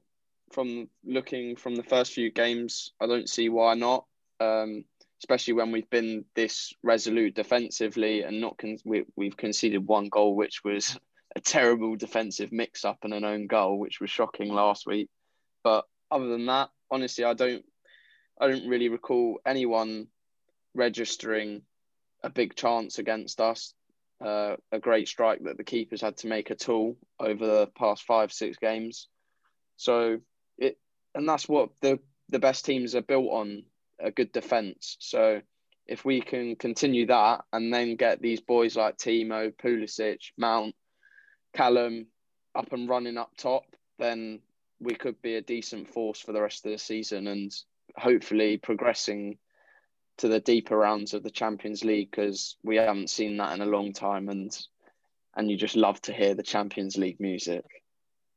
from 0.52 0.88
looking 1.04 1.56
from 1.56 1.74
the 1.74 1.82
first 1.82 2.12
few 2.12 2.30
games, 2.30 2.92
I 3.00 3.06
don't 3.06 3.28
see 3.28 3.50
why 3.50 3.74
not. 3.74 4.06
Um, 4.40 4.84
especially 5.18 5.54
when 5.54 5.72
we've 5.72 5.90
been 5.90 6.24
this 6.34 6.72
resolute 6.82 7.34
defensively 7.34 8.22
and 8.22 8.40
not 8.40 8.58
con- 8.58 8.78
we, 8.84 9.04
we've 9.16 9.36
conceded 9.36 9.86
one 9.86 10.08
goal, 10.08 10.36
which 10.36 10.62
was 10.64 10.98
a 11.34 11.40
terrible 11.40 11.96
defensive 11.96 12.52
mix-up 12.52 12.98
and 13.02 13.14
an 13.14 13.24
own 13.24 13.46
goal, 13.46 13.78
which 13.78 14.00
was 14.00 14.10
shocking 14.10 14.52
last 14.52 14.86
week. 14.86 15.08
But 15.64 15.84
other 16.10 16.28
than 16.28 16.46
that, 16.46 16.70
honestly, 16.90 17.24
I 17.24 17.34
don't, 17.34 17.64
I 18.40 18.48
don't 18.48 18.68
really 18.68 18.88
recall 18.88 19.40
anyone 19.46 20.08
registering 20.74 21.62
a 22.22 22.30
big 22.30 22.54
chance 22.54 22.98
against 22.98 23.40
us. 23.40 23.74
Uh, 24.24 24.56
a 24.72 24.78
great 24.78 25.08
strike 25.08 25.44
that 25.44 25.58
the 25.58 25.64
keepers 25.64 26.00
had 26.00 26.16
to 26.16 26.26
make 26.26 26.50
at 26.50 26.70
all 26.70 26.96
over 27.20 27.46
the 27.46 27.66
past 27.78 28.04
five, 28.04 28.32
six 28.32 28.56
games. 28.56 29.08
So 29.76 30.20
it, 30.56 30.78
and 31.14 31.28
that's 31.28 31.46
what 31.46 31.68
the 31.82 31.98
the 32.30 32.38
best 32.38 32.64
teams 32.64 32.94
are 32.94 33.02
built 33.02 33.30
on 33.30 33.64
a 34.00 34.10
good 34.10 34.32
defence. 34.32 34.96
So 35.00 35.40
if 35.86 36.04
we 36.04 36.20
can 36.20 36.56
continue 36.56 37.06
that 37.06 37.44
and 37.52 37.72
then 37.72 37.96
get 37.96 38.20
these 38.20 38.40
boys 38.40 38.76
like 38.76 38.96
Timo, 38.96 39.52
Pulisic, 39.54 40.32
Mount, 40.36 40.74
Callum 41.54 42.06
up 42.54 42.72
and 42.72 42.88
running 42.88 43.16
up 43.16 43.30
top, 43.36 43.64
then 43.98 44.40
we 44.80 44.94
could 44.94 45.20
be 45.22 45.36
a 45.36 45.42
decent 45.42 45.88
force 45.88 46.20
for 46.20 46.32
the 46.32 46.42
rest 46.42 46.66
of 46.66 46.72
the 46.72 46.78
season 46.78 47.26
and 47.28 47.54
hopefully 47.96 48.58
progressing 48.58 49.38
to 50.18 50.28
the 50.28 50.40
deeper 50.40 50.76
rounds 50.76 51.14
of 51.14 51.22
the 51.22 51.30
Champions 51.30 51.84
League 51.84 52.10
because 52.10 52.56
we 52.62 52.76
haven't 52.76 53.10
seen 53.10 53.36
that 53.36 53.54
in 53.54 53.60
a 53.60 53.66
long 53.66 53.92
time 53.92 54.28
and 54.28 54.56
and 55.36 55.50
you 55.50 55.56
just 55.56 55.76
love 55.76 56.00
to 56.02 56.14
hear 56.14 56.34
the 56.34 56.42
Champions 56.42 56.96
League 56.96 57.20
music. 57.20 57.64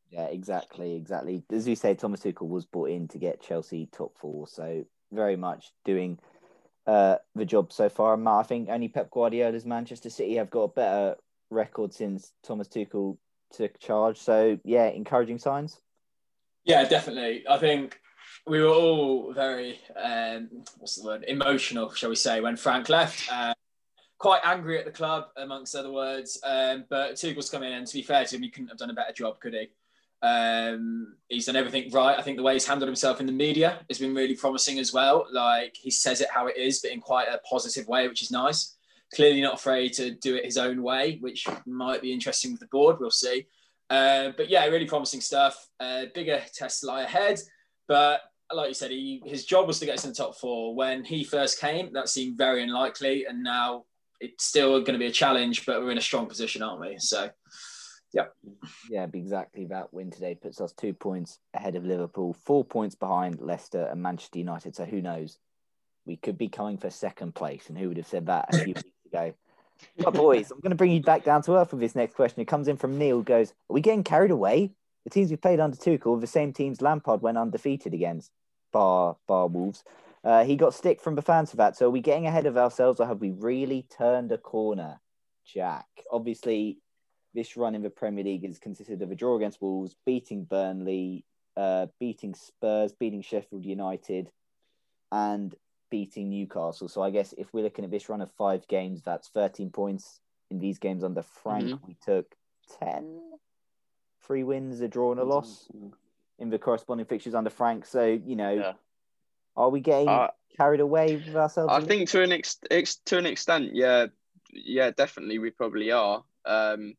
Yeah, 0.09 0.25
exactly, 0.25 0.95
exactly. 0.95 1.43
As 1.49 1.65
you 1.65 1.75
say, 1.75 1.95
Thomas 1.95 2.21
Tuchel 2.21 2.49
was 2.49 2.65
brought 2.65 2.89
in 2.89 3.07
to 3.09 3.17
get 3.17 3.41
Chelsea 3.41 3.87
top 3.89 4.17
four, 4.17 4.47
so 4.47 4.83
very 5.11 5.35
much 5.35 5.71
doing 5.85 6.19
uh, 6.87 7.17
the 7.35 7.45
job 7.45 7.71
so 7.71 7.89
far. 7.89 8.19
I 8.27 8.43
think 8.43 8.69
only 8.69 8.87
Pep 8.87 9.11
Guardiola's 9.11 9.65
Manchester 9.65 10.09
City 10.09 10.35
have 10.35 10.49
got 10.49 10.63
a 10.63 10.67
better 10.69 11.15
record 11.49 11.93
since 11.93 12.31
Thomas 12.43 12.67
Tuchel 12.67 13.17
took 13.51 13.79
charge. 13.79 14.17
So 14.17 14.59
yeah, 14.63 14.87
encouraging 14.87 15.39
signs. 15.39 15.79
Yeah, 16.63 16.87
definitely. 16.87 17.43
I 17.49 17.57
think 17.57 17.99
we 18.45 18.61
were 18.61 18.69
all 18.69 19.33
very 19.33 19.79
um, 19.95 20.49
what's 20.77 20.95
the 20.95 21.05
word 21.05 21.25
emotional, 21.27 21.93
shall 21.93 22.09
we 22.09 22.15
say, 22.15 22.41
when 22.41 22.57
Frank 22.57 22.89
left. 22.89 23.31
Uh, 23.31 23.53
quite 24.17 24.41
angry 24.43 24.77
at 24.77 24.85
the 24.85 24.91
club, 24.91 25.29
amongst 25.37 25.75
other 25.75 25.91
words. 25.91 26.39
Um, 26.43 26.85
but 26.89 27.15
Tuchel's 27.15 27.49
come 27.49 27.63
in, 27.63 27.73
and 27.73 27.87
to 27.87 27.93
be 27.93 28.03
fair 28.03 28.25
to 28.25 28.35
him, 28.35 28.43
he 28.43 28.49
couldn't 28.49 28.67
have 28.67 28.77
done 28.77 28.89
a 28.89 28.93
better 28.93 29.13
job, 29.13 29.39
could 29.39 29.53
he? 29.53 29.69
Um, 30.21 31.15
he's 31.29 31.45
done 31.45 31.55
everything 31.55 31.91
right. 31.91 32.17
I 32.17 32.21
think 32.21 32.37
the 32.37 32.43
way 32.43 32.53
he's 32.53 32.67
handled 32.67 32.87
himself 32.87 33.19
in 33.19 33.25
the 33.25 33.31
media 33.31 33.79
has 33.89 33.99
been 33.99 34.13
really 34.13 34.35
promising 34.35 34.79
as 34.79 34.93
well. 34.93 35.25
Like 35.31 35.75
he 35.75 35.91
says 35.91 36.21
it 36.21 36.29
how 36.29 36.47
it 36.47 36.57
is, 36.57 36.79
but 36.81 36.91
in 36.91 36.99
quite 36.99 37.27
a 37.29 37.39
positive 37.49 37.87
way, 37.87 38.07
which 38.07 38.21
is 38.21 38.31
nice. 38.31 38.75
Clearly 39.13 39.41
not 39.41 39.55
afraid 39.55 39.93
to 39.93 40.11
do 40.11 40.35
it 40.35 40.45
his 40.45 40.57
own 40.57 40.83
way, 40.83 41.17
which 41.21 41.47
might 41.65 42.01
be 42.01 42.13
interesting 42.13 42.51
with 42.51 42.59
the 42.59 42.67
board. 42.67 42.97
We'll 42.99 43.11
see. 43.11 43.47
Uh, 43.89 44.31
but 44.37 44.49
yeah, 44.49 44.65
really 44.65 44.85
promising 44.85 45.21
stuff. 45.21 45.67
Uh, 45.79 46.05
bigger 46.13 46.41
tests 46.53 46.83
lie 46.83 47.03
ahead. 47.03 47.39
But 47.87 48.21
like 48.53 48.67
you 48.67 48.73
said, 48.73 48.91
he, 48.91 49.21
his 49.25 49.45
job 49.45 49.67
was 49.67 49.79
to 49.79 49.85
get 49.85 49.95
us 49.95 50.03
in 50.03 50.11
the 50.11 50.15
top 50.15 50.35
four. 50.35 50.75
When 50.75 51.03
he 51.03 51.23
first 51.23 51.59
came, 51.59 51.91
that 51.93 52.09
seemed 52.09 52.37
very 52.37 52.61
unlikely. 52.61 53.25
And 53.25 53.43
now 53.43 53.85
it's 54.19 54.45
still 54.45 54.79
going 54.81 54.93
to 54.93 54.99
be 54.99 55.07
a 55.07 55.11
challenge, 55.11 55.65
but 55.65 55.81
we're 55.81 55.91
in 55.91 55.97
a 55.97 56.01
strong 56.01 56.27
position, 56.27 56.61
aren't 56.61 56.81
we? 56.81 56.97
So 56.99 57.29
yeah. 58.13 58.25
Yeah, 58.89 59.07
exactly. 59.13 59.65
That 59.65 59.93
win 59.93 60.11
today 60.11 60.35
puts 60.35 60.61
us 60.61 60.73
two 60.73 60.93
points 60.93 61.39
ahead 61.53 61.75
of 61.75 61.85
Liverpool, 61.85 62.33
four 62.33 62.63
points 62.63 62.95
behind 62.95 63.39
Leicester 63.39 63.83
and 63.85 64.01
Manchester 64.01 64.39
United. 64.39 64.75
So 64.75 64.85
who 64.85 65.01
knows? 65.01 65.37
We 66.05 66.15
could 66.15 66.37
be 66.37 66.47
coming 66.47 66.77
for 66.77 66.89
second 66.89 67.35
place. 67.35 67.69
And 67.69 67.77
who 67.77 67.89
would 67.89 67.97
have 67.97 68.07
said 68.07 68.25
that 68.27 68.53
a 68.53 68.57
few 68.57 68.73
weeks 68.73 68.83
ago? 69.05 69.33
But 69.97 70.13
boys, 70.13 70.51
I'm 70.51 70.59
going 70.59 70.71
to 70.71 70.75
bring 70.75 70.91
you 70.91 71.01
back 71.01 71.23
down 71.23 71.41
to 71.43 71.55
earth 71.55 71.71
with 71.71 71.81
this 71.81 71.95
next 71.95 72.15
question. 72.15 72.41
It 72.41 72.47
comes 72.47 72.67
in 72.67 72.77
from 72.77 72.97
Neil. 72.97 73.21
Goes, 73.21 73.51
are 73.51 73.73
we 73.73 73.81
getting 73.81 74.03
carried 74.03 74.31
away? 74.31 74.71
The 75.05 75.09
teams 75.09 75.29
we 75.29 75.37
played 75.37 75.59
under 75.59 75.77
Tuchel 75.77 76.19
the 76.19 76.27
same 76.27 76.51
teams 76.51 76.81
Lampard 76.81 77.21
went 77.21 77.37
undefeated 77.37 77.93
against, 77.93 78.31
bar 78.73 79.17
bar 79.27 79.47
Wolves. 79.47 79.83
Uh, 80.23 80.43
he 80.43 80.57
got 80.57 80.73
stick 80.73 80.99
from 80.99 81.15
the 81.15 81.21
fans 81.21 81.51
for 81.51 81.57
that. 81.57 81.77
So 81.77 81.87
are 81.87 81.91
we 81.91 82.01
getting 82.01 82.27
ahead 82.27 82.45
of 82.45 82.57
ourselves, 82.57 82.99
or 82.99 83.07
have 83.07 83.21
we 83.21 83.31
really 83.31 83.87
turned 83.89 84.31
a 84.31 84.37
corner, 84.37 84.99
Jack? 85.45 85.87
Obviously, 86.11 86.79
this 87.33 87.57
run 87.57 87.75
in 87.75 87.81
the 87.81 87.89
Premier 87.89 88.23
League 88.23 88.43
is 88.43 88.59
consisted 88.59 89.01
of 89.01 89.11
a 89.11 89.15
draw 89.15 89.35
against 89.35 89.61
Wolves, 89.61 89.95
beating 90.05 90.43
Burnley, 90.43 91.25
uh, 91.55 91.87
beating 91.99 92.33
Spurs, 92.33 92.91
beating 92.93 93.21
Sheffield 93.21 93.65
United, 93.65 94.31
and 95.11 95.53
beating 95.89 96.29
Newcastle. 96.29 96.87
So 96.87 97.01
I 97.01 97.09
guess 97.09 97.33
if 97.37 97.53
we're 97.53 97.63
looking 97.63 97.85
at 97.85 97.91
this 97.91 98.09
run 98.09 98.21
of 98.21 98.31
five 98.31 98.67
games, 98.67 99.01
that's 99.03 99.29
13 99.29 99.69
points. 99.69 100.19
In 100.49 100.59
these 100.59 100.79
games 100.79 101.03
under 101.03 101.21
Frank, 101.21 101.65
mm-hmm. 101.65 101.87
we 101.87 101.95
took 102.03 102.33
10, 102.79 103.21
three 104.25 104.43
wins, 104.43 104.81
a 104.81 104.87
draw, 104.87 105.11
and 105.11 105.19
a 105.19 105.23
loss 105.23 105.67
mm-hmm. 105.75 105.89
in 106.39 106.49
the 106.49 106.57
corresponding 106.57 107.05
fixtures 107.05 107.35
under 107.35 107.51
Frank. 107.51 107.85
So, 107.85 108.05
you 108.05 108.35
know, 108.35 108.53
yeah. 108.53 108.73
are 109.55 109.69
we 109.69 109.79
getting 109.79 110.07
uh, 110.07 110.29
carried 110.57 110.79
away 110.79 111.17
with 111.17 111.35
ourselves? 111.35 111.71
I 111.71 111.81
think 111.81 112.09
to 112.09 112.23
an, 112.23 112.31
ex- 112.31 112.59
ex- 112.71 112.95
to 113.05 113.19
an 113.19 113.27
extent, 113.27 113.75
yeah, 113.75 114.07
yeah, 114.51 114.89
definitely 114.89 115.37
we 115.37 115.51
probably 115.51 115.91
are. 115.91 116.23
Um, 116.45 116.95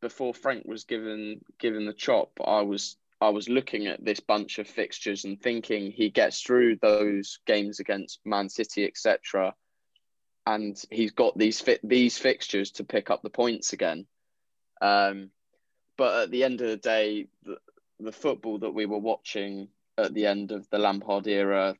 before 0.00 0.34
Frank 0.34 0.64
was 0.66 0.84
given 0.84 1.40
given 1.58 1.86
the 1.86 1.92
chop, 1.92 2.32
I 2.44 2.62
was 2.62 2.96
I 3.20 3.28
was 3.28 3.48
looking 3.48 3.86
at 3.86 4.04
this 4.04 4.20
bunch 4.20 4.58
of 4.58 4.66
fixtures 4.66 5.24
and 5.24 5.40
thinking 5.40 5.92
he 5.92 6.08
gets 6.10 6.40
through 6.40 6.76
those 6.76 7.38
games 7.46 7.78
against 7.78 8.20
Man 8.24 8.48
City, 8.48 8.86
etc. 8.86 9.54
And 10.46 10.82
he's 10.90 11.12
got 11.12 11.36
these 11.36 11.60
fit 11.60 11.80
these 11.84 12.16
fixtures 12.16 12.72
to 12.72 12.84
pick 12.84 13.10
up 13.10 13.22
the 13.22 13.30
points 13.30 13.72
again. 13.72 14.06
Um, 14.80 15.30
but 15.98 16.22
at 16.22 16.30
the 16.30 16.44
end 16.44 16.62
of 16.62 16.68
the 16.68 16.78
day, 16.78 17.28
the, 17.44 17.58
the 17.98 18.12
football 18.12 18.58
that 18.60 18.72
we 18.72 18.86
were 18.86 18.98
watching 18.98 19.68
at 19.98 20.14
the 20.14 20.24
end 20.24 20.50
of 20.50 20.66
the 20.70 20.78
Lampard 20.78 21.26
era, 21.26 21.76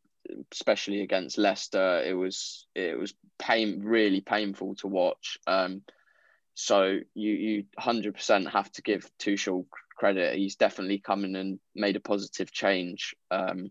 especially 0.53 1.01
against 1.01 1.39
Leicester, 1.39 2.03
it 2.05 2.13
was 2.13 2.67
it 2.75 2.99
was 2.99 3.15
pain 3.39 3.81
really 3.83 4.21
painful 4.21 4.75
to 4.77 4.87
watch. 4.89 5.39
Um, 5.47 5.83
so 6.61 6.99
you 7.15 7.33
you 7.33 7.65
hundred 7.79 8.15
percent 8.15 8.51
have 8.51 8.71
to 8.73 8.83
give 8.83 9.11
Tuchel 9.19 9.67
credit. 9.97 10.37
He's 10.37 10.57
definitely 10.57 10.99
come 10.99 11.25
in 11.25 11.37
and 11.37 11.59
made 11.75 11.97
a 11.97 12.01
positive 12.01 12.53
change. 12.53 13.15
Um, 13.31 13.71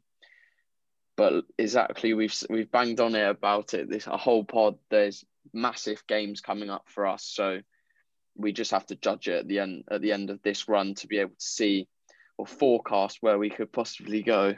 but 1.16 1.44
exactly, 1.58 2.14
we've 2.14 2.36
we've 2.50 2.72
banged 2.72 3.00
on 3.00 3.16
it 3.16 3.30
about 3.30 3.74
it. 3.74 3.90
This 3.90 4.08
a 4.08 4.18
whole 4.18 4.44
pod. 4.44 4.78
There's 4.90 5.24
massive 5.54 6.04
games 6.08 6.42
coming 6.42 6.70
up 6.70 6.86
for 6.88 7.06
us, 7.06 7.24
so 7.24 7.60
we 8.36 8.54
just 8.54 8.72
have 8.72 8.86
to 8.88 8.96
judge 8.96 9.28
it 9.28 9.40
at 9.40 9.48
the 9.48 9.60
end 9.60 9.84
at 9.92 10.02
the 10.02 10.12
end 10.12 10.30
of 10.30 10.42
this 10.42 10.68
run 10.68 10.96
to 10.96 11.08
be 11.08 11.20
able 11.20 11.36
to 11.36 11.46
see 11.46 11.88
or 12.38 12.48
forecast 12.48 13.18
where 13.22 13.38
we 13.38 13.50
could 13.50 13.72
possibly 13.72 14.24
go. 14.24 14.56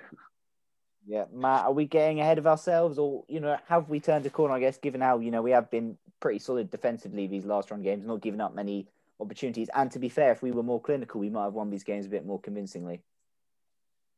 Yeah, 1.07 1.25
Matt, 1.33 1.65
are 1.65 1.73
we 1.73 1.85
getting 1.85 2.21
ahead 2.21 2.37
of 2.37 2.45
ourselves, 2.45 2.99
or 2.99 3.25
you 3.27 3.39
know, 3.39 3.57
have 3.67 3.89
we 3.89 3.99
turned 3.99 4.25
a 4.25 4.29
corner? 4.29 4.53
I 4.53 4.59
guess, 4.59 4.77
given 4.77 5.01
how 5.01 5.19
you 5.19 5.31
know 5.31 5.41
we 5.41 5.51
have 5.51 5.71
been 5.71 5.97
pretty 6.21 6.39
solid 6.39 6.71
defensively 6.71 7.27
these 7.27 7.45
last 7.45 7.69
run 7.71 7.81
games, 7.81 8.05
not 8.05 8.21
giving 8.21 8.39
up 8.39 8.55
many 8.55 8.87
opportunities. 9.19 9.69
And 9.75 9.91
to 9.91 9.99
be 9.99 10.07
fair, 10.07 10.31
if 10.31 10.41
we 10.41 10.51
were 10.51 10.63
more 10.63 10.79
clinical, 10.79 11.19
we 11.19 11.29
might 11.29 11.43
have 11.43 11.53
won 11.53 11.69
these 11.69 11.83
games 11.83 12.05
a 12.05 12.09
bit 12.09 12.25
more 12.25 12.39
convincingly. 12.39 13.01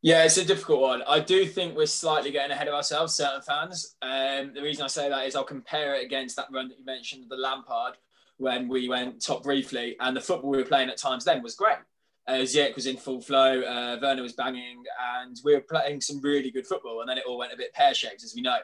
Yeah, 0.02 0.26
it's 0.26 0.38
a 0.38 0.44
difficult 0.44 0.82
one. 0.82 1.02
I 1.08 1.22
do 1.22 1.46
think 1.46 1.78
we're 1.78 1.86
slightly 1.86 2.30
getting 2.30 2.52
ahead 2.52 2.68
of 2.68 2.74
ourselves, 2.74 3.14
certain 3.14 3.42
fans. 3.42 3.96
Um, 4.02 4.54
the 4.54 4.62
reason 4.62 4.84
I 4.84 4.88
say 4.88 5.08
that 5.08 5.26
is 5.26 5.36
I'll 5.36 5.46
compare 5.46 5.96
it 5.96 6.06
against 6.06 6.36
that 6.36 6.48
run 6.52 6.68
that 6.68 6.78
you 6.78 6.86
mentioned, 6.86 7.26
the 7.30 7.38
Lampard, 7.38 7.96
when 8.38 8.68
we 8.68 8.90
went 8.90 9.24
top 9.24 9.44
briefly, 9.44 9.96
and 10.02 10.16
the 10.16 10.22
football 10.22 10.50
we 10.50 10.58
were 10.58 10.66
playing 10.66 10.90
at 10.90 10.98
times 10.98 11.24
then 11.24 11.42
was 11.42 11.56
great. 11.56 11.78
Uh, 12.28 12.34
Ziyech 12.34 12.76
was 12.76 12.86
in 12.86 12.98
full 12.98 13.22
flow, 13.22 13.62
uh, 13.62 13.98
Werner 14.02 14.24
was 14.24 14.34
banging, 14.34 14.84
and 15.22 15.38
we 15.44 15.54
were 15.54 15.62
playing 15.62 16.02
some 16.02 16.20
really 16.20 16.52
good 16.52 16.68
football. 16.68 17.00
And 17.00 17.10
then 17.10 17.18
it 17.18 17.26
all 17.26 17.38
went 17.38 17.54
a 17.54 17.58
bit 17.58 17.74
pear 17.74 17.94
shaped, 17.94 18.24
as 18.24 18.34
we 18.36 18.42
know. 18.42 18.58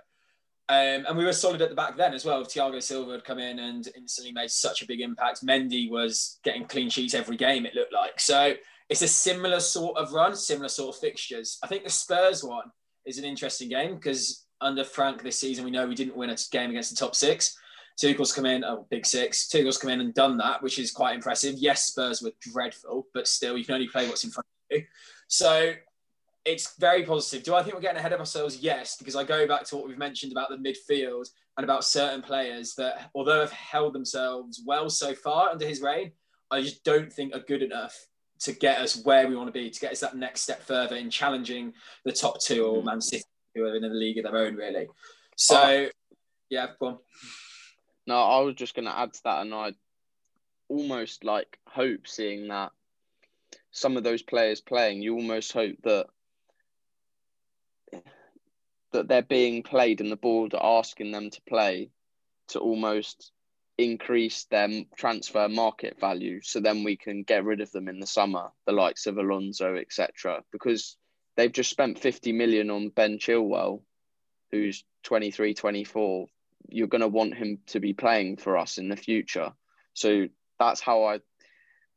Um, 0.70 1.06
and 1.08 1.18
we 1.18 1.26
were 1.26 1.34
solid 1.34 1.64
at 1.64 1.70
the 1.70 1.76
back 1.76 1.98
then 1.98 2.14
as 2.14 2.26
well. 2.26 2.44
Thiago 2.44 2.82
Silva 2.82 3.14
had 3.14 3.24
come 3.24 3.40
in 3.40 3.58
and 3.58 3.88
instantly 3.98 4.32
made 4.32 4.52
such 4.52 4.84
a 4.84 4.86
big 4.86 5.02
impact. 5.02 5.44
Mendy 5.44 5.90
was 5.90 6.40
getting 6.44 6.66
clean 6.66 6.92
sheets 6.92 7.16
every 7.16 7.38
game, 7.38 7.66
it 7.66 7.74
looked 7.74 7.92
like. 7.92 8.20
So 8.20 8.54
it's 8.88 9.02
a 9.02 9.08
similar 9.08 9.60
sort 9.60 9.98
of 9.98 10.14
run, 10.14 10.36
similar 10.36 10.70
sort 10.70 10.96
of 10.96 11.02
fixtures. 11.02 11.58
I 11.64 11.68
think 11.68 11.84
the 11.84 11.90
Spurs 11.90 12.44
one 12.44 12.72
is 13.08 13.18
an 13.18 13.26
interesting 13.26 13.68
game 13.68 13.96
because 13.96 14.46
under 14.62 14.84
Frank 14.84 15.24
this 15.24 15.40
season, 15.40 15.66
we 15.66 15.72
know 15.72 15.88
we 15.88 15.96
didn't 15.96 16.16
win 16.16 16.30
a 16.30 16.38
game 16.52 16.70
against 16.70 16.92
the 16.92 16.96
top 16.96 17.16
six. 17.16 17.58
Tuchel's 18.00 18.32
come 18.32 18.46
in, 18.46 18.64
oh, 18.64 18.86
big 18.92 19.08
six. 19.08 19.48
Tuchel's 19.50 19.78
come 19.80 19.90
in 19.90 20.02
and 20.02 20.14
done 20.14 20.38
that, 20.38 20.62
which 20.62 20.78
is 20.78 20.92
quite 20.92 21.16
impressive. 21.16 21.56
Yes, 21.58 21.86
Spurs 21.86 22.22
were 22.22 22.32
dreadful, 22.40 23.08
but 23.14 23.28
still, 23.28 23.58
you 23.58 23.66
can 23.66 23.74
only 23.74 23.88
play 23.88 24.08
what's 24.08 24.24
in 24.24 24.30
front 24.30 24.46
of 24.72 24.78
you. 24.78 24.86
So 25.28 25.74
it's 26.46 26.76
very 26.80 27.04
positive. 27.04 27.44
Do 27.44 27.56
I 27.56 27.64
think 27.64 27.76
we're 27.76 27.82
getting 27.82 28.00
ahead 28.00 28.14
of 28.14 28.20
ourselves? 28.20 28.58
Yes, 28.58 28.96
because 28.98 29.16
I 29.16 29.24
go 29.24 29.48
back 29.48 29.66
to 29.66 29.76
what 29.76 29.88
we've 29.88 29.98
mentioned 29.98 30.32
about 30.32 30.50
the 30.50 30.58
midfield 30.58 31.28
and 31.58 31.64
about 31.64 31.84
certain 31.84 32.22
players 32.22 32.76
that, 32.76 33.10
although 33.14 33.42
have 33.42 33.52
held 33.52 33.94
themselves 33.94 34.62
well 34.66 34.90
so 34.90 35.14
far 35.14 35.50
under 35.50 35.68
his 35.68 35.82
reign, 35.82 36.12
I 36.50 36.62
just 36.62 36.84
don't 36.84 37.12
think 37.12 37.36
are 37.36 37.40
good 37.40 37.62
enough 37.62 37.96
to 38.42 38.54
get 38.54 38.80
us 38.80 39.04
where 39.04 39.28
we 39.28 39.36
want 39.36 39.48
to 39.48 39.52
be, 39.52 39.70
to 39.70 39.80
get 39.80 39.92
us 39.92 40.00
that 40.00 40.16
next 40.16 40.42
step 40.42 40.64
further 40.64 40.96
in 40.96 41.10
challenging 41.10 41.74
the 42.06 42.14
top 42.14 42.40
two 42.42 42.66
or 42.66 42.82
mm. 42.82 42.86
Man 42.86 43.02
City, 43.02 43.26
who 43.54 43.66
are 43.66 43.76
in 43.76 43.82
the 43.82 43.90
league 43.90 44.18
of 44.18 44.24
their 44.24 44.38
own, 44.38 44.56
really. 44.56 44.88
So, 45.36 45.58
oh. 45.58 45.90
yeah, 46.50 46.68
go 46.80 46.88
on. 46.88 46.98
No, 48.08 48.16
I 48.16 48.40
was 48.40 48.56
just 48.56 48.76
going 48.76 48.86
to 48.86 48.98
add 48.98 49.14
to 49.14 49.24
that, 49.26 49.42
and 49.42 49.54
I 49.54 49.74
almost 50.70 51.24
like 51.24 51.60
hope 51.68 52.08
seeing 52.08 52.48
that 52.48 52.72
some 53.72 53.98
of 53.98 54.04
those 54.04 54.22
players 54.22 54.62
playing. 54.62 55.02
You 55.02 55.16
almost 55.16 55.52
hope 55.52 55.76
that 55.84 56.08
that 58.92 59.08
they're 59.08 59.22
being 59.22 59.64
played 59.64 60.02
and 60.02 60.12
the 60.12 60.16
board 60.16 60.54
are 60.54 60.80
asking 60.80 61.12
them 61.12 61.30
to 61.30 61.42
play 61.48 61.92
to 62.50 62.60
almost 62.60 63.32
increase 63.78 64.46
their 64.46 64.68
transfer 64.98 65.48
market 65.48 66.00
value 66.00 66.42
so 66.44 66.60
then 66.60 66.84
we 66.84 66.98
can 66.98 67.24
get 67.24 67.46
rid 67.46 67.62
of 67.62 67.72
them 67.72 67.88
in 67.88 68.00
the 68.00 68.08
summer 68.08 68.50
the 68.66 68.74
likes 68.74 69.06
of 69.06 69.18
alonso 69.18 69.78
etc 69.78 70.44
because 70.52 70.98
they've 71.38 71.54
just 71.54 71.70
spent 71.70 71.98
50 71.98 72.34
million 72.34 72.70
on 72.70 72.90
ben 72.90 73.18
chilwell 73.20 73.82
who's 74.52 74.84
23 75.04 75.54
24 75.54 76.28
you're 76.68 76.88
going 76.88 77.02
to 77.02 77.08
want 77.08 77.36
him 77.36 77.60
to 77.68 77.80
be 77.80 77.94
playing 77.94 78.38
for 78.38 78.58
us 78.58 78.78
in 78.78 78.90
the 78.90 78.96
future. 78.96 79.54
So 79.94 80.28
that's 80.60 80.82
how 80.82 81.06
i 81.06 81.20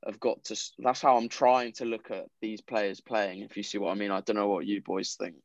have 0.07 0.20
got 0.20 0.43
to 0.45 0.57
that's 0.78 1.01
how 1.01 1.16
i'm 1.16 1.28
trying 1.28 1.72
to 1.72 1.84
look 1.84 2.11
at 2.11 2.26
these 2.40 2.61
players 2.61 3.01
playing 3.01 3.43
if 3.43 3.57
you 3.57 3.62
see 3.62 3.78
what 3.78 3.90
i 3.90 3.95
mean. 3.95 4.11
I 4.11 4.20
don't 4.20 4.36
know 4.36 4.49
what 4.49 4.66
you 4.66 4.80
boys 4.80 5.16
think 5.18 5.43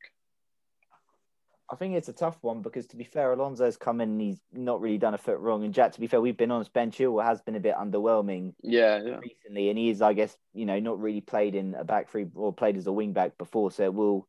I 1.70 1.76
think 1.76 1.96
it's 1.96 2.08
a 2.08 2.14
tough 2.14 2.38
one 2.42 2.62
because, 2.62 2.88
to 2.88 2.96
be 2.96 3.04
fair, 3.04 3.34
Alonso's 3.34 3.76
come 3.76 4.00
in 4.00 4.12
and 4.12 4.22
he's 4.22 4.40
not 4.54 4.80
really 4.80 4.98
done 4.98 5.14
a 5.14 5.18
foot 5.18 5.40
wrong. 5.40 5.66
And 5.66 5.74
Jack, 5.74 5.92
to 5.94 6.00
be 6.00 6.08
fair, 6.08 6.22
we've 6.22 6.38
been 6.38 6.52
honest, 6.52 6.72
Ben 6.72 6.92
Chilwell 6.92 7.26
has 7.26 7.42
been 7.42 7.58
a 7.58 7.60
bit 7.60 7.76
underwhelming 7.76 8.54
yeah, 8.64 9.02
yeah. 9.04 9.18
recently. 9.18 9.70
And 9.70 9.78
he's, 9.78 10.02
I 10.02 10.14
guess, 10.14 10.36
you 10.54 10.66
know, 10.66 10.80
not 10.80 11.02
really 11.02 11.20
played 11.20 11.56
in 11.56 11.76
a 11.76 11.84
back 11.84 12.10
three 12.10 12.26
or 12.36 12.54
played 12.54 12.78
as 12.78 12.88
a 12.88 12.94
wing 12.94 13.12
back 13.12 13.38
before. 13.38 13.72
So 13.72 13.84
it 13.84 13.94
will 13.94 14.28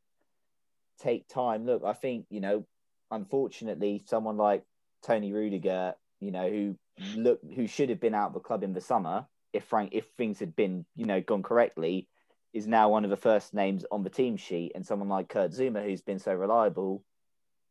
take 1.01 1.29
time. 1.29 1.65
Look, 1.65 1.85
I 1.85 1.93
think, 1.93 2.27
you 2.29 2.41
know, 2.41 2.67
unfortunately, 3.11 4.03
someone 4.05 4.37
like 4.37 4.65
Tony 5.05 5.33
Rudiger, 5.33 5.95
you 6.19 6.33
know, 6.33 6.51
who 6.51 6.77
look 7.15 7.41
who 7.55 7.69
should 7.69 7.91
have 7.91 8.01
been 8.01 8.15
out 8.15 8.29
of 8.29 8.35
the 8.35 8.41
club 8.41 8.65
in 8.65 8.73
the 8.73 8.81
summer 8.81 9.27
if 9.53 9.63
Frank 9.65 9.91
if 9.93 10.07
things 10.17 10.41
had 10.41 10.57
been, 10.57 10.85
you 10.97 11.07
know, 11.07 11.21
gone 11.21 11.45
correctly, 11.45 12.09
is 12.53 12.67
now 12.67 12.89
one 12.89 13.05
of 13.05 13.11
the 13.11 13.17
first 13.17 13.55
names 13.55 13.85
on 13.93 14.03
the 14.03 14.11
team 14.11 14.37
sheet. 14.37 14.73
And 14.75 14.85
someone 14.85 15.09
like 15.09 15.29
Kurt 15.29 15.53
Zouma, 15.53 15.85
who's 15.85 16.03
been 16.03 16.19
so 16.19 16.35
reliable 16.35 17.05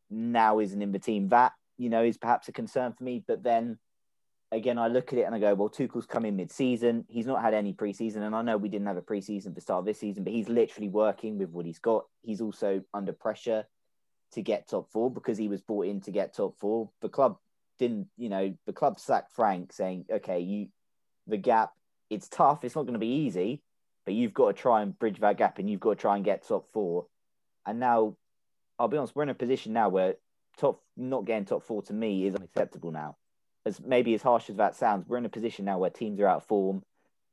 now 0.10 0.60
isn't 0.60 0.82
in 0.82 0.91
the 0.91 0.99
team. 0.99 1.30
That, 1.30 1.53
you 1.78 1.89
know, 1.89 2.03
is 2.03 2.18
perhaps 2.18 2.47
a 2.47 2.51
concern 2.51 2.93
for 2.93 3.03
me. 3.03 3.24
But 3.26 3.43
then 3.43 3.78
again, 4.51 4.78
I 4.78 4.88
look 4.88 5.12
at 5.12 5.20
it 5.20 5.24
and 5.24 5.36
I 5.36 5.39
go, 5.39 5.53
well, 5.53 5.70
Tuchel's 5.70 6.05
come 6.05 6.26
in 6.26 6.36
mid 6.36 6.51
season. 6.51 7.05
He's 7.08 7.26
not 7.26 7.41
had 7.41 7.53
any 7.53 7.74
preseason. 7.74 8.18
And 8.18 8.36
I 8.36 8.41
know 8.41 8.58
we 8.58 8.70
didn't 8.70 8.88
have 8.88 8.97
a 8.97 9.01
preseason 9.01 9.53
the 9.53 9.62
start 9.62 9.80
of 9.80 9.86
this 9.86 9.99
season, 9.99 10.24
but 10.24 10.34
he's 10.34 10.49
literally 10.49 10.89
working 10.89 11.38
with 11.38 11.49
what 11.49 11.66
he's 11.66 11.80
got. 11.80 12.05
He's 12.22 12.41
also 12.41 12.84
under 12.93 13.14
pressure 13.14 13.66
to 14.34 14.41
get 14.41 14.68
top 14.68 14.89
four 14.91 15.12
because 15.12 15.38
he 15.38 15.47
was 15.47 15.62
brought 15.62 15.88
in 15.88 16.01
to 16.01 16.12
get 16.12 16.34
top 16.34 16.58
four. 16.58 16.89
The 17.01 17.10
club 17.10 17.38
didn't, 17.80 18.08
you 18.18 18.30
know, 18.30 18.55
the 18.66 18.74
club 18.74 18.99
sacked 18.99 19.34
Frank 19.34 19.74
saying, 19.74 20.05
okay, 20.12 20.39
you, 20.39 20.68
the 21.28 21.38
gap, 21.38 21.72
it's 22.10 22.28
tough. 22.28 22.64
It's 22.64 22.76
not 22.76 22.84
going 22.84 22.93
to 22.93 22.99
be 22.99 23.26
easy, 23.26 23.62
but 24.05 24.14
you've 24.14 24.34
got 24.34 24.55
to 24.55 24.62
try 24.62 24.82
and 24.82 24.97
bridge 24.97 25.20
that 25.20 25.38
gap 25.38 25.60
and 25.60 25.70
you've 25.70 25.80
got 25.80 25.91
to 25.91 26.01
try 26.01 26.16
and 26.16 26.26
get 26.26 26.47
top 26.47 26.72
four. 26.72 27.08
And 27.66 27.80
now 27.80 28.16
I'll 28.80 28.88
be 28.88 28.97
honest, 28.97 29.15
we're 29.15 29.23
in 29.23 29.30
a 29.30 29.36
position 29.36 29.73
now 29.73 29.89
where 29.89 30.15
top 30.57 30.82
not 30.95 31.25
getting 31.25 31.45
top 31.45 31.63
four 31.63 31.82
to 31.84 31.93
me 31.93 32.25
is 32.28 32.36
unacceptable 32.36 32.91
now. 32.91 33.15
As 33.65 33.82
maybe 33.82 34.13
as 34.13 34.21
harsh 34.21 34.49
as 34.49 34.57
that 34.57 34.75
sounds, 34.75 35.07
we're 35.07 35.17
in 35.17 35.25
a 35.25 35.30
position 35.30 35.65
now 35.65 35.78
where 35.78 35.89
teams 35.89 36.19
are 36.19 36.28
out 36.28 36.38
of 36.38 36.45
form, 36.45 36.84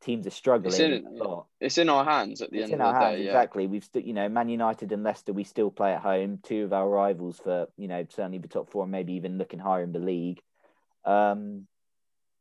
teams 0.00 0.26
are 0.26 0.30
struggling 0.30 0.72
it's 0.72 0.80
in, 0.80 1.06
a 1.06 1.10
lot. 1.10 1.46
It's 1.60 1.78
in 1.78 1.88
our 1.88 2.04
hands 2.04 2.42
at 2.42 2.50
the 2.50 2.58
it's 2.58 2.64
end 2.64 2.74
in 2.74 2.80
of 2.80 2.86
our 2.86 2.92
the 2.92 2.98
hands, 2.98 3.18
day. 3.18 3.26
Exactly. 3.26 3.66
We've 3.66 3.84
st- 3.84 4.04
you 4.04 4.14
know, 4.14 4.28
Man 4.28 4.48
United 4.48 4.92
and 4.92 5.04
Leicester, 5.04 5.32
we 5.32 5.44
still 5.44 5.70
play 5.70 5.92
at 5.92 6.00
home. 6.00 6.40
Two 6.42 6.64
of 6.64 6.72
our 6.72 6.88
rivals 6.88 7.38
for 7.38 7.68
you 7.76 7.88
know 7.88 8.04
certainly 8.10 8.38
the 8.38 8.48
top 8.48 8.70
four, 8.70 8.82
and 8.82 8.92
maybe 8.92 9.14
even 9.14 9.38
looking 9.38 9.60
higher 9.60 9.82
in 9.82 9.92
the 9.92 9.98
league. 9.98 10.40
Um, 11.04 11.66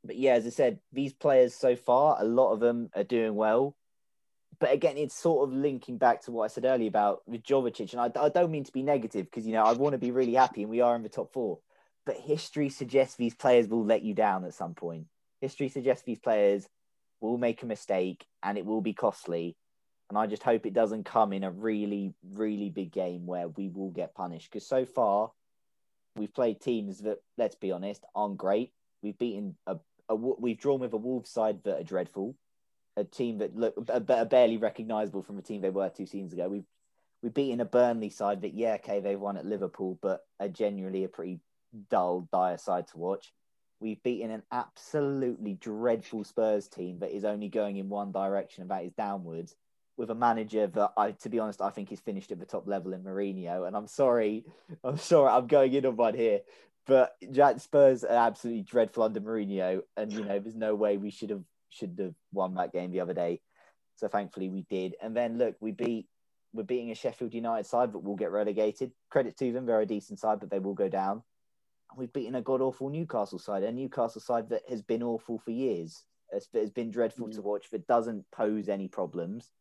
but 0.04 0.18
yeah, 0.18 0.34
as 0.34 0.46
I 0.46 0.50
said, 0.50 0.80
these 0.92 1.14
players 1.14 1.54
so 1.54 1.76
far, 1.76 2.18
a 2.20 2.26
lot 2.26 2.52
of 2.52 2.60
them 2.60 2.90
are 2.96 3.04
doing 3.04 3.36
well 3.36 3.76
but 4.60 4.72
again, 4.72 4.98
it's 4.98 5.16
sort 5.16 5.48
of 5.48 5.56
linking 5.56 5.98
back 5.98 6.22
to 6.24 6.32
what 6.32 6.44
I 6.44 6.48
said 6.48 6.66
earlier 6.66 6.88
about 6.88 7.22
with 7.28 7.44
Jovetic. 7.44 7.94
And 7.94 8.02
I, 8.02 8.12
I 8.22 8.30
don't 8.30 8.52
mean 8.52 8.64
to 8.64 8.72
be 8.72 8.84
negative 8.84 9.26
because, 9.26 9.46
you 9.46 9.54
know, 9.54 9.64
I 9.64 9.74
want 9.74 9.94
to 9.94 10.00
be 10.00 10.12
really 10.12 10.34
happy 10.34 10.62
and 10.62 10.72
we 10.72 10.82
are 10.82 10.96
in 10.96 11.04
the 11.04 11.10
top 11.10 11.32
four. 11.32 11.60
But 12.06 12.18
history 12.18 12.70
suggests 12.70 13.16
these 13.16 13.36
players 13.36 13.68
will 13.68 13.86
let 13.86 14.04
you 14.04 14.14
down 14.14 14.44
at 14.44 14.54
some 14.54 14.74
point. 14.74 15.08
History 15.40 15.70
suggests 15.70 16.04
these 16.04 16.20
players 16.20 16.68
will 17.22 17.38
make 17.38 17.64
a 17.64 17.68
mistake 17.68 18.26
and 18.42 18.58
it 18.58 18.66
will 18.66 18.82
be 18.82 18.94
costly. 18.94 19.56
And 20.10 20.18
I 20.18 20.28
just 20.28 20.44
hope 20.44 20.66
it 20.66 20.74
doesn't 20.74 21.06
come 21.06 21.32
in 21.32 21.44
a 21.44 21.52
really, 21.52 22.14
really 22.34 22.70
big 22.70 22.92
game 22.92 23.26
where 23.26 23.48
we 23.48 23.70
will 23.70 23.92
get 23.92 24.14
punished. 24.14 24.52
Because 24.52 24.68
so 24.68 24.86
far, 24.86 25.32
we've 26.16 26.34
played 26.34 26.60
teams 26.60 27.00
that, 27.00 27.20
let's 27.38 27.56
be 27.56 27.72
honest, 27.72 28.04
aren't 28.14 28.38
great. 28.38 28.74
We've 29.02 29.18
beaten 29.18 29.56
a, 29.66 29.78
a 30.10 30.16
we've 30.16 30.60
drawn 30.60 30.82
with 30.82 30.94
a 30.94 30.98
Wolves 30.98 31.30
side 31.30 31.64
that 31.64 31.80
are 31.80 31.84
dreadful 31.84 32.36
a 32.96 33.04
team 33.04 33.40
that 33.40 33.56
look 33.56 33.76
are 33.90 34.26
barely 34.26 34.58
recognisable 34.58 35.24
from 35.24 35.38
a 35.38 35.42
team 35.42 35.62
they 35.62 35.70
were 35.70 35.90
two 35.90 36.06
seasons 36.06 36.34
ago. 36.34 36.48
We've 36.48 36.66
we've 37.22 37.34
beaten 37.34 37.62
a 37.62 37.66
Burnley 37.66 38.10
side 38.10 38.42
that 38.42 38.54
yeah, 38.54 38.76
okay, 38.76 39.00
they've 39.00 39.20
won 39.20 39.38
at 39.38 39.46
Liverpool, 39.46 39.98
but 40.02 40.22
are 40.40 40.48
genuinely 40.48 41.04
a 41.04 41.10
pretty 41.10 41.40
dull, 41.90 42.28
dire 42.32 42.58
side 42.58 42.88
to 42.90 42.98
watch. 42.98 43.34
We've 43.80 44.02
beaten 44.04 44.32
an 44.32 44.44
absolutely 44.52 45.56
dreadful 45.56 46.24
Spurs 46.24 46.68
team 46.68 47.00
that 47.00 47.16
is 47.16 47.26
only 47.26 47.50
going 47.50 47.78
in 47.78 47.90
one 47.90 48.12
direction, 48.12 48.62
and 48.62 48.72
that 48.72 48.86
is 48.86 48.94
downwards. 48.94 49.56
With 49.96 50.10
a 50.10 50.16
manager 50.16 50.66
that 50.66 50.94
I, 50.98 51.12
to 51.12 51.30
be 51.30 51.38
honest, 51.38 51.62
I 51.62 51.70
think 51.70 51.92
is 51.92 52.00
finished 52.00 52.32
at 52.32 52.40
the 52.40 52.48
top 52.48 52.68
level 52.68 52.94
in 52.94 53.04
Mourinho. 53.04 53.68
And 53.68 53.76
I'm 53.76 53.86
sorry, 53.86 54.44
I'm 54.84 54.98
sorry, 54.98 55.30
I'm 55.30 55.46
going 55.46 55.74
in 55.74 55.86
on 55.86 55.98
one 55.98 56.16
here, 56.16 56.40
but 56.88 57.16
Jack 57.32 57.60
Spurs 57.60 58.04
are 58.04 58.28
absolutely 58.28 58.64
dreadful 58.64 59.04
under 59.04 59.22
Mourinho, 59.22 59.82
and 59.96 60.12
you 60.12 60.24
know, 60.26 60.40
there's 60.40 60.56
no 60.56 60.76
way 60.76 60.98
we 60.98 61.12
should 61.12 61.30
have 61.30 61.44
should 61.74 61.98
have 62.00 62.14
won 62.32 62.56
that 62.56 62.72
game 62.72 62.92
the 62.92 63.02
other 63.02 63.14
day. 63.14 63.42
So 63.96 64.08
thankfully 64.08 64.50
we 64.50 64.66
did. 64.70 64.96
And 65.02 65.16
then 65.16 65.38
look, 65.38 65.56
we 65.60 65.72
beat 65.72 66.08
we're 66.54 66.64
beating 66.64 66.92
a 66.92 66.96
Sheffield 66.96 67.34
United 67.34 67.66
side, 67.66 67.92
but 67.92 68.04
we'll 68.04 68.16
get 68.16 68.32
relegated. 68.32 68.92
Credit 69.10 69.36
to 69.38 69.52
them, 69.52 69.66
they're 69.66 69.82
a 69.82 69.88
decent 69.88 70.20
side, 70.20 70.40
but 70.40 70.52
they 70.52 70.60
will 70.60 70.76
go 70.76 70.88
down. 70.88 71.24
And 71.90 72.00
we've 72.00 72.14
beaten 72.14 72.36
a 72.36 72.42
god 72.42 72.62
awful 72.62 72.90
Newcastle 72.90 73.40
side, 73.40 73.64
a 73.64 73.72
Newcastle 73.72 74.22
side 74.22 74.50
that 74.50 74.62
has 74.70 74.84
been 74.84 75.02
awful 75.02 75.40
for 75.40 75.50
years. 75.50 76.04
It's, 76.32 76.48
has 76.54 76.70
been 76.70 76.92
dreadful 76.92 77.28
mm. 77.28 77.36
to 77.36 77.42
watch, 77.42 77.70
that 77.72 77.88
doesn't 77.88 78.26
pose 78.32 78.70
any 78.70 78.88
problems. 78.88 79.52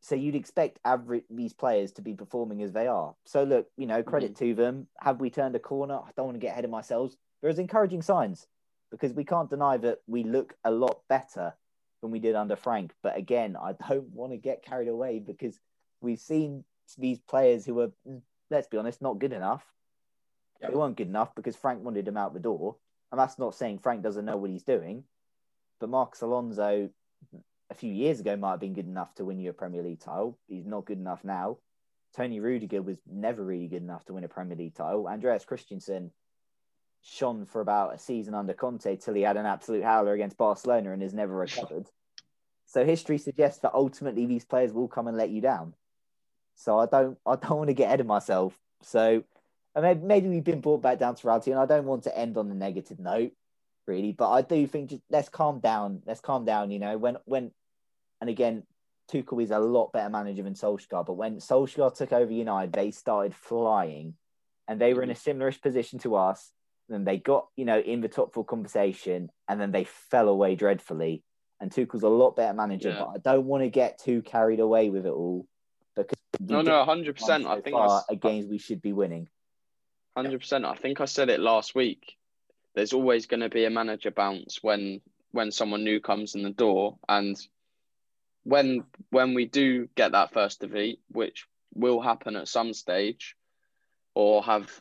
So 0.00 0.14
you'd 0.14 0.34
expect 0.34 0.78
average 0.84 1.24
these 1.30 1.54
players 1.54 1.92
to 1.92 2.02
be 2.02 2.12
performing 2.12 2.62
as 2.62 2.72
they 2.72 2.86
are. 2.86 3.14
So 3.24 3.44
look, 3.44 3.66
you 3.78 3.86
know, 3.86 4.02
credit 4.02 4.34
mm. 4.34 4.38
to 4.38 4.54
them. 4.54 4.88
Have 5.00 5.20
we 5.20 5.30
turned 5.30 5.56
a 5.56 5.60
corner? 5.60 5.94
I 5.94 6.10
don't 6.14 6.26
want 6.26 6.36
to 6.36 6.40
get 6.40 6.52
ahead 6.52 6.66
of 6.66 6.70
myself. 6.70 7.14
There's 7.40 7.58
encouraging 7.58 8.02
signs 8.02 8.46
because 8.90 9.12
we 9.12 9.24
can't 9.24 9.50
deny 9.50 9.76
that 9.76 9.98
we 10.06 10.24
look 10.24 10.54
a 10.64 10.70
lot 10.70 11.00
better 11.08 11.54
than 12.00 12.10
we 12.10 12.18
did 12.18 12.34
under 12.34 12.56
Frank. 12.56 12.92
But 13.02 13.16
again, 13.16 13.56
I 13.60 13.72
don't 13.88 14.08
want 14.12 14.32
to 14.32 14.38
get 14.38 14.64
carried 14.64 14.88
away 14.88 15.18
because 15.18 15.58
we've 16.00 16.20
seen 16.20 16.64
these 16.98 17.18
players 17.18 17.64
who 17.64 17.74
were, 17.74 17.92
let's 18.50 18.68
be 18.68 18.76
honest, 18.76 19.02
not 19.02 19.18
good 19.18 19.32
enough. 19.32 19.64
Yep. 20.60 20.70
They 20.70 20.76
weren't 20.76 20.96
good 20.96 21.08
enough 21.08 21.34
because 21.34 21.56
Frank 21.56 21.82
wanted 21.82 22.04
them 22.04 22.16
out 22.16 22.34
the 22.34 22.40
door. 22.40 22.76
And 23.12 23.20
that's 23.20 23.38
not 23.38 23.54
saying 23.54 23.78
Frank 23.78 24.02
doesn't 24.02 24.24
know 24.24 24.36
what 24.36 24.50
he's 24.50 24.62
doing. 24.62 25.04
But 25.80 25.90
Marcos 25.90 26.22
Alonso, 26.22 26.90
a 27.70 27.74
few 27.74 27.92
years 27.92 28.20
ago 28.20 28.36
might 28.36 28.52
have 28.52 28.60
been 28.60 28.74
good 28.74 28.86
enough 28.86 29.14
to 29.16 29.24
win 29.24 29.38
you 29.38 29.50
a 29.50 29.52
Premier 29.52 29.82
League 29.82 30.00
title. 30.00 30.38
He's 30.48 30.66
not 30.66 30.86
good 30.86 30.98
enough 30.98 31.24
now. 31.24 31.58
Tony 32.16 32.40
Rudiger 32.40 32.80
was 32.80 32.96
never 33.06 33.44
really 33.44 33.68
good 33.68 33.82
enough 33.82 34.04
to 34.06 34.14
win 34.14 34.24
a 34.24 34.28
Premier 34.28 34.56
League 34.56 34.74
title. 34.74 35.06
Andreas 35.06 35.44
Christensen 35.44 36.10
shone 37.06 37.46
for 37.46 37.60
about 37.60 37.94
a 37.94 37.98
season 37.98 38.34
under 38.34 38.52
Conte 38.52 38.96
till 38.96 39.14
he 39.14 39.22
had 39.22 39.36
an 39.36 39.46
absolute 39.46 39.84
howler 39.84 40.12
against 40.12 40.36
Barcelona 40.36 40.92
and 40.92 41.02
has 41.02 41.14
never 41.14 41.34
recovered. 41.34 41.86
so 42.66 42.84
history 42.84 43.18
suggests 43.18 43.60
that 43.60 43.74
ultimately 43.74 44.26
these 44.26 44.44
players 44.44 44.72
will 44.72 44.88
come 44.88 45.06
and 45.06 45.16
let 45.16 45.30
you 45.30 45.40
down. 45.40 45.74
So 46.56 46.78
I 46.78 46.86
don't 46.86 47.18
I 47.24 47.36
don't 47.36 47.58
want 47.58 47.68
to 47.68 47.74
get 47.74 47.86
ahead 47.86 48.00
of 48.00 48.06
myself. 48.06 48.58
So 48.82 49.24
maybe, 49.80 50.00
maybe 50.00 50.28
we've 50.28 50.44
been 50.44 50.60
brought 50.60 50.82
back 50.82 50.98
down 50.98 51.14
to 51.14 51.26
reality, 51.26 51.50
and 51.50 51.60
I 51.60 51.66
don't 51.66 51.84
want 51.84 52.04
to 52.04 52.18
end 52.18 52.36
on 52.36 52.50
a 52.50 52.54
negative 52.54 52.98
note, 52.98 53.32
really. 53.86 54.12
But 54.12 54.30
I 54.30 54.42
do 54.42 54.66
think 54.66 54.90
just 54.90 55.02
let's 55.10 55.28
calm 55.28 55.60
down. 55.60 56.02
Let's 56.06 56.20
calm 56.20 56.44
down. 56.44 56.70
You 56.70 56.78
know, 56.78 56.98
when 56.98 57.18
when 57.24 57.52
and 58.20 58.30
again, 58.30 58.64
Tuchel 59.12 59.42
is 59.42 59.50
a 59.50 59.58
lot 59.58 59.92
better 59.92 60.10
manager 60.10 60.42
than 60.42 60.54
Solskjaer. 60.54 61.06
But 61.06 61.14
when 61.14 61.36
Solskjaer 61.36 61.94
took 61.94 62.12
over 62.12 62.32
United, 62.32 62.72
they 62.72 62.90
started 62.90 63.34
flying, 63.34 64.14
and 64.66 64.80
they 64.80 64.94
were 64.94 65.02
in 65.02 65.10
mm-hmm. 65.10 65.30
a 65.30 65.34
similarish 65.34 65.60
position 65.60 65.98
to 66.00 66.16
us. 66.16 66.52
Then 66.88 67.04
they 67.04 67.18
got 67.18 67.48
you 67.56 67.64
know 67.64 67.78
in 67.80 68.00
the 68.00 68.08
top 68.08 68.32
four 68.34 68.44
conversation, 68.44 69.30
and 69.48 69.60
then 69.60 69.72
they 69.72 69.84
fell 69.84 70.28
away 70.28 70.54
dreadfully. 70.54 71.22
And 71.60 71.72
Tuchel's 71.72 72.02
a 72.02 72.08
lot 72.08 72.36
better 72.36 72.52
manager, 72.52 72.90
Yeah. 72.90 72.98
but 73.00 73.08
I 73.08 73.18
don't 73.18 73.46
want 73.46 73.62
to 73.64 73.70
get 73.70 73.98
too 73.98 74.20
carried 74.22 74.60
away 74.60 74.90
with 74.90 75.06
it 75.06 75.10
all 75.12 75.46
because 75.94 76.18
No, 76.38 76.60
no, 76.62 76.84
hundred 76.84 77.16
percent. 77.16 77.44
so 77.44 77.50
I 77.50 77.60
think 77.62 77.74
far 77.76 78.04
games 78.20 78.46
we 78.46 78.58
should 78.58 78.82
be 78.82 78.92
winning. 78.92 79.28
hundred 80.16 80.40
percent. 80.40 80.64
I 80.66 80.74
think 80.74 81.00
I 81.00 81.06
said 81.06 81.30
it 81.30 81.40
last 81.40 81.74
week. 81.74 82.16
There's 82.74 82.92
always 82.92 83.24
going 83.26 83.40
to 83.40 83.48
be 83.48 83.64
a 83.64 83.70
manager 83.70 84.10
bounce 84.10 84.62
when 84.62 85.00
when 85.32 85.50
someone 85.50 85.82
new 85.82 85.98
comes 86.00 86.34
in 86.34 86.42
the 86.42 86.50
door, 86.50 86.98
and 87.08 87.36
when 88.44 88.84
when 89.10 89.34
we 89.34 89.46
do 89.46 89.88
get 89.94 90.12
that 90.12 90.32
first 90.32 90.60
defeat, 90.60 91.00
which 91.10 91.46
will 91.74 92.00
happen 92.00 92.36
at 92.36 92.48
some 92.48 92.72
stage, 92.74 93.34
or 94.14 94.42
have 94.42 94.80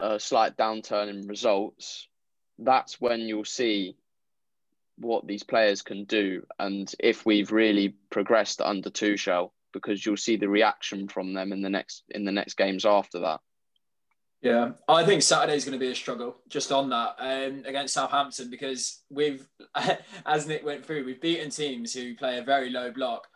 a 0.00 0.18
slight 0.18 0.56
downturn 0.56 1.08
in 1.08 1.26
results, 1.26 2.08
that's 2.58 3.00
when 3.00 3.20
you'll 3.20 3.44
see 3.44 3.96
what 4.96 5.26
these 5.26 5.44
players 5.44 5.82
can 5.82 6.04
do, 6.04 6.44
and 6.58 6.92
if 6.98 7.24
we've 7.24 7.52
really 7.52 7.94
progressed 8.10 8.60
under 8.60 8.90
Tuchel, 8.90 9.50
because 9.72 10.04
you'll 10.04 10.16
see 10.16 10.36
the 10.36 10.48
reaction 10.48 11.08
from 11.08 11.34
them 11.34 11.52
in 11.52 11.62
the 11.62 11.70
next 11.70 12.02
in 12.10 12.24
the 12.24 12.32
next 12.32 12.56
games 12.56 12.84
after 12.84 13.20
that. 13.20 13.40
Yeah, 14.40 14.72
I 14.86 15.04
think 15.04 15.22
Saturday's 15.22 15.64
going 15.64 15.78
to 15.78 15.84
be 15.84 15.90
a 15.90 15.96
struggle 15.96 16.36
just 16.48 16.70
on 16.70 16.90
that 16.90 17.16
um, 17.18 17.64
against 17.66 17.94
Southampton 17.94 18.50
because 18.50 19.02
we've, 19.10 19.48
as 20.26 20.46
Nick 20.46 20.64
went 20.64 20.86
through, 20.86 21.04
we've 21.04 21.20
beaten 21.20 21.50
teams 21.50 21.92
who 21.92 22.14
play 22.14 22.38
a 22.38 22.42
very 22.42 22.70
low 22.70 22.92
block. 22.92 23.26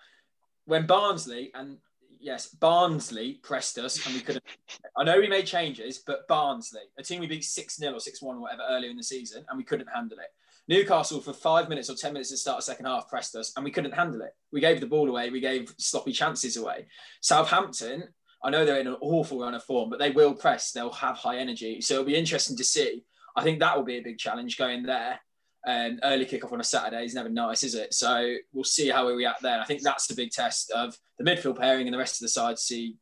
When 0.65 0.87
Barnsley 0.87 1.51
and 1.55 1.79
yes, 2.23 2.49
Barnsley 2.49 3.35
pressed 3.43 3.79
us 3.79 4.05
and 4.07 4.15
we 4.15 4.21
couldn't. 4.21 4.45
I 4.97 5.05
know 5.05 5.19
we 5.19 5.29
made 5.29 5.47
changes, 5.47 6.03
but 6.07 6.27
Barnsley, 6.29 6.83
a 6.99 7.03
team 7.03 7.21
we 7.21 7.27
beat 7.27 7.45
six 7.45 7.77
0 7.77 7.95
or 7.95 8.01
six 8.01 8.23
one 8.23 8.37
or 8.37 8.41
whatever 8.41 8.63
earlier 8.69 8.91
in 8.91 8.97
the 8.97 9.03
season, 9.03 9.45
and 9.49 9.59
we 9.59 9.65
couldn't 9.65 9.89
handle 9.95 10.19
it. 10.19 10.29
Newcastle 10.69 11.21
for 11.21 11.33
five 11.33 11.69
minutes 11.69 11.91
or 11.91 11.97
ten 11.97 12.13
minutes 12.13 12.31
to 12.31 12.37
start 12.37 12.59
the 12.59 12.63
second 12.63 12.87
half 12.87 13.09
pressed 13.09 13.35
us 13.35 13.53
and 13.57 13.65
we 13.65 13.71
couldn't 13.71 13.93
handle 13.93 14.23
it. 14.23 14.31
We 14.53 14.61
gave 14.61 14.81
the 14.81 14.87
ball 14.87 15.09
away. 15.09 15.29
We 15.31 15.41
gave 15.41 15.75
sloppy 15.77 16.13
chances 16.13 16.57
away. 16.57 16.87
Southampton 17.21 18.05
I 18.45 18.51
know 18.51 18.65
they're 18.65 18.81
in 18.81 18.89
an 18.89 18.97
awful 19.01 19.41
run 19.41 19.55
of 19.55 19.63
form, 19.63 19.89
but 19.89 19.99
they 19.99 20.11
will 20.11 20.35
press. 20.35 20.73
They'll 20.73 20.93
have 20.93 21.17
high 21.17 21.39
energy. 21.39 21.81
So 21.81 21.95
it'll 21.95 22.07
be 22.07 22.17
interesting 22.17 22.57
to 22.57 22.65
see. 22.65 23.05
I 23.37 23.43
think 23.43 23.61
that 23.61 23.77
will 23.77 23.85
be 23.85 23.99
a 23.99 24.03
big 24.03 24.19
challenge 24.19 24.59
going 24.59 24.83
there. 24.83 25.21
And 25.65 26.01
early 26.03 26.27
kickoff 26.27 26.53
on 26.53 26.61
a 26.61 26.65
Saturday 26.65 27.05
is 27.05 27.15
never 27.15 27.29
nice, 27.29 27.63
is 27.63 27.75
it? 27.75 27.95
So 27.95 28.35
we'll 28.53 28.65
see 28.65 28.89
how 28.89 29.07
we 29.07 29.13
react 29.13 29.43
then. 29.43 29.61
I 29.61 29.65
think 29.65 29.83
that's 29.83 30.09
the 30.09 30.15
big 30.15 30.31
test 30.31 30.71
of 30.73 30.99
the 31.19 31.25
midfield 31.25 31.59
pairing 31.59 31.87
and 31.87 31.95
the 31.95 31.99
rest 31.99 32.17
of 32.17 32.25
the 32.25 32.29
side 32.29 32.57
to 32.57 32.63
see 32.63 32.97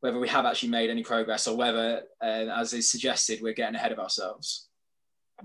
whether 0.00 0.20
we 0.20 0.28
have 0.28 0.46
actually 0.46 0.68
made 0.68 0.90
any 0.90 1.02
progress 1.02 1.48
or 1.48 1.56
whether, 1.56 2.02
uh, 2.22 2.46
as 2.56 2.72
is 2.72 2.88
suggested, 2.88 3.40
we're 3.42 3.52
getting 3.52 3.74
ahead 3.74 3.90
of 3.90 3.98
ourselves. 3.98 4.68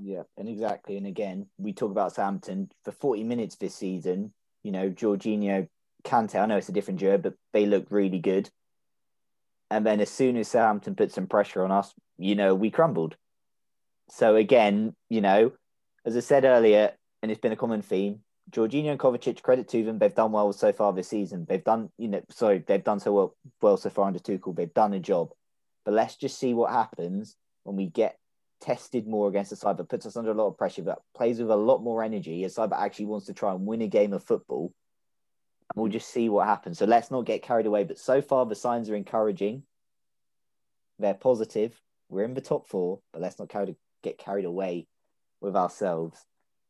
Yeah, 0.02 0.24
and 0.38 0.48
exactly. 0.48 0.98
And 0.98 1.08
again, 1.08 1.48
we 1.58 1.74
talk 1.74 1.92
about 1.92 2.14
Southampton 2.14 2.70
for 2.84 2.92
40 2.92 3.24
minutes 3.24 3.56
this 3.56 3.76
season. 3.76 4.34
You 4.64 4.72
know, 4.72 4.90
Jorginho, 4.90 5.68
Kante, 6.04 6.40
I 6.40 6.46
know 6.46 6.58
it's 6.58 6.70
a 6.70 6.74
different 6.74 7.00
duo, 7.00 7.18
but 7.18 7.34
they 7.52 7.66
look 7.66 7.88
really 7.90 8.20
good. 8.20 8.50
And 9.72 9.86
then 9.86 10.02
as 10.02 10.10
soon 10.10 10.38
as 10.38 10.50
Southampton 10.50 10.96
put 10.96 11.12
some 11.12 11.28
pressure 11.28 11.64
on 11.64 11.72
us, 11.72 11.94
you 12.18 12.36
know, 12.36 12.54
we 12.54 12.70
crumbled. 12.70 13.16
So 14.10 14.36
again, 14.36 14.96
you 15.10 15.22
know, 15.22 15.52
as 16.06 16.18
I 16.18 16.20
said 16.20 16.46
earlier, 16.46 16.92
and 17.22 17.32
it's 17.32 17.42
been 17.42 17.52
a 17.52 17.58
common 17.58 17.82
theme, 17.82 18.20
Jorginho 18.52 18.92
and 18.92 19.00
Kovacic, 19.00 19.42
credit 19.42 19.70
to 19.70 19.84
them, 19.84 20.00
they've 20.00 20.14
done 20.14 20.32
well 20.32 20.52
so 20.52 20.74
far 20.74 20.92
this 20.92 21.08
season. 21.08 21.46
They've 21.48 21.64
done, 21.64 21.90
you 21.98 22.10
know, 22.10 22.22
sorry, 22.30 22.64
they've 22.66 22.84
done 22.84 23.00
so 23.00 23.14
well, 23.14 23.36
well 23.62 23.78
so 23.78 23.90
far 23.90 24.08
under 24.08 24.20
Tuchel. 24.20 24.56
They've 24.56 24.74
done 24.74 24.94
a 24.94 25.00
job. 25.00 25.30
But 25.86 25.94
let's 25.94 26.16
just 26.16 26.38
see 26.38 26.54
what 26.54 26.72
happens 26.72 27.36
when 27.64 27.78
we 27.78 27.88
get 27.88 28.18
tested 28.60 29.08
more 29.08 29.30
against 29.30 29.52
a 29.52 29.56
side 29.56 29.78
that 29.78 29.90
puts 29.90 30.06
us 30.06 30.18
under 30.18 30.32
a 30.32 30.36
lot 30.36 30.48
of 30.48 30.58
pressure, 30.58 30.84
that 30.84 31.00
plays 31.16 31.40
with 31.40 31.50
a 31.50 31.56
lot 31.56 31.82
more 31.82 32.04
energy, 32.04 32.44
a 32.44 32.50
side 32.50 32.72
that 32.72 32.80
actually 32.80 33.06
wants 33.06 33.28
to 33.28 33.34
try 33.34 33.52
and 33.52 33.66
win 33.66 33.82
a 33.82 33.88
game 33.88 34.14
of 34.14 34.24
football. 34.24 34.74
And 35.74 35.82
we'll 35.82 35.92
just 35.92 36.10
see 36.10 36.28
what 36.28 36.48
happens. 36.48 36.80
So 36.80 36.86
let's 36.86 37.12
not 37.12 37.26
get 37.26 37.44
carried 37.44 37.66
away. 37.66 37.86
But 37.86 37.98
so 37.98 38.22
far, 38.22 38.46
the 38.46 38.56
signs 38.56 38.90
are 38.90 38.96
encouraging. 38.96 39.64
They're 41.00 41.14
positive. 41.14 41.80
We're 42.10 42.26
in 42.26 42.34
the 42.34 42.42
top 42.42 42.68
four, 42.68 43.00
but 43.12 43.22
let's 43.22 43.40
not 43.40 43.52
get 44.04 44.18
carried 44.18 44.46
away 44.46 44.88
with 45.44 45.56
ourselves. 45.56 46.20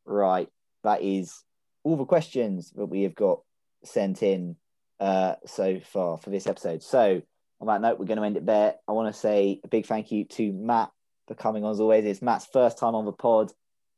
Right. 0.06 0.50
That 0.84 1.02
is 1.02 1.44
all 1.84 1.96
the 1.96 2.06
questions 2.06 2.72
that 2.72 2.88
we 2.88 3.04
have 3.04 3.16
got 3.16 3.42
sent 3.84 4.24
in 4.24 4.58
uh, 5.00 5.36
so 5.46 5.80
far 5.80 6.18
for 6.18 6.30
this 6.30 6.48
episode. 6.48 6.84
So, 6.84 7.22
on 7.62 7.68
that 7.68 7.82
note, 7.82 8.00
we're 8.00 8.06
going 8.06 8.18
to 8.18 8.26
end 8.26 8.38
it 8.38 8.46
there. 8.46 8.76
I 8.88 8.92
want 8.92 9.14
to 9.14 9.20
say 9.20 9.62
a 9.64 9.68
big 9.68 9.86
thank 9.86 10.12
you 10.12 10.26
to 10.26 10.52
Matt 10.52 10.92
for 11.28 11.36
coming 11.36 11.64
on 11.64 11.72
as 11.72 11.80
always. 11.80 12.04
It's 12.04 12.22
Matt's 12.22 12.48
first 12.52 12.78
time 12.78 12.96
on 12.96 13.06
the 13.06 13.14
pod. 13.14 13.52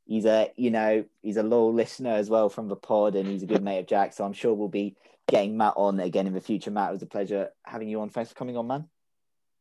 He's 0.06 0.26
a, 0.26 0.52
you 0.56 0.70
know, 0.70 1.06
he's 1.24 1.38
a 1.38 1.44
loyal 1.44 1.74
listener 1.74 2.12
as 2.12 2.30
well 2.30 2.50
from 2.50 2.68
the 2.68 2.76
pod, 2.76 3.16
and 3.16 3.28
he's 3.28 3.42
a 3.42 3.48
good 3.48 3.64
mate 3.64 3.80
of 3.80 3.88
Jack. 3.88 4.14
So 4.14 4.24
I'm 4.24 4.34
sure 4.34 4.54
we'll 4.54 4.68
be 4.68 4.96
getting 5.28 5.58
Matt 5.58 5.74
on 5.78 6.00
again 6.00 6.28
in 6.28 6.34
the 6.34 6.42
future. 6.42 6.70
Matt, 6.70 6.90
it 6.90 6.94
was 6.94 7.02
a 7.02 7.08
pleasure 7.08 7.50
having 7.64 7.88
you 7.88 8.02
on. 8.02 8.10
Thanks 8.10 8.30
for 8.30 8.36
coming 8.36 8.58
on, 8.58 8.68
man. 8.68 8.86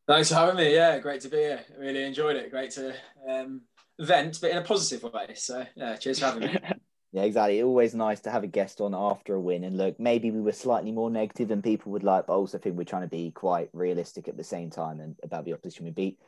Thanks 0.06 0.28
for 0.28 0.34
having 0.34 0.56
me. 0.56 0.74
Yeah, 0.74 0.98
great 0.98 1.22
to 1.22 1.30
be 1.30 1.38
here. 1.38 1.60
Really 1.78 2.04
enjoyed 2.04 2.36
it. 2.36 2.50
Great 2.50 2.72
to 2.72 2.94
um, 3.26 3.62
vent, 4.00 4.38
but 4.40 4.50
in 4.50 4.58
a 4.58 4.62
positive 4.62 5.02
way. 5.12 5.34
So, 5.34 5.64
yeah, 5.74 5.96
cheers 5.96 6.18
for 6.18 6.26
having 6.26 6.52
me. 6.52 6.58
Yeah, 7.14 7.22
exactly. 7.22 7.62
Always 7.62 7.94
nice 7.94 8.18
to 8.22 8.30
have 8.32 8.42
a 8.42 8.48
guest 8.48 8.80
on 8.80 8.92
after 8.92 9.36
a 9.36 9.40
win. 9.40 9.62
And 9.62 9.76
look, 9.76 10.00
maybe 10.00 10.32
we 10.32 10.40
were 10.40 10.50
slightly 10.50 10.90
more 10.90 11.10
negative 11.10 11.46
than 11.46 11.62
people 11.62 11.92
would 11.92 12.02
like, 12.02 12.26
but 12.26 12.32
I 12.32 12.36
also 12.36 12.58
think 12.58 12.76
we're 12.76 12.82
trying 12.82 13.02
to 13.02 13.08
be 13.08 13.30
quite 13.30 13.70
realistic 13.72 14.26
at 14.26 14.36
the 14.36 14.42
same 14.42 14.68
time 14.68 14.98
and 14.98 15.14
about 15.22 15.44
the 15.44 15.52
opposition 15.52 15.84
we 15.84 15.92
beat. 15.92 16.18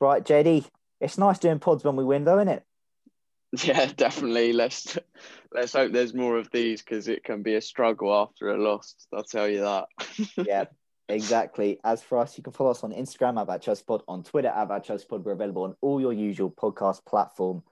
Right, 0.00 0.24
JD, 0.24 0.66
it's 1.00 1.18
nice 1.18 1.40
doing 1.40 1.58
pods 1.58 1.82
when 1.82 1.96
we 1.96 2.04
win, 2.04 2.22
though, 2.22 2.38
isn't 2.38 2.48
it? 2.48 2.62
Yeah, 3.64 3.86
definitely. 3.86 4.52
Let's 4.52 4.96
let's 5.52 5.72
hope 5.72 5.90
there's 5.90 6.14
more 6.14 6.38
of 6.38 6.48
these 6.52 6.82
because 6.82 7.08
it 7.08 7.24
can 7.24 7.42
be 7.42 7.56
a 7.56 7.60
struggle 7.60 8.14
after 8.14 8.50
a 8.50 8.56
loss. 8.56 8.94
I'll 9.12 9.24
tell 9.24 9.48
you 9.48 9.62
that. 9.62 9.86
yeah, 10.46 10.66
exactly. 11.10 11.78
As 11.84 12.02
for 12.02 12.18
us, 12.18 12.36
you 12.36 12.42
can 12.42 12.52
follow 12.52 12.70
us 12.70 12.82
on 12.84 12.92
Instagram 12.92 13.40
at 13.48 13.62
ChelseaPod, 13.62 14.02
on 14.08 14.22
Twitter 14.22 14.48
at 14.48 14.68
ChelseaPod. 14.68 15.22
We're 15.22 15.32
available 15.32 15.64
on 15.64 15.76
all 15.80 16.00
your 16.00 16.12
usual 16.12 16.50
podcast 16.50 17.04
platform 17.04 17.62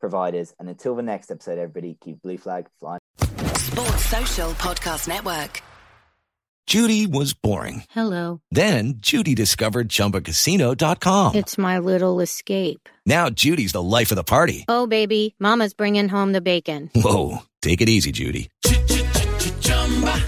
providers. 0.00 0.54
And 0.58 0.68
until 0.68 0.94
the 0.94 1.02
next 1.02 1.30
episode, 1.30 1.58
everybody, 1.58 1.96
keep 2.00 2.22
blue 2.22 2.38
flag 2.38 2.68
flying. 2.78 3.00
Sports 3.56 4.06
Social 4.06 4.50
Podcast 4.52 5.08
Network. 5.08 5.62
Judy 6.66 7.08
was 7.08 7.34
boring. 7.34 7.82
Hello. 7.90 8.40
Then 8.52 8.94
Judy 8.98 9.34
discovered 9.34 9.88
ChumbaCasino.com. 9.88 11.34
It's 11.34 11.58
my 11.58 11.80
little 11.80 12.20
escape. 12.20 12.88
Now 13.04 13.28
Judy's 13.28 13.72
the 13.72 13.82
life 13.82 14.12
of 14.12 14.16
the 14.16 14.22
party. 14.22 14.66
Oh, 14.68 14.86
baby, 14.86 15.34
Mama's 15.40 15.74
bringing 15.74 16.08
home 16.08 16.30
the 16.32 16.40
bacon. 16.40 16.88
Whoa, 16.94 17.38
take 17.60 17.80
it 17.80 17.88
easy, 17.88 18.12
Judy. 18.12 18.50